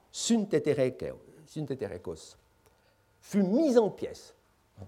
fut 3.21 3.43
mise 3.43 3.77
en 3.77 3.91
pièces 3.91 4.37
hein, 4.81 4.87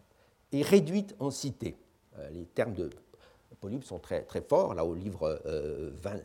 et 0.52 0.62
réduite 0.62 1.16
en 1.18 1.32
cité. 1.32 1.76
Euh, 2.18 2.30
les 2.30 2.46
termes 2.46 2.74
de 2.74 2.88
Polybe 3.58 3.82
sont 3.82 3.98
très, 3.98 4.24
forts, 4.48 4.74
là 4.74 4.84
au 4.84 4.94
livre 4.94 5.42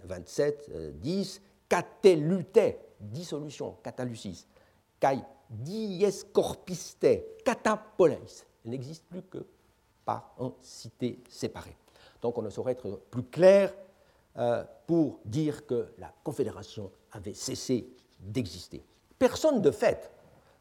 27, 0.05 0.99
10, 1.01 1.41
catelute, 1.67 2.59
dissolution, 2.99 3.77
catalucis, 3.81 4.45
kai 4.99 5.23
dies 5.49 6.23
corpiste, 6.31 7.07
catapoleis. 7.43 8.45
N'existe 8.63 9.05
plus 9.05 9.21
que 9.23 9.45
par 10.05 10.33
en 10.37 10.53
cité 10.61 11.19
séparée. 11.29 11.75
Donc 12.21 12.37
on 12.37 12.41
ne 12.41 12.49
saurait 12.49 12.73
être 12.73 13.01
plus 13.11 13.23
clair 13.23 13.73
euh, 14.37 14.63
pour 14.87 15.19
dire 15.25 15.65
que 15.65 15.87
la 15.97 16.11
Confédération 16.23 16.91
avait 17.11 17.33
cessé 17.33 17.89
d'exister. 18.19 18.85
Personne 19.17 19.61
de 19.61 19.71
fait 19.71 20.11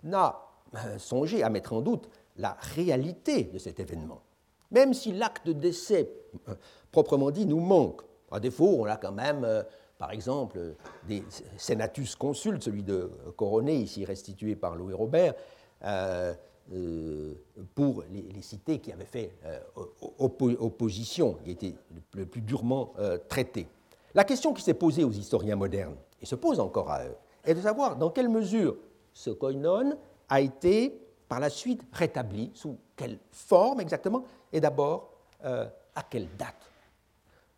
n'a 0.02 0.40
euh, 0.74 0.98
songé 0.98 1.42
à 1.42 1.50
mettre 1.50 1.72
en 1.72 1.80
doute 1.80 2.08
la 2.36 2.56
réalité 2.74 3.44
de 3.44 3.58
cet 3.58 3.78
événement 3.80 4.22
même 4.70 4.92
si 4.92 5.12
l'acte 5.12 5.46
de 5.46 5.52
décès, 5.52 6.10
euh, 6.48 6.54
proprement 6.90 7.30
dit, 7.30 7.46
nous 7.46 7.60
manque. 7.60 8.02
À 8.32 8.40
défaut, 8.40 8.78
on 8.80 8.86
a 8.86 8.96
quand 8.96 9.12
même, 9.12 9.46
par 9.96 10.10
exemple, 10.10 10.74
des 11.06 11.22
senatus 11.56 12.16
consultes, 12.16 12.64
celui 12.64 12.82
de 12.82 13.08
Coroné, 13.36 13.76
ici 13.76 14.04
restitué 14.04 14.56
par 14.56 14.74
Louis 14.74 14.94
Robert, 14.94 15.34
euh, 16.72 17.34
pour 17.74 18.04
les, 18.10 18.42
cités 18.42 18.78
qui 18.78 18.92
avaient 18.92 19.04
fait 19.04 19.32
opposition, 20.18 21.34
qui 21.44 21.50
étaient 21.50 21.74
le 22.14 22.26
plus 22.26 22.40
durement 22.40 22.94
traitées. 23.28 23.66
La 24.14 24.24
question 24.24 24.52
qui 24.52 24.62
s'est 24.62 24.74
posée 24.74 25.04
aux 25.04 25.10
historiens 25.10 25.56
modernes, 25.56 25.96
et 26.22 26.26
se 26.26 26.36
pose 26.36 26.60
encore 26.60 26.90
à 26.90 27.04
eux, 27.04 27.16
est 27.44 27.54
de 27.54 27.60
savoir 27.60 27.96
dans 27.96 28.10
quelle 28.10 28.28
mesure 28.28 28.76
ce 29.12 29.30
koinon 29.30 29.98
a 30.28 30.40
été 30.40 30.98
par 31.28 31.40
la 31.40 31.50
suite 31.50 31.82
rétabli, 31.92 32.50
sous 32.54 32.78
quelle 32.96 33.18
forme 33.30 33.80
exactement, 33.80 34.24
et 34.52 34.60
d'abord 34.60 35.10
euh, 35.44 35.66
à 35.94 36.02
quelle 36.02 36.28
date. 36.36 36.70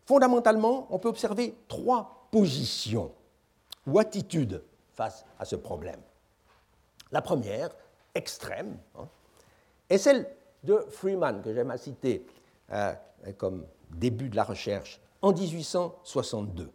Fondamentalement, 0.05 0.87
on 0.89 0.99
peut 0.99 1.09
observer 1.09 1.55
trois 1.67 2.27
positions 2.31 3.11
ou 3.85 3.99
attitudes 3.99 4.63
face 4.93 5.25
à 5.39 5.45
ce 5.45 5.55
problème. 5.55 6.01
La 7.11 7.21
première, 7.21 7.69
extrême, 8.17 8.77
hein, 8.97 9.07
est 9.89 9.97
celle 9.97 10.27
de 10.63 10.85
Freeman, 10.89 11.41
que 11.41 11.53
j'aime 11.53 11.71
à 11.71 11.77
citer 11.77 12.25
euh, 12.73 12.93
comme 13.37 13.65
début 13.91 14.29
de 14.29 14.35
la 14.35 14.43
recherche, 14.43 14.99
en 15.21 15.31
1862. 15.31 16.69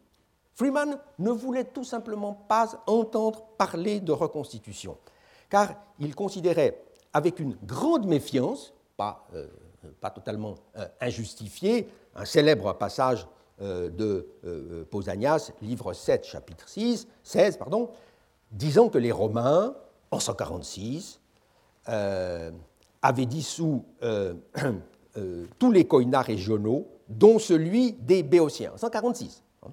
Freeman 0.55 0.99
ne 1.19 1.31
voulait 1.31 1.65
tout 1.65 1.85
simplement 1.85 2.33
pas 2.33 2.83
entendre 2.87 3.43
parler 3.59 4.01
de 4.01 4.13
reconstitution, 4.13 4.97
car 5.51 5.75
il 5.99 6.15
considérait 6.15 6.83
avec 7.13 7.41
une 7.41 7.57
grande 7.65 8.07
méfiance, 8.07 8.73
pas 8.97 9.27
euh, 9.35 9.47
totalement 10.15 10.55
euh, 10.77 10.87
injustifié, 11.01 11.89
un 12.15 12.25
célèbre 12.25 12.73
passage 12.75 13.27
de 13.61 14.87
Pausanias, 14.91 15.53
livre 15.61 15.93
7, 15.93 16.25
chapitre 16.25 16.69
6, 16.69 17.07
16, 17.23 17.59
pardon, 17.59 17.91
disant 18.51 18.89
que 18.89 18.99
les 18.99 19.13
Romains, 19.13 19.77
en 20.11 20.19
146, 20.19 21.21
avaient 21.87 23.27
dissous 23.27 23.85
tous 25.59 25.73
les 25.73 25.87
coïnats 25.87 26.23
régionaux, 26.23 26.87
dont 27.09 27.39
celui 27.39 27.93
des 27.93 28.23
Béotiens, 28.23 28.73
en 28.75 28.79
146. 28.79 29.43
Hein. 29.65 29.71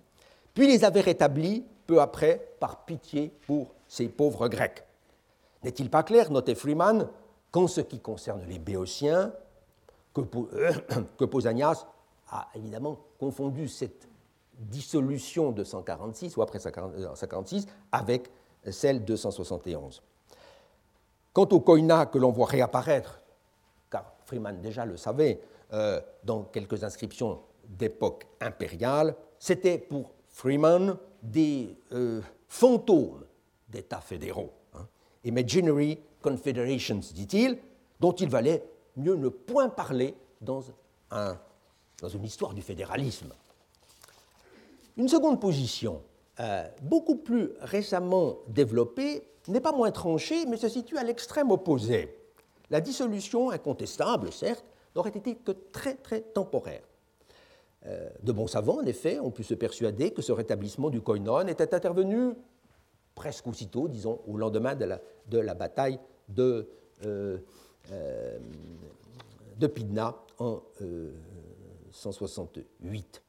Puis 0.53 0.67
les 0.67 0.83
avaient 0.83 1.01
rétablis 1.01 1.63
peu 1.87 2.01
après 2.01 2.53
par 2.59 2.85
pitié 2.85 3.31
pour 3.47 3.73
ces 3.87 4.07
pauvres 4.09 4.47
Grecs. 4.47 4.83
N'est-il 5.63 5.89
pas 5.89 6.03
clair, 6.03 6.31
notait 6.31 6.55
Freeman, 6.55 7.07
qu'en 7.51 7.67
ce 7.67 7.81
qui 7.81 7.99
concerne 7.99 8.43
les 8.47 8.59
Béotiens, 8.59 9.33
que, 10.13 10.21
Pausanias 11.25 11.85
a 12.29 12.47
évidemment 12.55 12.99
confondu 13.19 13.67
cette 13.67 14.07
dissolution 14.53 15.51
de 15.51 15.63
146 15.63 16.35
ou 16.37 16.41
après 16.41 16.59
146 16.59 17.65
avec 17.91 18.29
celle 18.69 19.05
de 19.05 19.15
171. 19.15 20.01
Quant 21.39 21.47
au 21.55 21.61
koina 21.61 22.05
que 22.05 22.17
l'on 22.17 22.31
voit 22.31 22.47
réapparaître, 22.47 23.21
car 23.89 24.13
Freeman 24.25 24.59
déjà 24.59 24.83
le 24.83 24.97
savait, 24.97 25.39
euh, 25.71 26.01
dans 26.25 26.43
quelques 26.43 26.83
inscriptions 26.83 27.39
d'époque 27.65 28.27
impériale, 28.41 29.15
c'était 29.39 29.77
pour 29.77 30.11
Freeman 30.27 30.97
des 31.23 31.77
euh, 31.93 32.19
fantômes 32.49 33.23
d'États 33.69 34.01
fédéraux. 34.01 34.51
Hein, 34.73 34.85
Imaginary 35.23 35.99
confederations, 36.21 36.99
dit-il, 37.13 37.57
dont 38.01 38.11
il 38.11 38.27
valait 38.27 38.61
mieux 38.97 39.15
ne 39.15 39.29
point 39.29 39.69
parler 39.69 40.15
dans, 40.41 40.59
dans 41.09 42.09
une 42.09 42.25
histoire 42.25 42.53
du 42.53 42.61
fédéralisme. 42.61 43.31
Une 44.97 45.07
seconde 45.07 45.39
position, 45.39 46.01
euh, 46.39 46.67
beaucoup 46.81 47.17
plus 47.17 47.51
récemment 47.59 48.37
développée, 48.47 49.27
n'est 49.49 49.59
pas 49.59 49.73
moins 49.73 49.91
tranchée, 49.91 50.45
mais 50.45 50.55
se 50.55 50.69
situe 50.69 50.97
à 50.97 51.03
l'extrême 51.03 51.51
opposé. 51.51 52.15
La 52.69 52.79
dissolution, 52.79 53.49
incontestable 53.49 54.31
certes, 54.31 54.65
n'aurait 54.95 55.09
été 55.09 55.35
que 55.35 55.51
très 55.51 55.95
très 55.95 56.21
temporaire. 56.21 56.83
Euh, 57.85 58.09
de 58.23 58.31
bons 58.31 58.47
savants, 58.47 58.79
en 58.79 58.85
effet, 58.85 59.19
ont 59.19 59.31
pu 59.31 59.43
se 59.43 59.53
persuader 59.53 60.11
que 60.11 60.21
ce 60.21 60.31
rétablissement 60.31 60.89
du 60.89 61.01
koinon 61.01 61.47
était 61.47 61.73
intervenu 61.73 62.33
presque 63.15 63.47
aussitôt, 63.47 63.87
disons, 63.89 64.21
au 64.25 64.37
lendemain 64.37 64.75
de 64.75 65.39
la, 65.39 65.53
bataille 65.55 65.99
de, 66.29 66.69
euh, 67.05 67.37
de 69.57 69.67
Pidna 69.67 70.15
en 70.37 70.61
168. 71.91 73.21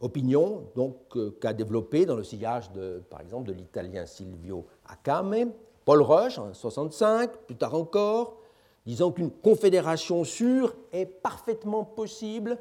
Opinion 0.00 0.68
donc 0.74 1.16
euh, 1.16 1.36
qu'a 1.40 1.52
développée 1.52 2.04
dans 2.04 2.16
le 2.16 2.24
sillage, 2.24 2.70
de, 2.72 3.02
par 3.08 3.20
exemple, 3.20 3.48
de 3.48 3.54
l'italien 3.54 4.04
Silvio 4.04 4.66
Acame, 4.86 5.52
Paul 5.86 6.02
Rush 6.02 6.38
en 6.38 6.52
65, 6.52 7.32
plus 7.46 7.56
tard 7.56 7.74
encore, 7.74 8.36
disant 8.84 9.10
qu'une 9.10 9.30
confédération 9.30 10.24
sûre 10.24 10.76
est 10.92 11.06
parfaitement 11.06 11.84
possible 11.84 12.58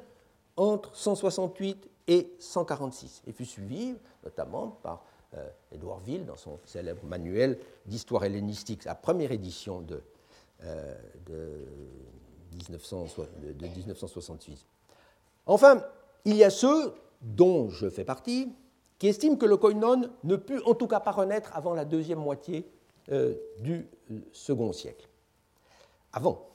entre 0.55 0.95
168 0.95 1.89
et 2.07 2.31
146, 2.39 3.23
et 3.27 3.33
fut 3.33 3.45
suivi 3.45 3.95
notamment 4.23 4.79
par 4.81 5.03
euh, 5.35 5.49
Édouard 5.71 5.99
Ville 5.99 6.25
dans 6.25 6.37
son 6.37 6.59
célèbre 6.65 7.03
manuel 7.05 7.59
d'histoire 7.85 8.23
hellénistique, 8.23 8.83
sa 8.83 8.95
première 8.95 9.31
édition 9.31 9.81
de, 9.81 10.01
euh, 10.63 10.95
de, 11.25 11.65
1968. 12.53 14.65
Enfin, 15.47 15.83
il 16.23 16.37
y 16.37 16.43
a 16.43 16.49
ceux 16.49 16.93
dont 17.25 17.69
je 17.69 17.89
fais 17.89 18.05
partie, 18.05 18.53
qui 18.99 19.07
estime 19.07 19.37
que 19.37 19.45
le 19.45 19.57
koinon 19.57 20.09
ne 20.23 20.35
put 20.35 20.61
en 20.65 20.73
tout 20.73 20.87
cas 20.87 20.99
pas 20.99 21.11
renaître 21.11 21.51
avant 21.53 21.73
la 21.73 21.83
deuxième 21.83 22.19
moitié 22.19 22.65
euh, 23.11 23.35
du 23.59 23.87
euh, 24.11 24.19
second 24.31 24.71
siècle. 24.71 25.07
Avant. 26.13 26.47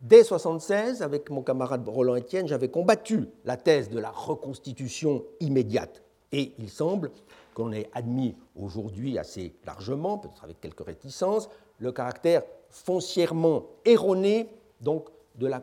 Dès 0.00 0.18
1976, 0.18 1.02
avec 1.02 1.30
mon 1.30 1.42
camarade 1.42 1.88
Roland 1.88 2.16
Etienne, 2.16 2.46
j'avais 2.46 2.68
combattu 2.68 3.28
la 3.44 3.56
thèse 3.56 3.88
de 3.88 3.98
la 3.98 4.10
reconstitution 4.10 5.24
immédiate. 5.40 6.02
Et 6.30 6.52
il 6.58 6.68
semble 6.68 7.10
qu'on 7.54 7.72
ait 7.72 7.88
admis 7.94 8.36
aujourd'hui 8.54 9.18
assez 9.18 9.54
largement, 9.66 10.18
peut-être 10.18 10.44
avec 10.44 10.60
quelques 10.60 10.84
réticences, 10.84 11.48
le 11.78 11.90
caractère 11.90 12.42
foncièrement 12.70 13.66
erroné 13.84 14.48
donc, 14.80 15.08
euh, 15.42 15.58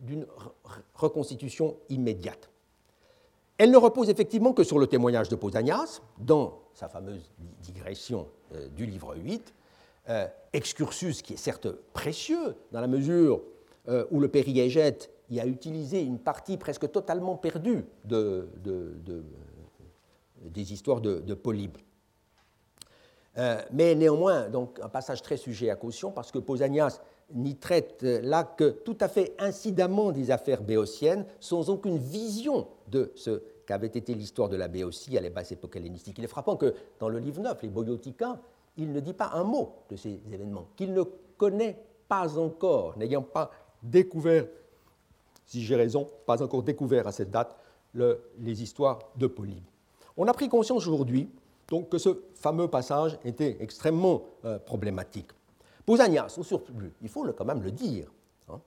d'une 0.00 0.26
reconstitution 0.94 1.76
immédiate. 1.90 2.48
Elle 3.56 3.70
ne 3.70 3.76
repose 3.76 4.10
effectivement 4.10 4.52
que 4.52 4.64
sur 4.64 4.78
le 4.78 4.86
témoignage 4.86 5.28
de 5.28 5.36
Pausanias, 5.36 6.00
dans 6.18 6.58
sa 6.74 6.88
fameuse 6.88 7.30
digression 7.62 8.26
euh, 8.54 8.68
du 8.68 8.84
livre 8.84 9.14
8, 9.16 9.54
euh, 10.08 10.26
excursus 10.52 11.22
qui 11.22 11.34
est 11.34 11.38
certes 11.38 11.68
précieux 11.92 12.56
dans 12.72 12.80
la 12.80 12.88
mesure 12.88 13.42
euh, 13.88 14.04
où 14.10 14.18
le 14.18 14.28
périégète 14.28 15.10
y 15.30 15.40
a 15.40 15.46
utilisé 15.46 16.02
une 16.02 16.18
partie 16.18 16.56
presque 16.56 16.90
totalement 16.90 17.36
perdue 17.36 17.84
de, 18.04 18.48
des 20.42 20.72
histoires 20.72 21.00
de, 21.00 21.34
Polybe. 21.34 21.78
mais 23.72 23.94
néanmoins, 23.94 24.48
un 24.82 24.88
passage 24.88 25.22
très 25.22 25.38
sujet 25.38 25.70
à 25.70 25.76
caution, 25.76 26.10
parce 26.10 26.30
que 26.30 26.38
Pausanias 26.38 27.00
n'y 27.32 27.56
traite 27.56 28.02
là 28.02 28.44
que 28.44 28.70
tout 28.70 28.96
à 29.00 29.08
fait 29.08 29.34
incidemment 29.38 30.12
des 30.12 30.30
affaires 30.30 30.62
béotiennes, 30.62 31.24
sans 31.40 31.70
aucune 31.70 31.98
vision 31.98 32.68
de 32.88 33.12
ce 33.14 33.42
qu'avait 33.66 33.86
été 33.86 34.14
l'histoire 34.14 34.48
de 34.48 34.56
la 34.56 34.68
Béotie 34.68 35.16
à 35.16 35.20
la 35.20 35.30
basse 35.30 35.52
époque 35.52 35.76
hellénistique. 35.76 36.16
Il 36.18 36.24
est 36.24 36.28
frappant 36.28 36.56
que 36.56 36.74
dans 37.00 37.08
le 37.08 37.18
livre 37.18 37.40
9, 37.40 37.62
les 37.62 37.68
Boyotica, 37.68 38.38
il 38.76 38.92
ne 38.92 39.00
dit 39.00 39.14
pas 39.14 39.30
un 39.34 39.44
mot 39.44 39.72
de 39.90 39.96
ces 39.96 40.20
événements, 40.32 40.66
qu'il 40.76 40.92
ne 40.92 41.02
connaît 41.36 41.78
pas 42.08 42.38
encore, 42.38 42.96
n'ayant 42.98 43.22
pas 43.22 43.50
découvert, 43.82 44.46
si 45.46 45.62
j'ai 45.62 45.76
raison, 45.76 46.06
pas 46.26 46.42
encore 46.42 46.62
découvert 46.62 47.06
à 47.06 47.12
cette 47.12 47.30
date, 47.30 47.56
les 47.94 48.62
histoires 48.62 48.98
de 49.16 49.26
Polybe. 49.26 49.62
On 50.16 50.26
a 50.26 50.32
pris 50.32 50.48
conscience 50.48 50.86
aujourd'hui 50.86 51.28
donc, 51.68 51.88
que 51.88 51.98
ce 51.98 52.20
fameux 52.34 52.68
passage 52.68 53.18
était 53.24 53.56
extrêmement 53.60 54.22
euh, 54.44 54.58
problématique. 54.58 55.28
Pausanias, 55.86 56.34
au 56.38 56.42
surplus, 56.42 56.92
il 57.02 57.08
faut 57.08 57.24
quand 57.32 57.44
même 57.44 57.62
le 57.62 57.70
dire, 57.70 58.10
hein, 58.48 58.60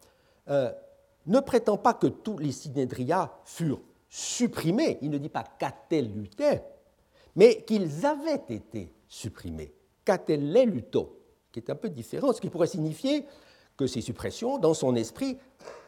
euh, 0.49 0.71
ne 1.25 1.39
prétend 1.39 1.77
pas 1.77 1.93
que 1.93 2.07
tous 2.07 2.37
les 2.37 2.51
synédrias 2.51 3.31
furent 3.43 3.81
supprimés. 4.09 4.97
Il 5.01 5.09
ne 5.09 5.17
dit 5.17 5.29
pas 5.29 5.43
luté, 5.91 6.61
mais 7.35 7.63
qu'ils 7.63 8.05
avaient 8.05 8.41
été 8.49 8.93
supprimés. 9.07 9.73
luto, 10.65 11.19
qui 11.51 11.59
est 11.59 11.69
un 11.69 11.75
peu 11.75 11.89
différent, 11.89 12.31
ce 12.31 12.39
qui 12.39 12.49
pourrait 12.49 12.67
signifier 12.67 13.25
que 13.75 13.87
ces 13.87 14.01
suppressions, 14.01 14.57
dans 14.57 14.73
son 14.73 14.95
esprit, 14.95 15.37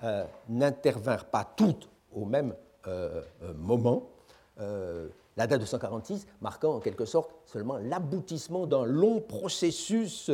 euh, 0.03 0.25
n'intervinrent 0.49 1.25
pas 1.25 1.45
toutes 1.45 1.89
au 2.13 2.25
même 2.25 2.53
euh, 2.87 3.23
moment. 3.55 4.09
la 4.57 5.47
date 5.47 5.61
de 5.61 5.65
146 5.65 6.27
marquant 6.41 6.75
en 6.75 6.79
quelque 6.81 7.05
sorte 7.05 7.31
seulement 7.45 7.77
l'aboutissement 7.77 8.67
d'un 8.67 8.83
long 8.83 9.21
processus 9.21 10.29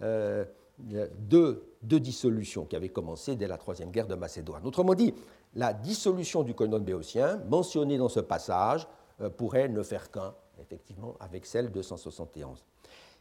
de, 0.00 1.62
de, 1.82 1.98
dissolution 1.98 2.64
qui 2.64 2.76
avait 2.76 2.88
commencé 2.88 3.36
dès 3.36 3.46
la 3.46 3.56
Troisième 3.56 3.90
Guerre 3.90 4.06
de 4.06 4.14
Macédoine. 4.14 4.66
Autrement 4.66 4.94
dit, 4.94 5.14
la 5.54 5.72
dissolution 5.72 6.42
du 6.42 6.54
koinon 6.54 6.80
béotien, 6.80 7.40
mentionnée 7.48 7.96
dans 7.96 8.08
ce 8.08 8.20
passage, 8.20 8.86
euh, 9.22 9.30
pourrait 9.30 9.68
ne 9.68 9.82
faire 9.82 10.10
qu'un, 10.10 10.34
effectivement, 10.60 11.14
avec 11.20 11.46
celle 11.46 11.72
de 11.72 11.80
171. 11.80 12.62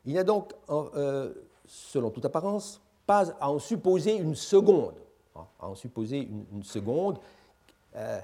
Il 0.05 0.11
n'y 0.11 0.19
a 0.19 0.23
donc, 0.23 0.53
euh, 0.69 1.33
selon 1.65 2.09
toute 2.11 2.25
apparence, 2.25 2.81
pas 3.07 3.29
à 3.39 3.49
en 3.49 3.59
supposer 3.59 4.17
une 4.17 4.35
seconde, 4.35 4.95
hein, 5.35 5.45
à 5.59 5.69
en 5.69 5.75
supposer 5.75 6.27
une, 6.51 6.63
seconde, 6.63 7.19
euh, 7.95 8.19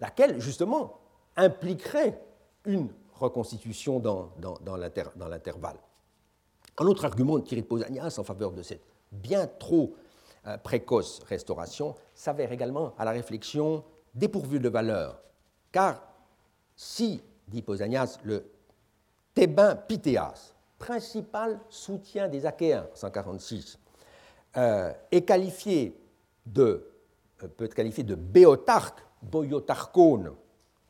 laquelle, 0.00 0.38
justement, 0.40 0.98
impliquerait 1.36 2.20
une 2.66 2.88
reconstitution 3.14 3.98
dans 3.98 4.30
l'intervalle. 4.76 5.78
Un 6.78 6.86
autre 6.86 7.04
argument 7.04 7.38
de 7.38 7.44
Thierry 7.44 7.62
Pausanias 7.62 8.16
en 8.18 8.24
faveur 8.24 8.52
de 8.52 8.62
cette 8.62 8.82
bien 9.12 9.46
trop 9.46 9.94
euh, 10.46 10.58
précoce 10.58 11.20
restauration 11.28 11.94
s'avère 12.14 12.52
également 12.52 12.94
à 12.98 13.04
la 13.04 13.12
réflexion 13.12 13.84
dépourvue 14.14 14.60
de 14.60 14.68
valeur. 14.68 15.20
Car 15.70 16.02
si, 16.74 17.22
dit 17.48 17.62
Pausanias, 17.62 18.18
le 18.24 18.44
Thébain 19.34 19.76
Pythéas, 19.76 20.54
principal 20.78 21.60
soutien 21.68 22.28
des 22.28 22.46
Achéens, 22.46 22.86
146, 22.94 23.78
euh, 24.56 24.92
est 25.10 25.22
qualifié 25.22 25.98
de, 26.44 26.86
euh, 27.42 27.48
peut 27.48 27.64
être 27.64 27.74
qualifié 27.74 28.04
de 28.04 28.14
béotarque, 28.14 29.00
boiotarchone, 29.22 30.32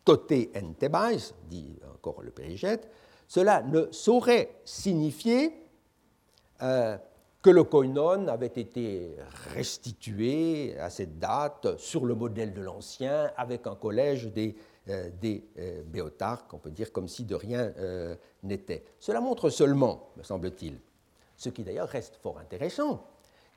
toté 0.05 0.51
en 0.57 0.73
Thébais, 0.73 1.19
dit 1.49 1.79
encore 1.95 2.23
le 2.23 2.31
périgète, 2.31 2.91
cela 3.27 3.63
ne 3.63 3.91
saurait 3.91 4.57
signifier 4.65 5.64
que 7.45 7.51
le 7.51 7.63
koinon 7.63 8.27
avait 8.29 8.47
été 8.47 9.19
restitué 9.55 10.79
à 10.81 10.89
cette 10.89 11.19
date 11.19 11.77
sur 11.77 12.07
le 12.07 12.15
modèle 12.15 12.55
de 12.55 12.63
l'ancien, 12.63 13.31
avec 13.37 13.67
un 13.67 13.75
collège 13.75 14.29
des, 14.29 14.57
euh, 14.89 15.11
euh, 15.59 15.83
béotarques, 15.85 16.55
on 16.55 16.59
peut 16.59 16.71
dire 16.71 16.91
comme 16.91 17.07
si 17.07 17.25
de 17.25 17.35
rien 17.35 17.71
euh, 17.77 18.17
n'était. 18.43 18.83
Cela 18.99 19.21
montre 19.21 19.51
seulement, 19.51 20.09
me 20.17 20.23
semble-t-il, 20.23 20.79
ce 21.37 21.51
qui 21.51 21.65
d'ailleurs 21.65 21.89
reste 21.89 22.17
fort 22.17 22.39
intéressant, 22.39 23.07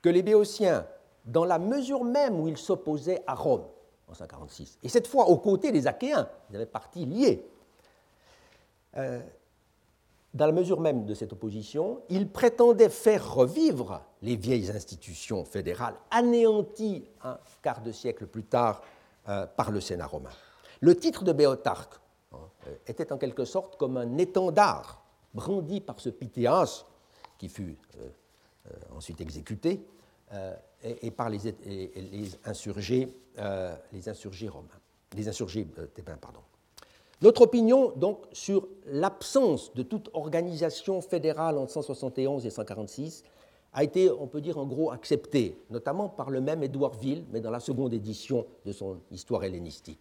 que 0.02 0.10
les 0.10 0.22
béotiens, 0.22 0.86
dans 1.24 1.46
la 1.46 1.58
mesure 1.58 2.04
même 2.04 2.38
où 2.38 2.46
ils 2.46 2.58
s'opposaient 2.58 3.22
à 3.26 3.34
Rome 3.34 3.64
en 4.06 4.12
146, 4.12 4.80
et 4.82 4.90
cette 4.90 5.06
fois 5.06 5.30
aux 5.30 5.38
côtés 5.38 5.72
des 5.72 5.86
Achéens, 5.86 6.28
ils 6.50 6.56
avaient 6.56 6.66
parti 6.66 7.06
liés, 7.06 7.42
dans 10.38 10.46
la 10.46 10.52
mesure 10.52 10.80
même 10.80 11.04
de 11.04 11.14
cette 11.14 11.32
opposition, 11.32 12.00
il 12.08 12.30
prétendait 12.30 12.90
faire 12.90 13.34
revivre 13.34 14.02
les 14.22 14.36
vieilles 14.36 14.70
institutions 14.70 15.44
fédérales 15.44 15.96
anéanties 16.12 17.10
un 17.24 17.38
quart 17.60 17.82
de 17.82 17.90
siècle 17.90 18.28
plus 18.28 18.44
tard 18.44 18.80
par 19.24 19.72
le 19.72 19.80
Sénat 19.80 20.06
romain. 20.06 20.30
Le 20.80 20.94
titre 20.94 21.24
de 21.24 21.32
Béotarque 21.32 21.94
hein, 22.32 22.38
était 22.86 23.12
en 23.12 23.18
quelque 23.18 23.44
sorte 23.44 23.76
comme 23.76 23.96
un 23.96 24.16
étendard 24.16 25.02
brandi 25.34 25.80
par 25.80 25.98
ce 25.98 26.08
Pythéas, 26.08 26.86
qui 27.36 27.48
fut 27.48 27.76
ensuite 28.94 29.20
exécuté, 29.20 29.84
et, 30.84 31.10
par 31.10 31.30
les, 31.30 31.40
insurgés, 32.44 33.12
les 33.92 34.08
insurgés 34.08 34.48
romains, 34.48 34.68
les 35.16 35.28
insurgés 35.28 35.66
pardon. 36.20 36.40
Notre 37.20 37.42
opinion, 37.42 37.92
donc, 37.96 38.26
sur 38.32 38.68
l'absence 38.86 39.74
de 39.74 39.82
toute 39.82 40.08
organisation 40.12 41.00
fédérale 41.00 41.58
en 41.58 41.66
171 41.66 42.46
et 42.46 42.50
146 42.50 43.24
a 43.72 43.82
été, 43.82 44.10
on 44.10 44.28
peut 44.28 44.40
dire, 44.40 44.56
en 44.56 44.66
gros 44.66 44.92
acceptée, 44.92 45.58
notamment 45.68 46.08
par 46.08 46.30
le 46.30 46.40
même 46.40 46.62
Édouard 46.62 46.94
Ville, 46.94 47.24
mais 47.32 47.40
dans 47.40 47.50
la 47.50 47.60
seconde 47.60 47.92
édition 47.92 48.46
de 48.64 48.72
son 48.72 48.98
Histoire 49.10 49.44
hellénistique. 49.44 50.00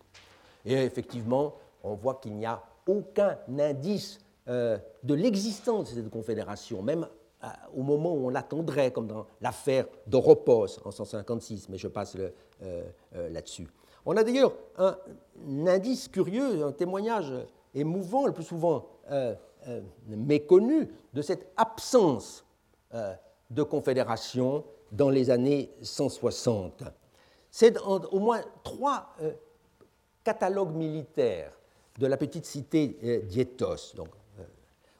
Et 0.63 0.73
effectivement, 0.73 1.55
on 1.83 1.95
voit 1.95 2.15
qu'il 2.15 2.35
n'y 2.35 2.45
a 2.45 2.61
aucun 2.87 3.37
indice 3.57 4.19
euh, 4.47 4.77
de 5.03 5.13
l'existence 5.13 5.89
de 5.89 6.01
cette 6.01 6.09
confédération, 6.09 6.81
même 6.83 7.07
euh, 7.43 7.47
au 7.75 7.81
moment 7.81 8.13
où 8.13 8.27
on 8.27 8.29
l'attendrait, 8.29 8.91
comme 8.91 9.07
dans 9.07 9.25
l'affaire 9.41 9.87
d'Oropos 10.05 10.79
en 10.85 10.91
156, 10.91 11.67
mais 11.69 11.77
je 11.77 11.87
passe 11.87 12.15
euh, 12.63 12.83
là-dessus. 13.13 13.67
On 14.05 14.15
a 14.15 14.23
d'ailleurs 14.23 14.53
un, 14.77 14.97
indice 15.67 16.07
curieux, 16.07 16.63
un 16.63 16.71
témoignage 16.71 17.33
émouvant, 17.73 18.25
le 18.25 18.33
plus 18.33 18.43
souvent 18.43 18.87
euh, 19.11 19.35
euh, 19.67 19.81
méconnu, 20.07 20.89
de 21.13 21.21
cette 21.21 21.51
absence 21.57 22.45
euh, 22.93 23.13
de 23.49 23.63
confédération 23.63 24.63
dans 24.91 25.09
les 25.09 25.29
années 25.29 25.71
160. 25.81 26.83
C'est 27.51 27.77
au 27.79 28.19
moins 28.19 28.41
trois 28.63 29.15
catalogues 30.23 30.75
militaires 30.75 31.51
de 31.97 32.07
la 32.07 32.17
petite 32.17 32.45
cité 32.45 33.23
d'Ietos, 33.23 33.95
donc 33.95 34.09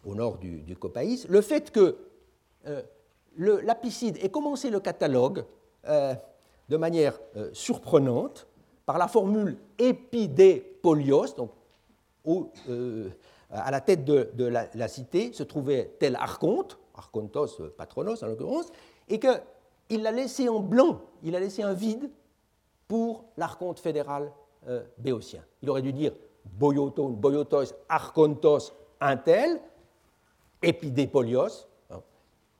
au 0.06 0.16
nord 0.16 0.38
du, 0.38 0.62
du, 0.62 0.76
Copaïs, 0.76 1.28
le 1.28 1.42
fait 1.42 1.72
que 1.72 1.98
l'apicide 3.38 4.18
ait 4.24 4.30
commencé 4.30 4.70
le 4.70 4.80
catalogue 4.80 5.46
de 5.86 6.78
manière 6.78 7.20
surprenante, 7.54 8.48
par 8.88 8.98
la 8.98 9.10
formule 9.10 9.58
épidépolios, 9.78 11.36
donc 11.36 11.52
euh, 12.70 13.10
à 13.52 13.70
la 13.70 13.82
tête 13.82 14.06
de, 14.06 14.46
la, 14.46 14.88
cité 14.88 15.34
se 15.34 15.44
trouvait 15.44 15.92
tel 16.00 16.16
archonte, 16.16 16.80
archontos 16.96 17.62
patronos 17.78 18.24
en 18.24 18.28
l'occurrence, 18.28 18.72
et 19.10 19.20
qu'il 19.20 20.02
l'a 20.02 20.12
laissé 20.14 20.48
en 20.48 20.62
blanc, 20.62 21.02
il 21.22 21.36
a 21.36 21.40
laissé 21.42 21.64
un 21.64 21.74
vide 21.74 22.10
pour 22.88 23.26
l'archonte 23.36 23.80
fédéral 23.80 24.32
euh, 24.70 24.84
béotien. 24.98 25.44
Il 25.62 25.70
aurait 25.70 25.82
dû 25.82 25.92
dire 25.92 26.14
boyoton, 26.46 27.10
boyotos, 27.10 27.74
archontos, 27.90 28.72
un 29.02 29.18
tel, 29.18 29.60
épidépolios. 30.62 31.68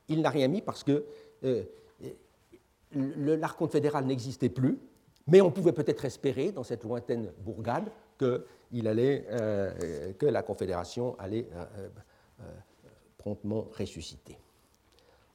Il 0.10 0.22
n'a 0.22 0.30
rien 0.30 0.50
mis 0.50 0.62
parce 0.62 0.84
que 0.84 1.06
euh, 1.46 1.64
l'archonte 2.92 3.72
fédéral 3.72 4.06
n'existait 4.06 4.50
plus, 4.50 4.78
mais 5.28 5.42
on 5.42 5.52
pouvait 5.52 5.74
peut-être 5.74 6.06
espérer, 6.06 6.52
dans 6.52 6.64
cette 6.64 6.84
lointaine 6.84 7.32
bourgade, 7.40 7.90
que, 8.18 8.46
euh, 8.74 10.14
que 10.14 10.26
la 10.26 10.42
Confédération 10.42 11.16
allait 11.20 11.48
euh, 11.54 11.66
euh, 12.42 12.44
promptement 13.18 13.68
ressusciter. 13.78 14.38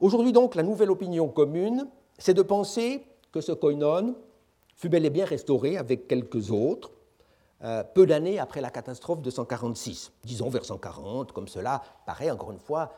Aujourd'hui 0.01 0.33
donc, 0.33 0.55
la 0.55 0.63
nouvelle 0.63 0.91
opinion 0.91 1.29
commune, 1.29 1.89
c'est 2.19 2.35
de 2.35 2.43
penser 2.43 3.05
que 3.31 3.41
ce 3.41 3.53
koinon 3.53 4.17
fut 4.77 4.89
bel 4.89 5.05
et 5.05 5.11
bien 5.11 5.25
restauré 5.25 5.77
avec 5.77 6.09
quelques 6.09 6.51
autres, 6.51 6.91
peu 7.95 8.07
d'années 8.07 8.41
après 8.41 8.61
la 8.61 8.71
catastrophe 8.71 9.23
de 9.23 9.31
146, 9.31 10.11
disons 10.25 10.49
vers 10.49 10.65
140, 10.65 11.31
comme 11.31 11.47
cela 11.47 11.81
paraît 12.05 12.31
encore 12.33 12.51
une 12.51 12.59
fois 12.59 12.93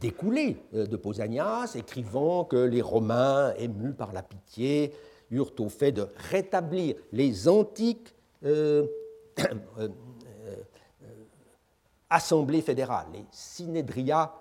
découlé 0.00 0.56
de 0.72 0.96
Pausanias, 0.96 1.76
écrivant 1.76 2.44
que 2.44 2.56
les 2.56 2.82
Romains, 2.82 3.54
émus 3.54 3.92
par 3.92 4.12
la 4.12 4.22
pitié, 4.22 4.92
eurent 5.32 5.52
au 5.58 5.68
fait 5.68 5.92
de 5.92 6.06
rétablir 6.30 6.94
les 7.10 7.48
antiques 7.48 8.14
euh, 8.44 8.86
euh, 9.38 9.48
euh, 9.78 9.88
assemblées 12.10 12.60
fédérales, 12.60 13.06
les 13.12 13.24
synedria 13.30 14.32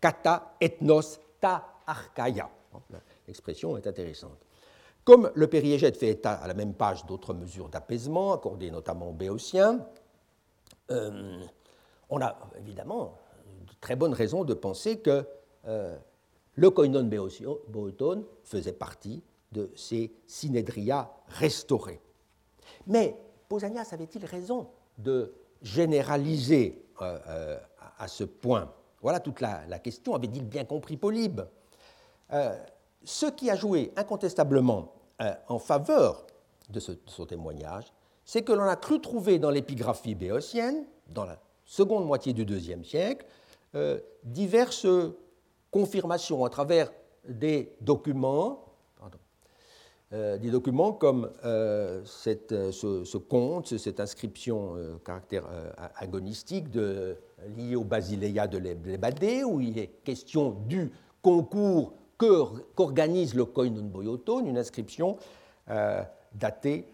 kata 0.00 0.56
ethnos 0.60 1.20
ta 1.40 1.64
archaia. 1.86 2.48
L'expression 3.28 3.76
est 3.76 3.86
intéressante. 3.86 4.38
Comme 5.04 5.30
le 5.34 5.46
périégète 5.46 5.96
fait 5.96 6.08
état 6.08 6.32
à 6.32 6.48
la 6.48 6.54
même 6.54 6.74
page 6.74 7.06
d'autres 7.06 7.34
mesures 7.34 7.68
d'apaisement, 7.68 8.32
accordées 8.32 8.70
notamment 8.70 9.10
aux 9.10 9.12
Béotiens, 9.12 9.86
on 10.88 12.20
a 12.20 12.36
évidemment 12.58 13.18
de 13.66 13.72
très 13.80 13.94
bonnes 13.94 14.14
raisons 14.14 14.44
de 14.44 14.54
penser 14.54 14.98
que 14.98 15.24
le 16.56 16.70
koinon 16.70 17.04
béoton 17.04 18.24
faisait 18.42 18.72
partie 18.72 19.22
de 19.56 19.70
ces 19.74 20.12
synédria 20.26 21.10
restaurés. 21.28 22.00
Mais 22.86 23.16
Pausanias 23.48 23.88
avait-il 23.92 24.24
raison 24.24 24.68
de 24.98 25.32
généraliser 25.62 26.84
euh, 27.00 27.18
euh, 27.28 27.58
à 27.98 28.06
ce 28.06 28.24
point? 28.24 28.72
Voilà 29.00 29.20
toute 29.20 29.40
la, 29.40 29.78
question. 29.78 30.14
Avait-il 30.14 30.44
bien 30.44 30.64
compris 30.64 30.96
Polybe? 30.96 31.42
Euh, 32.32 32.56
Ce 33.04 33.26
qui 33.26 33.50
a 33.50 33.56
joué 33.56 33.92
incontestablement 33.96 34.92
en 35.48 35.58
faveur 35.58 36.26
de, 36.68 36.78
ce, 36.78 36.92
son 37.06 37.24
témoignage, 37.24 37.92
c'est 38.24 38.42
que 38.42 38.52
l'on 38.52 38.64
a 38.64 38.76
cru 38.76 39.00
trouver 39.00 39.38
dans 39.38 39.50
l'épigraphie 39.50 40.14
béotienne, 40.14 40.84
dans 41.08 41.24
la 41.24 41.38
seconde 41.64 42.04
moitié 42.04 42.34
du 42.34 42.42
IIe 42.42 42.84
siècle, 42.84 43.24
diverses 44.24 44.86
confirmations 45.70 46.44
à 46.44 46.50
travers 46.50 46.90
des 47.26 47.74
documents 47.80 48.65
des 50.12 50.50
documents 50.50 50.92
comme 50.92 51.32
euh, 51.44 52.04
euh, 52.52 52.72
ce, 52.72 53.16
conte, 53.16 53.76
cette 53.76 53.98
inscription 53.98 54.76
caractère 55.04 55.48
agonistique 55.96 56.66
liée 57.56 57.74
au 57.74 57.82
Basileia 57.82 58.46
de 58.46 58.58
l'Ebadé, 58.58 59.42
où 59.42 59.60
il 59.60 59.76
est 59.78 59.88
question 60.04 60.50
du 60.50 60.92
concours 61.22 61.94
qu'organise 62.18 63.34
le 63.34 63.46
Koinon 63.46 63.82
Boyoton, 63.82 64.46
une 64.46 64.58
inscription 64.58 65.16
datée 66.32 66.86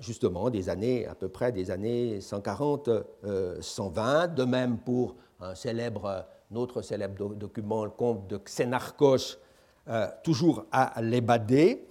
justement 0.00 0.48
des 0.48 0.68
années, 0.68 1.06
à 1.06 1.16
peu 1.16 1.28
près 1.28 1.50
des 1.52 1.72
années 1.72 2.20
140-120, 2.20 4.34
de 4.34 4.44
même 4.44 4.78
pour 4.78 5.16
un 5.40 5.56
célèbre, 5.56 6.24
autre 6.54 6.82
célèbre 6.82 7.34
document, 7.34 7.84
le 7.84 7.90
conte 7.90 8.28
de 8.28 8.38
Xenarchos, 8.38 9.38
toujours 10.22 10.66
à 10.70 11.02
l'Ebadé, 11.02 11.89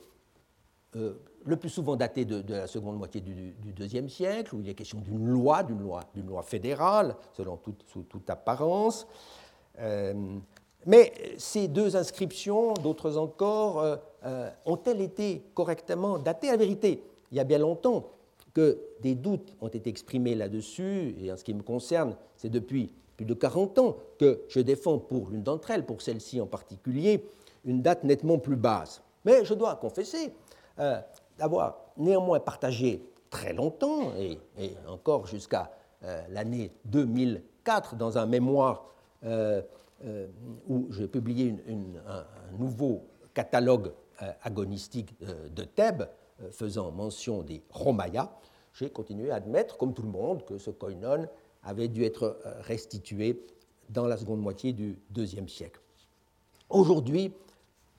euh, 0.96 1.14
le 1.46 1.56
plus 1.56 1.70
souvent 1.70 1.96
daté 1.96 2.26
de, 2.26 2.44
la 2.52 2.68
seconde 2.68 2.98
moitié 2.98 3.22
du, 3.22 3.56
IIe 3.80 4.10
siècle, 4.10 4.56
où 4.56 4.60
il 4.60 4.70
est 4.70 4.74
question 4.74 5.00
d'une 5.00 5.28
loi, 5.28 5.64
d'une 5.64 5.80
loi, 5.80 6.02
loi 6.28 6.42
fédérale, 6.44 7.16
selon 7.34 7.58
toute 7.58 8.30
apparence. 8.30 9.08
Euh, 9.80 10.14
mais 10.86 11.14
ces 11.38 11.68
deux 11.68 11.96
inscriptions, 11.96 12.74
d'autres 12.74 13.18
encore, 13.18 14.00
euh, 14.26 14.50
ont-elles 14.66 15.02
été 15.02 15.44
correctement 15.54 16.20
datées? 16.20 16.50
À 16.50 16.52
la 16.52 16.58
vérité, 16.58 17.04
il 17.32 17.38
y 17.38 17.40
a 17.40 17.46
bien 17.46 17.60
longtemps 17.60 18.10
que 18.54 18.80
des 19.02 19.16
doutes 19.16 19.56
ont 19.62 19.70
été 19.70 19.90
exprimés 19.90 20.36
là-dessus, 20.36 21.16
et 21.22 21.32
en 21.32 21.38
ce 21.38 21.44
qui 21.44 21.54
me 21.54 21.64
concerne, 21.64 22.16
c'est 22.36 22.50
depuis 22.50 22.92
plus 23.16 23.26
de 23.26 23.34
40 23.34 23.80
ans 23.80 23.98
que 24.18 24.42
je 24.50 24.60
défends 24.60 24.98
pour 24.98 25.30
l'une 25.30 25.44
d'entre 25.44 25.72
elles, 25.72 25.86
pour 25.86 26.02
celle-ci 26.02 26.42
en 26.42 26.48
particulier, 26.48 27.24
une 27.66 27.82
date 27.82 28.04
nettement 28.04 28.40
plus 28.40 28.56
basse. 28.56 29.02
Mais 29.26 29.46
je 29.46 29.54
dois 29.54 29.76
confesser 29.76 30.32
euh, 30.80 31.02
d'avoir 31.38 31.78
néanmoins 31.98 32.40
partagé 32.40 33.02
très 33.30 33.54
longtemps, 33.54 34.14
et, 34.18 34.40
encore 34.88 35.26
jusqu'à 35.26 35.72
euh, 36.04 36.22
l'année 36.30 36.72
2004, 36.86 37.96
dans 37.96 38.18
un 38.18 38.26
mémoire 38.26 38.86
euh, 39.24 39.62
où 40.68 40.88
j'ai 40.92 41.08
publié 41.08 41.56
un, 41.70 42.58
nouveau 42.58 43.06
catalogue 43.34 43.92
agonistique 44.44 45.16
de 45.22 45.64
Thèbes, 45.64 46.08
faisant 46.52 46.92
mention 46.92 47.42
des 47.42 47.62
Romayas, 47.70 48.30
j'ai 48.74 48.90
continué 48.90 49.32
à 49.32 49.36
admettre, 49.36 49.78
comme 49.78 49.94
tout 49.94 50.02
le 50.02 50.10
monde, 50.10 50.46
que 50.46 50.58
ce 50.58 50.72
koinon 50.72 51.28
avait 51.64 51.90
dû 51.90 52.04
être 52.04 52.38
restitué 52.62 53.46
dans 53.90 54.08
la 54.08 54.18
seconde 54.18 54.42
moitié 54.42 54.72
du 54.74 54.98
IIe 55.16 55.50
siècle. 55.50 55.82
Aujourd'hui, 56.70 57.34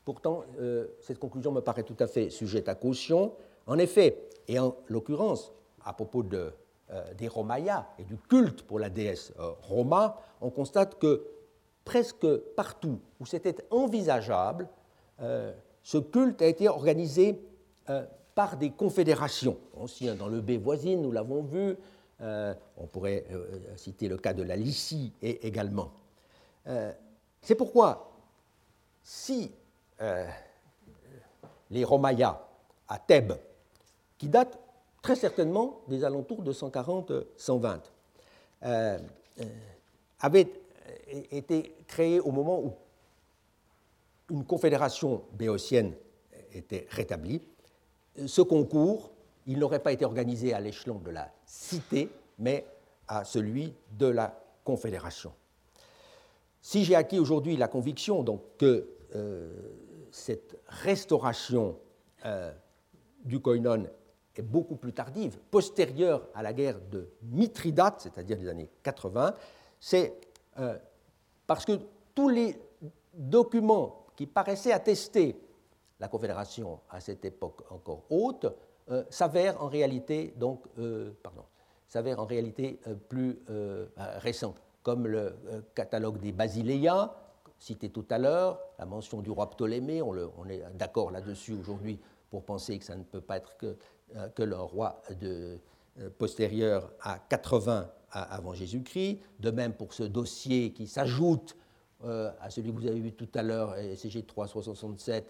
Pourtant, 0.04 0.44
euh, 0.58 0.86
cette 1.00 1.18
conclusion 1.18 1.52
me 1.52 1.60
paraît 1.60 1.82
tout 1.82 1.96
à 1.98 2.06
fait 2.06 2.30
sujette 2.30 2.68
à 2.68 2.74
caution. 2.74 3.34
En 3.66 3.78
effet, 3.78 4.28
et 4.48 4.58
en 4.58 4.74
l'occurrence, 4.88 5.52
à 5.84 5.92
propos 5.92 6.24
euh, 6.32 6.50
des 7.16 7.28
Romayas 7.28 7.86
et 7.98 8.04
du 8.04 8.16
culte 8.16 8.62
pour 8.62 8.78
la 8.78 8.88
déesse 8.88 9.32
euh, 9.38 9.50
Roma, 9.62 10.20
on 10.40 10.50
constate 10.50 10.98
que 10.98 11.26
presque 11.84 12.26
partout 12.56 12.98
où 13.18 13.26
c'était 13.26 13.56
envisageable, 13.70 14.68
ce 15.82 15.98
culte 15.98 16.40
a 16.40 16.46
été 16.46 16.68
organisé 16.68 17.38
par 18.34 18.56
des 18.56 18.70
confédérations. 18.70 19.58
Anciens 19.76 20.14
dans 20.14 20.28
le 20.28 20.40
B 20.40 20.52
voisine, 20.52 21.02
nous 21.02 21.10
l'avons 21.10 21.42
vu, 21.42 21.76
on 22.20 22.86
pourrait 22.90 23.26
citer 23.76 24.08
le 24.08 24.16
cas 24.16 24.32
de 24.32 24.42
la 24.42 24.56
Lycie 24.56 25.12
également. 25.20 25.90
C'est 27.42 27.54
pourquoi, 27.54 28.12
si 29.02 29.52
les 31.70 31.84
Romayas 31.84 32.40
à 32.88 32.98
Thèbes, 32.98 33.34
qui 34.18 34.28
datent 34.28 34.58
très 35.02 35.16
certainement 35.16 35.80
des 35.88 36.04
alentours 36.04 36.42
de 36.42 36.52
140-120, 36.52 37.80
euh, 38.62 38.98
euh, 39.40 39.44
avaient 40.20 40.52
été 41.30 41.74
créés 41.86 42.20
au 42.20 42.30
moment 42.30 42.60
où 42.60 42.74
une 44.30 44.44
confédération 44.44 45.22
béotienne 45.32 45.94
était 46.52 46.86
rétablie. 46.90 47.40
Ce 48.26 48.42
concours, 48.42 49.10
il 49.46 49.58
n'aurait 49.58 49.82
pas 49.82 49.92
été 49.92 50.04
organisé 50.04 50.52
à 50.52 50.60
l'échelon 50.60 50.98
de 50.98 51.10
la 51.10 51.32
cité, 51.46 52.10
mais 52.38 52.66
à 53.08 53.24
celui 53.24 53.72
de 53.92 54.06
la 54.06 54.38
confédération. 54.64 55.32
Si 56.60 56.84
j'ai 56.84 56.94
acquis 56.94 57.18
aujourd'hui 57.18 57.56
la 57.56 57.66
conviction 57.66 58.22
donc, 58.22 58.42
que 58.58 58.88
euh, 59.14 59.50
cette 60.12 60.56
restauration 60.68 61.78
du 63.24 63.40
koinon 63.40 63.86
est 64.36 64.42
beaucoup 64.42 64.76
plus 64.76 64.92
tardive, 64.92 65.38
postérieure 65.50 66.28
à 66.34 66.42
la 66.42 66.52
guerre 66.52 66.80
de 66.90 67.10
Mithridate, 67.22 68.00
c'est-à-dire 68.00 68.38
des 68.38 68.48
années 68.48 68.70
80, 68.82 69.34
c'est 69.78 70.14
euh, 70.58 70.76
parce 71.46 71.64
que 71.64 71.78
tous 72.14 72.28
les 72.28 72.56
documents 73.14 74.06
qui 74.16 74.26
paraissaient 74.26 74.72
attester 74.72 75.40
la 75.98 76.08
Confédération 76.08 76.80
à 76.90 77.00
cette 77.00 77.24
époque 77.24 77.62
encore 77.70 78.04
haute 78.10 78.46
euh, 78.90 79.04
s'avèrent 79.10 79.62
en 79.62 79.68
réalité 79.68 80.34
donc 80.36 80.64
euh, 80.78 81.10
pardon 81.22 81.44
s'avèrent 81.86 82.20
en 82.20 82.26
réalité 82.26 82.78
plus 83.08 83.40
récents, 83.96 84.54
comme 84.84 85.08
le 85.08 85.34
catalogue 85.74 86.20
des 86.20 86.30
Basileia 86.30 87.12
cité 87.60 87.90
tout 87.90 88.06
à 88.10 88.18
l'heure, 88.18 88.58
la 88.78 88.86
mention 88.86 89.20
du 89.20 89.30
roi 89.30 89.50
Ptolémée, 89.50 90.02
on, 90.02 90.16
est 90.48 90.64
d'accord 90.74 91.10
là-dessus 91.10 91.52
aujourd'hui 91.52 92.00
pour 92.30 92.42
penser 92.42 92.78
que 92.78 92.84
ça 92.84 92.96
ne 92.96 93.04
peut 93.04 93.20
pas 93.20 93.36
être 93.36 93.56
que, 93.58 93.76
euh, 94.16 94.28
que 94.30 94.42
le 94.42 94.56
roi 94.56 95.02
de, 95.20 95.58
euh, 96.00 96.10
postérieur 96.18 96.90
à 97.02 97.18
80 97.18 97.88
avant 98.12 98.54
Jésus-Christ. 98.54 99.20
De 99.38 99.50
même 99.50 99.74
pour 99.74 99.92
ce 99.92 100.02
dossier 100.02 100.72
qui 100.72 100.88
s'ajoute 100.88 101.56
euh, 102.04 102.30
à 102.40 102.50
celui 102.50 102.72
que 102.72 102.80
vous 102.80 102.86
avez 102.86 102.98
vu 102.98 103.12
tout 103.12 103.28
à 103.34 103.42
l'heure, 103.42 103.76
CG 103.94 104.22
367, 104.22 105.26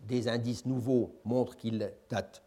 des 0.00 0.28
indices 0.28 0.64
nouveaux 0.64 1.16
montrent 1.24 1.56
qu'il 1.56 1.92
date 2.08 2.42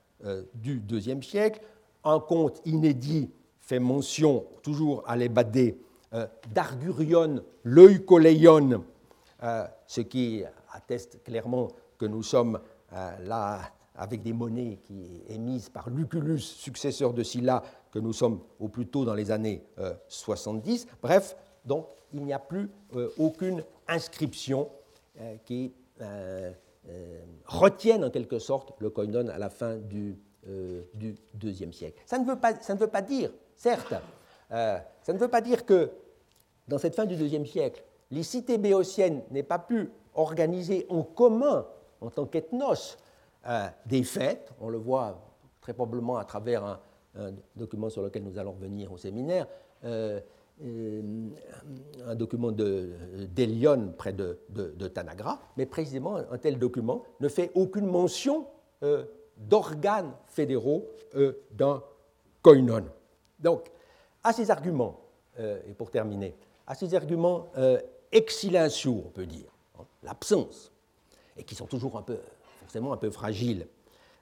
du 0.55 0.81
IIe 0.89 1.21
siècle. 1.21 1.61
Un 2.03 2.19
conte 2.19 2.61
inédit 2.65 3.29
fait 3.59 3.79
mention, 3.79 4.45
toujours 4.63 5.03
à 5.05 5.15
l'ébadé, 5.15 5.77
d'Argurion 6.53 7.43
leucoleion, 7.63 8.83
ce 9.87 10.01
qui 10.01 10.43
atteste 10.71 11.23
clairement 11.23 11.69
que 11.97 12.05
nous 12.05 12.23
sommes 12.23 12.59
euh, 12.93 13.11
là, 13.25 13.61
avec 13.95 14.21
des 14.21 14.33
monnaies 14.33 14.79
qui 14.83 15.21
émises 15.29 15.69
par 15.69 15.89
Lucullus, 15.89 16.39
successeur 16.39 17.13
de 17.13 17.23
Sylla, 17.23 17.63
que 17.91 17.99
nous 17.99 18.13
sommes 18.13 18.41
au 18.59 18.67
plus 18.67 18.87
tôt 18.87 19.05
dans 19.05 19.13
les 19.13 19.31
années 19.31 19.63
70. 20.07 20.85
Euh, 20.85 20.95
Bref, 21.01 21.35
donc 21.63 21.87
il 22.13 22.23
n'y 22.23 22.33
a 22.33 22.39
plus 22.39 22.69
euh, 22.95 23.09
aucune 23.17 23.63
inscription 23.87 24.69
qui 25.45 25.73
retienne 27.45 28.03
en 28.03 28.09
quelque 28.09 28.37
sorte 28.37 28.73
le 28.79 28.89
koinon 28.89 29.29
à 29.29 29.37
la 29.37 29.49
fin 29.49 29.77
du, 29.77 30.17
du 30.93 31.15
IIe 31.41 31.71
siècle. 31.71 32.01
Ça 32.05 32.19
ne 32.19 32.25
veut 32.25 32.87
pas 32.87 33.01
dire, 33.01 33.31
certes, 33.55 33.93
ça 34.49 35.13
ne 35.13 35.17
veut 35.17 35.29
pas 35.29 35.39
dire 35.39 35.65
que 35.65 35.89
dans 36.67 36.77
cette 36.77 36.95
fin 36.95 37.05
du 37.05 37.15
IIe 37.15 37.45
siècle, 37.45 37.83
les 38.11 38.23
cités 38.23 38.57
béotiennes 38.57 39.21
n'aient 39.31 39.43
pas 39.43 39.59
pu 39.59 39.89
organiser 40.13 40.85
en 40.89 41.03
commun 41.03 41.67
en 42.01 42.09
tant 42.09 42.25
qu'ethnos 42.25 42.97
euh, 43.47 43.67
des 43.85 44.03
fêtes. 44.03 44.51
On 44.59 44.69
le 44.69 44.77
voit 44.77 45.21
très 45.61 45.73
probablement 45.73 46.17
à 46.17 46.25
travers 46.25 46.63
un, 46.63 46.79
document 47.55 47.89
sur 47.89 48.01
lequel 48.01 48.23
nous 48.25 48.37
allons 48.37 48.51
revenir 48.51 48.91
au 48.91 48.97
séminaire, 48.97 49.47
euh, 49.85 50.19
euh, 50.61 51.01
un 52.05 52.15
document 52.15 52.51
d'Elion 52.51 53.93
près 53.97 54.11
de, 54.11 54.37
Tanagra, 54.93 55.39
mais 55.55 55.65
précisément 55.65 56.17
un 56.17 56.37
tel 56.37 56.59
document 56.59 57.03
ne 57.21 57.29
fait 57.29 57.51
aucune 57.55 57.85
mention 57.85 58.47
d'organes 59.37 60.11
fédéraux 60.27 60.85
d'un 61.51 61.81
koinon. 62.41 62.83
Donc, 63.39 63.71
à 64.21 64.33
ces 64.33 64.51
arguments, 64.51 64.99
et 65.39 65.73
pour 65.73 65.91
terminer, 65.91 66.35
à 66.67 66.75
ces 66.75 66.93
arguments 66.95 67.47
exilentiaux, 68.11 69.03
on 69.05 69.09
peut 69.09 69.25
dire, 69.25 69.49
hein, 69.79 69.83
l'absence 70.03 70.71
et 71.37 71.43
qui 71.43 71.55
sont 71.55 71.65
toujours 71.67 71.97
un 71.97 72.01
peu, 72.01 72.17
forcément 72.61 72.93
un 72.93 72.97
peu 72.97 73.11
fragiles. 73.11 73.67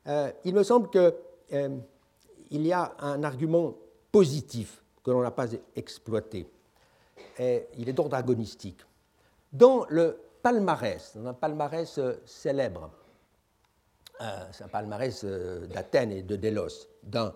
Euh, 0.07 0.31
il 0.43 0.53
me 0.53 0.63
semble 0.63 0.89
qu'il 0.89 1.13
euh, 1.53 1.77
y 2.51 2.71
a 2.71 2.95
un 2.99 3.23
argument 3.23 3.75
positif 4.11 4.81
que 5.03 5.11
l'on 5.11 5.21
n'a 5.21 5.31
pas 5.31 5.47
exploité. 5.75 6.47
Il 7.39 7.89
est 7.89 7.93
d'ordre 7.93 8.15
agonistique. 8.15 8.81
Dans 9.51 9.85
le 9.89 10.19
palmarès, 10.41 11.15
dans 11.15 11.27
un 11.27 11.33
palmarès 11.33 11.97
euh, 11.97 12.13
célèbre, 12.25 12.89
c'est 14.51 14.63
un 14.63 14.69
palmarès 14.69 15.25
d'Athènes 15.25 16.11
et 16.13 16.23
de 16.23 16.37
Délos, 16.37 16.87
d'un 17.01 17.33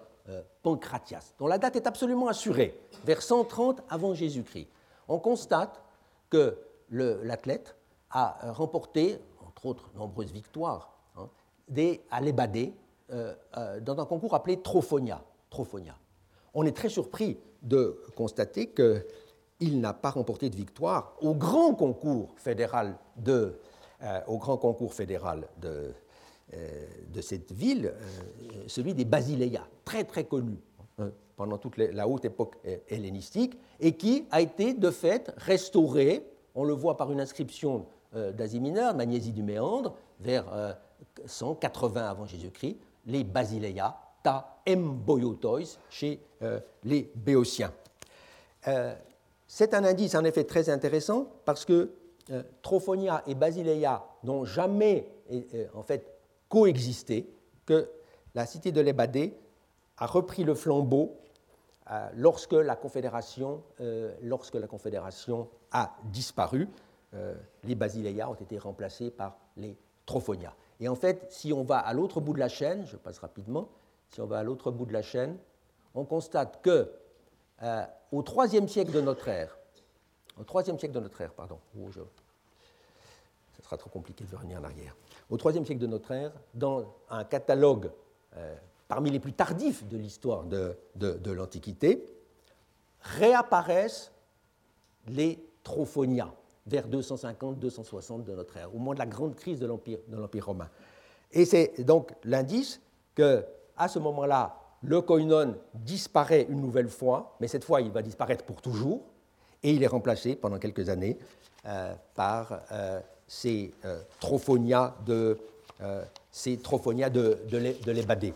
Pancratias, 0.63 1.33
dont 1.37 1.47
la 1.47 1.57
date 1.57 1.75
est 1.75 1.85
absolument 1.85 2.29
assurée, 2.29 2.79
vers 3.03 3.21
130 3.21 3.81
avant 3.89 4.13
Jésus-Christ. 4.13 4.69
On 5.07 5.19
constate 5.19 5.81
que 6.29 6.57
l'athlète 6.89 7.75
a 8.09 8.51
remporté 8.51 9.19
entre 9.45 9.65
autres 9.65 9.89
nombreuses 9.95 10.31
victoires, 10.31 10.93
hein, 11.15 11.29
des, 11.67 12.01
à 12.11 12.21
l'Ebadé 12.21 12.73
euh, 13.11 13.33
euh, 13.57 13.79
dans 13.79 13.99
un 13.99 14.05
concours 14.05 14.35
appelé 14.35 14.61
Trophonia. 14.61 15.23
Trophonia. 15.49 15.97
On 16.53 16.63
est 16.65 16.75
très 16.75 16.89
surpris 16.89 17.39
de 17.63 17.99
constater 18.15 18.71
qu'il 18.71 19.79
n'a 19.81 19.93
pas 19.93 20.11
remporté 20.11 20.49
de 20.49 20.55
victoire 20.55 21.15
au 21.21 21.33
grand 21.33 21.73
concours 21.73 22.33
fédéral 22.37 22.97
de, 23.15 23.59
euh, 24.03 24.19
au 24.27 24.37
grand 24.37 24.57
concours 24.57 24.93
fédéral 24.93 25.47
de, 25.57 25.93
de 27.09 27.21
cette 27.21 27.51
ville, 27.51 27.93
celui 28.67 28.93
des 28.93 29.03
Basileia, 29.03 29.67
très 29.83 30.03
très 30.03 30.23
connu 30.23 30.57
pendant 31.37 31.57
toute 31.57 31.77
la 31.77 32.07
haute 32.07 32.25
époque 32.25 32.55
hellénistique, 32.89 33.57
et 33.79 33.93
qui 33.93 34.25
a 34.31 34.41
été 34.41 34.73
de 34.73 34.91
fait 34.91 35.31
restauré, 35.37 36.27
on 36.55 36.65
le 36.65 36.73
voit 36.73 36.97
par 36.97 37.11
une 37.11 37.21
inscription 37.21 37.85
euh, 38.15 38.31
d'Asie 38.31 38.59
mineure, 38.59 38.95
Magnésie 38.95 39.31
du 39.31 39.43
Méandre, 39.43 39.95
vers 40.19 40.45
180 41.25 42.01
euh, 42.01 42.09
avant 42.09 42.25
Jésus-Christ, 42.25 42.77
les 43.05 43.23
Basileia, 43.23 43.95
ta 44.23 44.57
emboiotois, 44.67 45.77
chez 45.89 46.19
euh, 46.41 46.59
les 46.83 47.11
Béotiens. 47.15 47.71
C'est 49.47 49.73
un 49.73 49.85
indice 49.85 50.15
en 50.15 50.25
effet 50.25 50.43
très 50.43 50.69
intéressant 50.69 51.27
parce 51.45 51.63
que 51.63 51.91
Trophonia 52.61 53.23
et 53.27 53.33
Basileia 53.33 54.03
n'ont 54.25 54.43
jamais 54.43 55.07
en 55.73 55.83
fait 55.83 56.17
coexisté, 56.49 57.29
que 57.65 57.89
la 58.35 58.45
cité 58.45 58.73
de 58.73 58.81
l'Ébadé 58.81 59.37
a 59.97 60.05
repris 60.05 60.43
le 60.43 60.53
flambeau 60.53 61.15
lorsque 62.15 62.53
la 62.53 62.75
Confédération, 62.75 63.63
lorsque 64.21 64.55
la 64.55 64.67
Confédération 64.67 65.49
a 65.71 65.95
disparu. 66.05 66.67
Euh, 67.13 67.35
les 67.63 67.75
basileia 67.75 68.29
ont 68.29 68.35
été 68.35 68.57
remplacés 68.57 69.11
par 69.11 69.37
les 69.55 69.77
trophonia. 70.05 70.53
Et 70.79 70.89
en 70.89 70.95
fait, 70.95 71.25
si 71.29 71.53
on 71.53 71.63
va 71.63 71.79
à 71.79 71.93
l'autre 71.93 72.19
bout 72.21 72.33
de 72.33 72.39
la 72.39 72.49
chaîne, 72.49 72.85
je 72.85 72.97
passe 72.97 73.19
rapidement, 73.19 73.69
si 74.09 74.21
on 74.21 74.25
va 74.25 74.39
à 74.39 74.43
l'autre 74.43 74.71
bout 74.71 74.85
de 74.85 74.93
la 74.93 75.01
chaîne, 75.01 75.37
on 75.95 76.03
constate 76.05 76.61
que 76.61 76.91
euh, 77.63 77.85
au 78.11 78.23
IIIe 78.23 78.67
siècle 78.67 78.91
de 78.91 79.01
notre 79.01 79.27
ère, 79.27 79.57
au 80.37 80.43
IIIe 80.59 80.77
siècle 80.77 80.93
de 80.93 80.99
notre 80.99 81.19
ère, 81.21 81.33
pardon, 81.33 81.59
ce 81.73 83.63
sera 83.63 83.77
trop 83.77 83.89
compliqué 83.89 84.23
de 84.25 84.35
revenir 84.35 84.59
en 84.59 84.63
arrière. 84.63 84.95
Au 85.29 85.37
IIIe 85.37 85.65
siècle 85.65 85.81
de 85.81 85.87
notre 85.87 86.11
ère, 86.11 86.31
dans 86.53 86.93
un 87.09 87.23
catalogue 87.23 87.89
euh, 88.35 88.55
parmi 88.87 89.09
les 89.11 89.19
plus 89.19 89.33
tardifs 89.33 89.87
de 89.87 89.97
l'histoire 89.97 90.43
de, 90.43 91.31
l'Antiquité, 91.31 92.05
réapparaissent 93.01 94.11
les 95.07 95.39
trophonia 95.63 96.33
vers 96.65 96.87
250-260 96.87 98.23
de 98.23 98.33
notre 98.33 98.57
ère, 98.57 98.73
au 98.73 98.77
moment 98.77 98.93
de 98.93 98.99
la 98.99 99.05
grande 99.05 99.35
crise 99.35 99.59
de 99.59 99.65
l'Empire 99.67 100.45
romain. 100.45 100.69
Et 101.31 101.45
c'est 101.45 101.81
donc 101.81 102.11
l'indice 102.23 102.81
que, 103.15 103.45
à 103.75 103.87
ce 103.87 103.99
moment-là, 103.99 104.57
le 104.83 105.01
koinon 105.01 105.55
disparaît 105.73 106.45
une 106.49 106.61
nouvelle 106.61 106.89
fois, 106.89 107.35
mais 107.39 107.47
cette 107.47 107.63
fois 107.63 107.81
il 107.81 107.91
va 107.91 108.01
disparaître 108.01 108.43
pour 108.43 108.61
toujours, 108.61 109.01
et 109.63 109.71
il 109.71 109.83
est 109.83 109.87
remplacé 109.87 110.35
pendant 110.35 110.59
quelques 110.59 110.89
années 110.89 111.17
euh, 111.65 111.93
par 112.15 112.61
euh, 112.71 112.99
ces 113.27 113.73
euh, 113.85 114.01
ces 116.31 116.57
trophonia 116.57 117.09
de, 117.09 117.25
bader. 118.05 118.33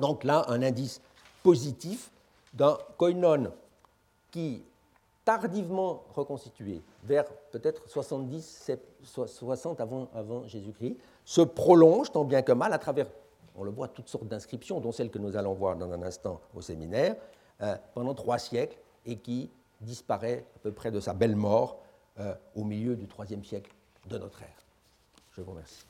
Donc 0.00 0.24
là, 0.24 0.44
un 0.48 0.62
indice 0.62 1.00
positif 1.42 2.10
d'un 2.54 2.78
koinon 2.96 3.52
qui, 4.30 4.64
tardivement 5.24 6.04
reconstitué, 6.14 6.82
vers 7.04 7.26
peut-être 7.52 7.88
70, 7.88 8.72
60 9.04 9.80
avant, 9.80 10.08
avant 10.14 10.46
Jésus-Christ, 10.46 10.96
se 11.24 11.42
prolonge 11.42 12.10
tant 12.10 12.24
bien 12.24 12.42
que 12.42 12.52
mal 12.52 12.72
à 12.72 12.78
travers, 12.78 13.06
on 13.56 13.62
le 13.62 13.70
voit, 13.70 13.88
toutes 13.88 14.08
sortes 14.08 14.26
d'inscriptions, 14.26 14.80
dont 14.80 14.92
celles 14.92 15.10
que 15.10 15.18
nous 15.18 15.36
allons 15.36 15.54
voir 15.54 15.76
dans 15.76 15.92
un 15.92 16.02
instant 16.02 16.40
au 16.54 16.60
séminaire, 16.60 17.16
euh, 17.60 17.76
pendant 17.94 18.14
trois 18.14 18.38
siècles 18.38 18.78
et 19.04 19.16
qui 19.16 19.50
disparaît 19.80 20.46
à 20.56 20.58
peu 20.60 20.72
près 20.72 20.90
de 20.90 21.00
sa 21.00 21.12
belle 21.12 21.36
mort 21.36 21.78
euh, 22.18 22.34
au 22.54 22.64
milieu 22.64 22.96
du 22.96 23.06
IIIe 23.06 23.44
siècle 23.44 23.70
de 24.08 24.18
notre 24.18 24.42
ère. 24.42 24.64
Je 25.32 25.42
vous 25.42 25.50
remercie. 25.50 25.89